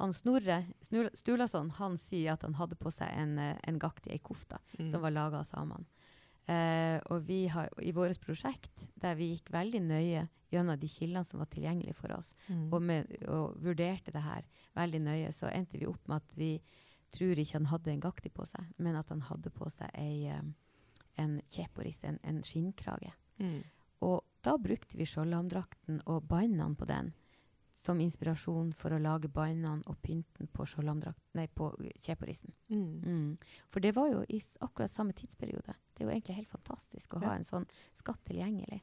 Han 0.00 0.14
Snorre 0.16 0.62
Snur- 0.80 1.10
Sturlason 1.12 1.68
han 1.76 1.98
sier 2.00 2.32
at 2.32 2.44
han 2.46 2.54
hadde 2.56 2.78
på 2.80 2.88
seg 2.94 3.10
en, 3.20 3.34
eh, 3.38 3.58
en 3.68 3.76
gakt 3.82 4.06
i 4.08 4.14
ei 4.14 4.20
kofte 4.24 4.56
Mm. 4.78 4.86
som 4.90 5.02
var 5.04 5.12
laga 5.12 5.42
av 5.42 5.48
samene. 5.50 5.84
Eh, 6.48 6.96
og 7.12 7.26
vi 7.28 7.42
har 7.52 7.68
i 7.84 7.92
vårt 7.92 8.16
prosjekt, 8.24 8.86
der 8.96 9.14
vi 9.18 9.34
gikk 9.34 9.50
veldig 9.52 9.82
nøye 9.84 10.22
gjennom 10.50 10.78
de 10.78 10.88
kildene 10.88 11.24
som 11.24 11.38
var 11.40 11.46
tilgjengelige 11.46 11.94
for 11.94 12.12
oss, 12.16 12.34
Mm. 12.48 12.72
og, 12.72 12.82
med, 12.82 13.16
og 13.28 13.56
vurderte 13.62 14.12
det 14.12 14.22
her 14.22 14.42
veldig 14.76 15.00
nøye, 15.00 15.32
så 15.32 15.50
endte 15.52 15.78
vi 15.78 15.86
opp 15.86 16.08
med 16.08 16.16
at 16.16 16.34
vi 16.36 16.60
tror 17.12 17.38
ikke 17.38 17.58
han 17.58 17.66
hadde 17.66 17.90
en 17.92 18.00
gakti 18.00 18.30
på 18.30 18.46
seg, 18.46 18.64
men 18.78 18.96
at 18.96 19.08
han 19.10 19.20
hadde 19.20 19.50
på 19.50 19.70
seg 19.70 19.90
ei, 19.94 20.26
eh, 20.26 20.42
en 21.18 21.40
kjeporis, 21.50 22.04
en, 22.04 22.18
en 22.24 22.42
skinnkrage. 22.42 23.12
Mm. 23.38 23.62
Og 24.02 24.22
da 24.42 24.56
brukte 24.56 24.96
vi 24.96 25.04
skjoldhamdrakten 25.04 26.02
og 26.06 26.26
bandene 26.28 26.76
på 26.76 26.86
den 26.86 27.12
som 27.80 28.00
inspirasjon 28.00 28.74
for 28.76 28.92
å 28.92 29.00
lage 29.00 29.28
bandene 29.32 29.82
og 29.88 29.96
pynten 30.02 30.48
på, 30.52 30.66
nei, 31.34 31.46
på 31.46 31.70
kjeporisen. 31.98 32.52
Mm. 32.68 33.00
Mm. 33.04 33.38
For 33.70 33.80
det 33.80 33.94
var 33.96 34.10
jo 34.12 34.24
i 34.28 34.40
akkurat 34.60 34.90
samme 34.90 35.12
tidsperiode. 35.16 35.74
Det 35.94 36.04
er 36.04 36.10
jo 36.10 36.12
egentlig 36.14 36.36
helt 36.36 36.48
fantastisk 36.52 37.14
å 37.16 37.22
Ja. 37.22 37.28
ha 37.28 37.34
en 37.36 37.44
sånn 37.44 37.66
skatt 37.94 38.22
tilgjengelig. 38.24 38.82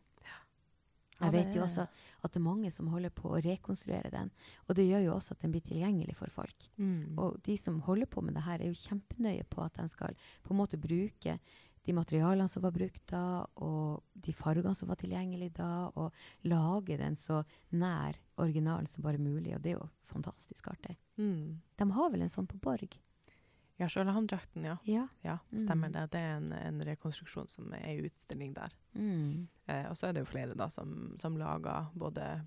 Jeg 1.18 1.34
vet 1.34 1.56
jo 1.56 1.64
også 1.66 1.86
at 1.88 2.34
det 2.34 2.40
er 2.40 2.46
mange 2.46 2.72
som 2.74 2.90
holder 2.92 3.14
på 3.16 3.32
å 3.32 3.42
rekonstruere 3.42 4.12
den. 4.14 4.30
Og 4.68 4.78
det 4.78 4.86
gjør 4.88 5.06
jo 5.08 5.14
også 5.16 5.34
at 5.34 5.46
den 5.46 5.54
blir 5.56 5.66
tilgjengelig 5.66 6.18
for 6.20 6.34
folk. 6.34 6.68
Mm. 6.78 7.18
Og 7.18 7.40
de 7.46 7.56
som 7.58 7.80
holder 7.88 8.10
på 8.12 8.22
med 8.26 8.38
det 8.38 8.46
her, 8.46 8.62
er 8.62 8.70
jo 8.70 8.84
kjempenøye 8.84 9.48
på 9.50 9.64
at 9.66 9.80
de 9.80 9.88
skal 9.90 10.18
på 10.46 10.54
en 10.54 10.62
måte 10.62 10.82
bruke 10.82 11.40
de 11.88 11.96
materialene 11.96 12.50
som 12.52 12.66
var 12.66 12.74
brukt 12.76 13.06
da, 13.08 13.46
og 13.64 14.04
de 14.14 14.34
fargene 14.36 14.76
som 14.76 14.90
var 14.92 15.00
tilgjengelige 15.00 15.56
da, 15.62 15.88
og 15.96 16.12
lage 16.52 16.98
den 17.00 17.16
så 17.16 17.42
nær 17.80 18.18
originalen 18.44 18.90
som 18.92 19.06
bare 19.06 19.22
mulig. 19.22 19.56
Og 19.56 19.64
det 19.64 19.74
er 19.74 19.78
jo 19.80 19.90
fantastisk 20.12 20.68
artig. 20.74 20.98
Mm. 21.16 21.62
De 21.80 21.90
har 21.96 22.12
vel 22.12 22.26
en 22.26 22.34
sånn 22.34 22.50
på 22.50 22.60
Borg? 22.62 23.00
Ja, 23.80 23.86
Skjoldhamndrakten, 23.88 24.64
ja. 24.66 24.78
Ja. 24.90 25.08
Ja, 25.22 25.38
stemmer 25.54 25.88
Mm. 25.90 25.94
det. 25.94 26.06
Det 26.12 26.20
er 26.20 26.38
en, 26.38 26.52
en 26.54 26.80
rekonstruksjon 26.82 27.48
som 27.48 27.74
er 27.74 27.86
i 27.94 28.02
utstilling 28.08 28.54
der. 28.56 28.74
Mm. 28.96 29.48
Eh, 29.68 29.86
og 29.90 29.96
så 29.98 30.08
er 30.08 30.14
det 30.14 30.24
jo 30.26 30.32
flere 30.32 30.56
da 30.58 30.68
som, 30.70 31.16
som 31.22 31.38
lager 31.38 31.92
både 31.94 32.42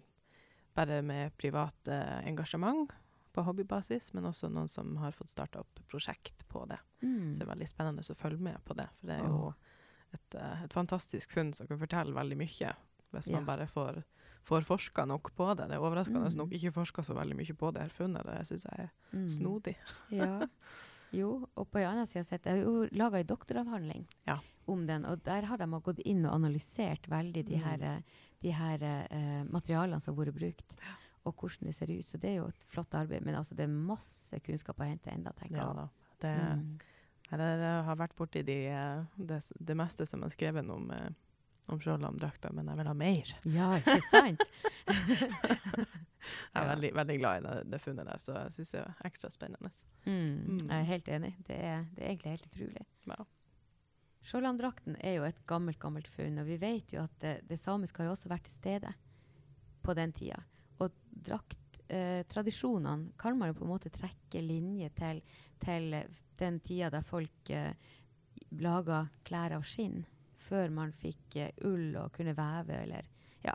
bare 0.75 1.03
med 1.03 1.37
privat 1.39 1.89
eh, 1.89 2.27
engasjement 2.27 2.91
på 3.33 3.45
hobbybasis, 3.47 4.13
men 4.15 4.25
også 4.27 4.51
noen 4.51 4.69
som 4.69 4.97
har 4.99 5.13
fått 5.15 5.31
starta 5.31 5.61
opp 5.63 5.81
prosjekt 5.87 6.49
på 6.51 6.65
det. 6.67 6.79
Mm. 7.03 7.33
Så 7.35 7.39
det 7.39 7.47
er 7.47 7.53
veldig 7.55 7.69
spennende 7.71 8.03
å 8.03 8.19
følge 8.19 8.43
med 8.43 8.59
på 8.67 8.75
det. 8.75 8.89
For 8.99 9.07
det 9.07 9.21
er 9.21 9.29
jo 9.29 9.55
et, 10.13 10.35
eh, 10.35 10.65
et 10.65 10.73
fantastisk 10.75 11.31
funn 11.39 11.53
som 11.55 11.67
kan 11.71 11.79
fortelle 11.79 12.13
veldig 12.17 12.37
mye, 12.43 12.75
hvis 13.15 13.31
man 13.31 13.47
bare 13.47 13.69
får, 13.71 14.03
får 14.51 14.67
forska 14.67 15.07
nok 15.07 15.31
på 15.39 15.55
det. 15.55 15.69
Det 15.71 15.77
er 15.79 15.87
overraskende 15.87 16.27
Mm. 16.27 16.37
nok 16.43 16.51
ikke 16.59 16.73
forska 16.75 17.03
så 17.07 17.15
veldig 17.15 17.37
mye 17.39 17.55
på 17.55 17.71
det 17.73 17.83
her 17.83 17.89
funnet. 17.95 18.27
Det 18.27 18.47
syns 18.51 18.65
jeg 18.67 18.79
er 18.89 18.91
Mm. 19.15 19.29
snodig. 19.29 19.77
Ja. 20.11 20.41
Jo, 21.13 21.49
og 21.57 21.69
på 21.71 21.79
en 21.81 21.89
annen 21.91 22.07
side 22.07 22.25
sett, 22.29 22.45
jeg 22.47 22.65
har 22.65 22.89
laga 22.97 23.19
en 23.21 23.27
doktoravhandling 23.27 24.07
Ja. 24.27 24.39
om 24.69 24.87
den, 24.87 25.05
og 25.05 25.23
der 25.25 25.43
har 25.49 25.57
de 25.59 25.67
gått 25.81 25.99
inn 26.07 26.25
og 26.27 26.35
analysert 26.35 27.09
veldig 27.11 27.45
de 27.47 27.57
Mm. 27.57 27.63
her, 27.65 28.03
de 28.43 28.51
her 28.53 28.79
uh, 29.11 29.45
materialene 29.51 30.01
som 30.01 30.15
har 30.17 30.25
vært 30.25 30.35
brukt, 30.39 30.77
og 31.27 31.35
hvordan 31.37 31.67
det 31.67 31.75
ser 31.75 31.91
ut. 31.91 32.05
Så 32.07 32.19
det 32.19 32.31
er 32.31 32.37
jo 32.37 32.47
et 32.49 32.65
flott 32.69 32.95
arbeid, 32.95 33.25
men 33.25 33.35
altså 33.35 33.55
det 33.55 33.65
er 33.65 33.75
masse 33.75 34.41
kunnskap 34.41 34.79
å 34.81 34.87
hente 34.89 35.11
enda, 35.13 35.33
tenker 35.33 35.57
Ja 35.57 35.67
jeg. 35.67 35.77
da. 35.77 35.89
Det, 36.21 36.37
Mm. 36.57 36.79
Det, 37.31 37.39
det 37.39 37.85
har 37.87 37.95
vært 37.97 38.17
borti 38.17 38.43
de, 38.45 38.67
eh, 38.67 39.05
det, 39.17 39.53
det 39.61 39.77
meste 39.77 40.05
som 40.07 40.23
er 40.25 40.29
skrevet 40.31 40.69
om, 40.69 40.91
eh, 40.91 41.11
om 41.71 41.81
Skjoldhamn-drakta, 41.83 42.53
men 42.57 42.71
jeg 42.71 42.81
vil 42.81 42.91
ha 42.91 42.95
mer. 42.99 43.35
Ja, 43.49 43.73
ikke 43.81 44.01
sant? 44.11 44.47
Jeg 46.55 46.63
er 46.63 46.69
veldig, 46.75 46.91
veldig 46.97 47.19
glad 47.21 47.41
i 47.41 47.45
det, 47.47 47.57
det 47.73 47.81
funnet 47.83 48.09
der, 48.09 48.23
så 48.23 48.37
jeg 48.37 48.55
syns 48.57 48.73
det 48.75 48.81
er 48.83 49.05
ekstra 49.09 49.31
spennende. 49.33 49.71
Mm. 50.05 50.15
Mm. 50.15 50.63
Jeg 50.63 50.77
er 50.77 50.89
helt 50.91 51.13
enig. 51.17 51.33
Det 51.47 51.57
er, 51.57 51.85
det 51.95 52.05
er 52.05 52.13
egentlig 52.13 52.35
helt 52.35 52.49
utrolig. 52.51 52.87
Ja. 53.11 53.19
Skjoldhamndrakten 54.31 54.99
er 55.01 55.17
jo 55.17 55.27
et 55.29 55.41
gammelt, 55.49 55.81
gammelt 55.81 56.11
funn, 56.13 56.41
og 56.43 56.49
vi 56.49 56.59
vet 56.61 56.93
jo 56.95 57.05
at 57.07 57.15
det, 57.25 57.35
det 57.49 57.61
samiske 57.61 58.03
har 58.03 58.11
jo 58.11 58.17
også 58.17 58.33
vært 58.33 58.49
til 58.49 58.57
stede 58.59 58.93
på 59.85 59.97
den 59.97 60.13
tida. 60.17 60.43
Og 60.81 60.93
drakttradisjonene 61.29 63.15
kan 63.21 63.39
man 63.39 63.53
jo 63.53 63.61
på 63.61 63.65
en 63.67 63.73
måte 63.73 63.93
trekke 63.95 64.45
linje 64.45 64.91
til, 64.99 65.23
til 65.65 65.97
eh, 65.97 66.21
den 66.41 66.61
tida 66.65 66.91
der 66.93 67.07
folk 67.07 67.53
eh, 67.55 67.73
laga 68.61 69.07
klær 69.25 69.57
av 69.57 69.65
skinn, 69.69 70.03
før 70.51 70.75
man 70.75 70.93
fikk 70.99 71.39
eh, 71.39 71.55
ull 71.69 71.95
og 72.01 72.13
kunne 72.17 72.35
veve 72.37 72.83
eller 72.83 73.07
ja, 73.47 73.55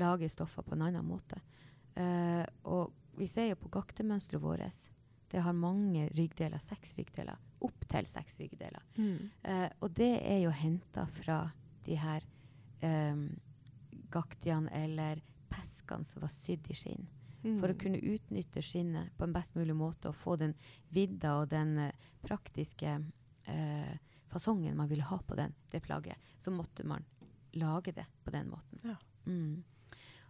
lage 0.00 0.28
stoffer 0.32 0.66
på 0.66 0.76
en 0.76 0.86
annen 0.90 1.06
måte. 1.08 1.40
Uh, 1.96 2.44
og 2.68 2.92
vi 3.16 3.28
ser 3.30 3.48
jo 3.50 3.56
på 3.60 3.72
gaktemønsteret 3.72 4.42
vårt. 4.42 4.90
Det 5.32 5.42
har 5.42 5.56
mange 5.56 6.06
ryggdeler, 6.14 6.60
seks 6.62 6.94
ryggdeler. 6.98 7.38
Opptil 7.64 8.06
seks 8.06 8.38
ryggdeler. 8.40 8.82
Eh, 9.42 9.68
og 9.80 9.94
det 9.96 10.12
er 10.20 10.42
jo 10.44 10.52
henta 10.54 11.06
fra 11.18 11.40
de 11.86 11.96
her 11.98 12.24
um, 12.82 13.30
gaktiene 14.12 14.70
eller 14.76 15.22
peskene 15.50 16.06
som 16.06 16.22
var 16.22 16.32
sydd 16.34 16.70
i 16.70 16.76
skinn. 16.78 17.08
Mm. 17.42 17.56
For 17.60 17.72
å 17.72 17.78
kunne 17.80 18.02
utnytte 18.02 18.62
skinnet 18.64 19.14
på 19.16 19.26
en 19.26 19.34
best 19.34 19.56
mulig 19.58 19.74
måte 19.78 20.10
og 20.10 20.18
få 20.18 20.36
den 20.40 20.54
vidda 20.94 21.38
og 21.40 21.50
den 21.50 21.76
uh, 21.88 22.12
praktiske 22.26 22.98
eh, 23.46 23.92
fasongen 24.32 24.76
man 24.76 24.88
ville 24.88 25.02
ha 25.06 25.18
på 25.26 25.34
den, 25.38 25.54
det 25.70 25.80
plagget, 25.84 26.16
så 26.38 26.50
måtte 26.50 26.84
man 26.86 27.04
lage 27.56 27.92
det 27.92 28.06
på 28.24 28.30
den 28.34 28.50
måten. 28.50 28.80
Ja. 28.84 28.96
Mm. 29.26 29.64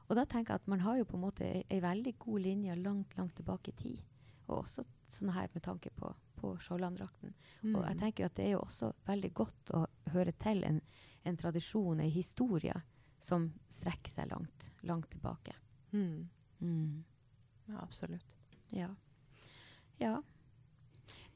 Og 0.08 0.14
da 0.16 0.24
tenker 0.24 0.54
jeg 0.54 0.60
at 0.62 0.68
man 0.70 0.80
har 0.84 0.98
jo 1.00 1.04
på 1.04 1.16
en 1.18 1.24
måte 1.24 1.42
ei, 1.48 1.64
ei 1.70 1.80
veldig 1.82 2.12
god 2.22 2.40
linje 2.44 2.76
langt, 2.78 3.16
langt 3.18 3.34
tilbake 3.36 3.72
i 3.72 3.76
tid. 3.80 4.02
Og 4.46 4.60
også 4.62 4.84
sånn 5.10 5.32
her 5.34 5.48
med 5.54 5.62
tanke 5.66 5.90
på, 5.96 6.12
på 6.38 6.52
Skjoldhamndrakten. 6.62 7.32
Og 7.74 7.82
jeg 7.82 7.96
Mm. 7.96 7.98
tenker 7.98 8.22
jo 8.22 8.26
at 8.26 8.34
det 8.36 8.44
er 8.46 8.52
jo 8.52 8.60
også 8.62 8.92
veldig 9.06 9.32
godt 9.34 9.70
å 9.74 9.86
høre 10.12 10.32
til 10.38 10.62
en, 10.64 10.80
en 11.24 11.36
tradisjon, 11.36 12.00
ei 12.00 12.10
historie, 12.10 12.74
som 13.18 13.48
strekker 13.72 14.12
seg 14.12 14.30
langt, 14.30 14.70
langt 14.82 15.10
tilbake. 15.10 15.54
Mm. 15.92 16.28
Mm. 16.60 17.04
Ja, 17.68 17.80
absolutt. 17.82 18.36
Ja. 18.70 18.90
Ja. 19.98 20.20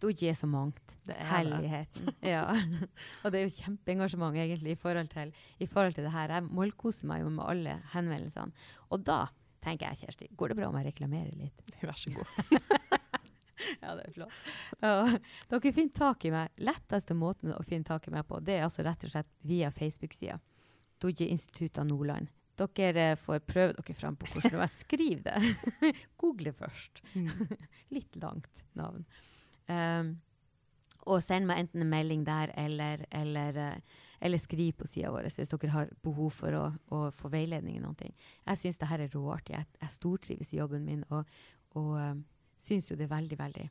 Det 0.00 0.30
er 0.30 0.38
så 0.38 0.48
mangt. 0.48 0.96
Helligheten. 1.06 2.08
ja. 2.24 2.46
Og 3.22 3.32
det 3.32 3.40
er 3.40 3.44
jo 3.46 3.56
kjempeengasjement 3.58 4.38
egentlig 4.38 4.74
i 4.74 4.80
forhold 4.80 5.10
til, 5.12 5.34
i 5.60 5.68
forhold 5.68 5.96
til 5.96 6.06
det 6.06 6.14
her. 6.14 6.32
Jeg 6.36 6.48
målkoser 6.48 7.10
meg 7.10 7.24
jo 7.24 7.32
med 7.34 7.44
alle 7.44 7.76
henvendelsene. 7.92 8.68
Og 8.90 9.04
da 9.04 9.26
tenker 9.64 9.90
jeg, 9.90 10.04
Kjersti, 10.04 10.30
går 10.36 10.52
det 10.52 10.58
bra 10.60 10.70
om 10.70 10.78
jeg 10.80 10.90
reklamerer 10.90 11.36
litt? 11.36 11.64
Vær 11.84 11.98
så 11.98 12.12
god. 12.14 12.34
ja, 13.82 13.94
det 13.94 14.06
er 14.06 14.12
flott. 14.16 14.42
Ja, 14.80 14.92
dere 15.52 15.74
finner 15.76 15.96
tak 16.00 16.26
i 16.26 16.34
meg. 16.34 16.52
Letteste 16.64 17.16
måten 17.16 17.54
å 17.56 17.62
finne 17.66 17.88
tak 17.88 18.08
i 18.08 18.14
meg 18.14 18.28
på, 18.28 18.40
det 18.44 18.58
er 18.58 18.68
altså 18.68 18.86
rett 18.86 19.04
og 19.06 19.14
slett 19.14 19.32
via 19.46 19.72
Facebook-sida. 19.74 20.40
Dodje 21.00 21.28
Institutt 21.32 21.80
av 21.80 21.88
Nordland. 21.88 22.32
Dere 22.60 23.14
får 23.16 23.38
prøve 23.48 23.72
dere 23.78 23.96
fram 23.96 24.18
på 24.20 24.28
hvordan 24.34 24.60
jeg 24.60 24.72
skriver 24.74 25.22
det. 25.30 25.94
Google 26.20 26.52
først. 26.52 27.00
Litt 27.94 28.18
langt 28.20 28.64
navn. 28.76 29.06
Um, 29.70 30.12
og 31.08 31.22
send 31.24 31.48
meg 31.48 31.62
enten 31.62 31.84
en 31.84 31.90
melding 31.90 32.24
der 32.26 32.52
eller, 32.60 33.04
eller, 33.14 33.56
uh, 33.56 34.02
eller 34.20 34.42
skriv 34.42 34.74
på 34.80 34.88
sida 34.90 35.12
vår 35.14 35.30
hvis 35.30 35.52
dere 35.54 35.72
har 35.72 35.94
behov 36.04 36.34
for 36.36 36.56
å, 36.58 36.64
å 36.92 37.00
få 37.16 37.30
veiledning 37.32 37.78
i 37.78 37.82
noe. 37.82 38.10
Jeg 38.44 38.60
syns 38.60 38.80
det 38.80 38.90
her 38.90 39.06
er 39.06 39.14
råartig. 39.14 39.56
Jeg, 39.56 39.70
jeg 39.80 39.96
stortrives 39.96 40.52
i 40.52 40.60
jobben 40.60 40.84
min 40.86 41.06
og, 41.08 41.40
og 41.78 41.92
uh, 41.96 42.14
syns 42.60 42.90
jo 42.90 42.98
det 42.98 43.08
er 43.08 43.14
veldig, 43.14 43.40
veldig 43.40 43.68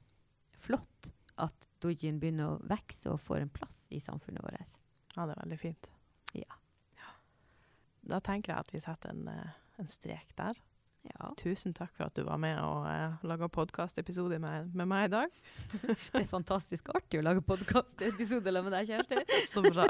flott 0.60 1.14
at 1.40 1.70
dojien 1.84 2.18
begynner 2.20 2.56
å 2.56 2.64
vokse 2.68 3.14
og 3.14 3.22
får 3.24 3.46
en 3.46 3.54
plass 3.54 3.86
i 3.96 4.02
samfunnet 4.04 4.44
vårt. 4.44 4.76
Ja, 5.16 5.26
det 5.26 5.36
er 5.36 5.44
veldig 5.46 5.60
fint. 5.62 5.88
Ja. 6.36 6.58
Da 8.10 8.20
tenker 8.24 8.54
jeg 8.54 8.64
at 8.64 8.74
vi 8.74 8.82
setter 8.84 9.14
en, 9.14 9.28
eh, 9.28 9.58
en 9.80 9.88
strek 9.88 10.36
der. 10.38 10.60
Ja. 11.08 11.30
Tusen 11.40 11.74
takk 11.74 11.94
for 11.96 12.06
at 12.10 12.16
du 12.18 12.24
var 12.28 12.38
med 12.42 12.58
og 12.60 12.84
uh, 12.86 13.16
laga 13.28 13.48
podkastepisode 13.48 14.40
med, 14.44 14.74
med 14.76 14.88
meg 14.92 15.06
i 15.08 15.12
dag. 15.14 15.30
Det 16.12 16.22
er 16.24 16.28
fantastisk 16.30 16.90
artig 16.96 17.22
å 17.22 17.24
lage 17.26 17.42
podkastepisode 17.46 18.52
med 18.66 18.72
deg, 18.76 18.90
Kjersti. 18.92 19.24
Så 19.54 19.64
bra. 19.66 19.88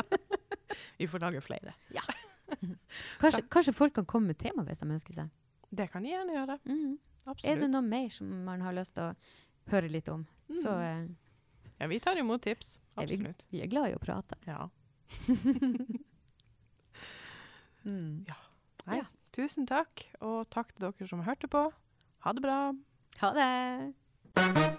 Vi 0.99 1.07
får 1.10 1.20
lage 1.26 1.41
flere. 1.41 1.74
Kanskje, 3.22 3.43
kanskje 3.51 3.74
folk 3.78 3.93
kan 3.93 4.05
komme 4.10 4.32
med 4.32 4.39
tema 4.41 4.64
hvis 4.66 4.80
de 4.82 4.88
ønsker 4.89 5.14
seg. 5.18 5.30
Det 5.70 5.86
kan 5.93 6.01
de 6.05 6.10
gjerne 6.14 6.34
gjøre. 6.34 6.55
Mm. 6.66 6.95
Absolutt. 7.28 7.45
Er 7.51 7.60
det 7.62 7.68
noe 7.70 7.86
mer 7.86 8.07
som 8.14 8.30
man 8.47 8.62
har 8.66 8.74
lyst 8.74 8.95
til 8.95 9.12
å 9.12 9.74
høre 9.74 9.89
litt 9.93 10.07
om, 10.10 10.24
så 10.49 10.72
Mm. 10.74 11.10
eh, 11.10 11.74
Ja, 11.80 11.88
vi 11.88 11.99
tar 12.01 12.18
imot 12.18 12.41
tips. 12.41 12.80
er 12.97 13.05
vi, 13.07 13.18
vi 13.51 13.62
er 13.64 13.68
glad 13.72 13.91
i 13.91 13.95
å 13.95 13.99
prate. 14.01 14.36
Ja. 14.49 14.66
Mm. 17.86 18.26
Nei, 18.88 18.97
Ja. 18.97 19.05
Tusen 19.36 19.67
takk, 19.69 20.03
og 20.25 20.49
takk 20.49 20.73
til 20.73 20.88
dere 20.88 21.09
som 21.09 21.23
hørte 21.27 21.47
på. 21.47 21.67
Ha 22.25 22.34
det 22.36 22.43
bra. 22.43 22.59
Ha 23.21 23.34
det. 23.38 24.78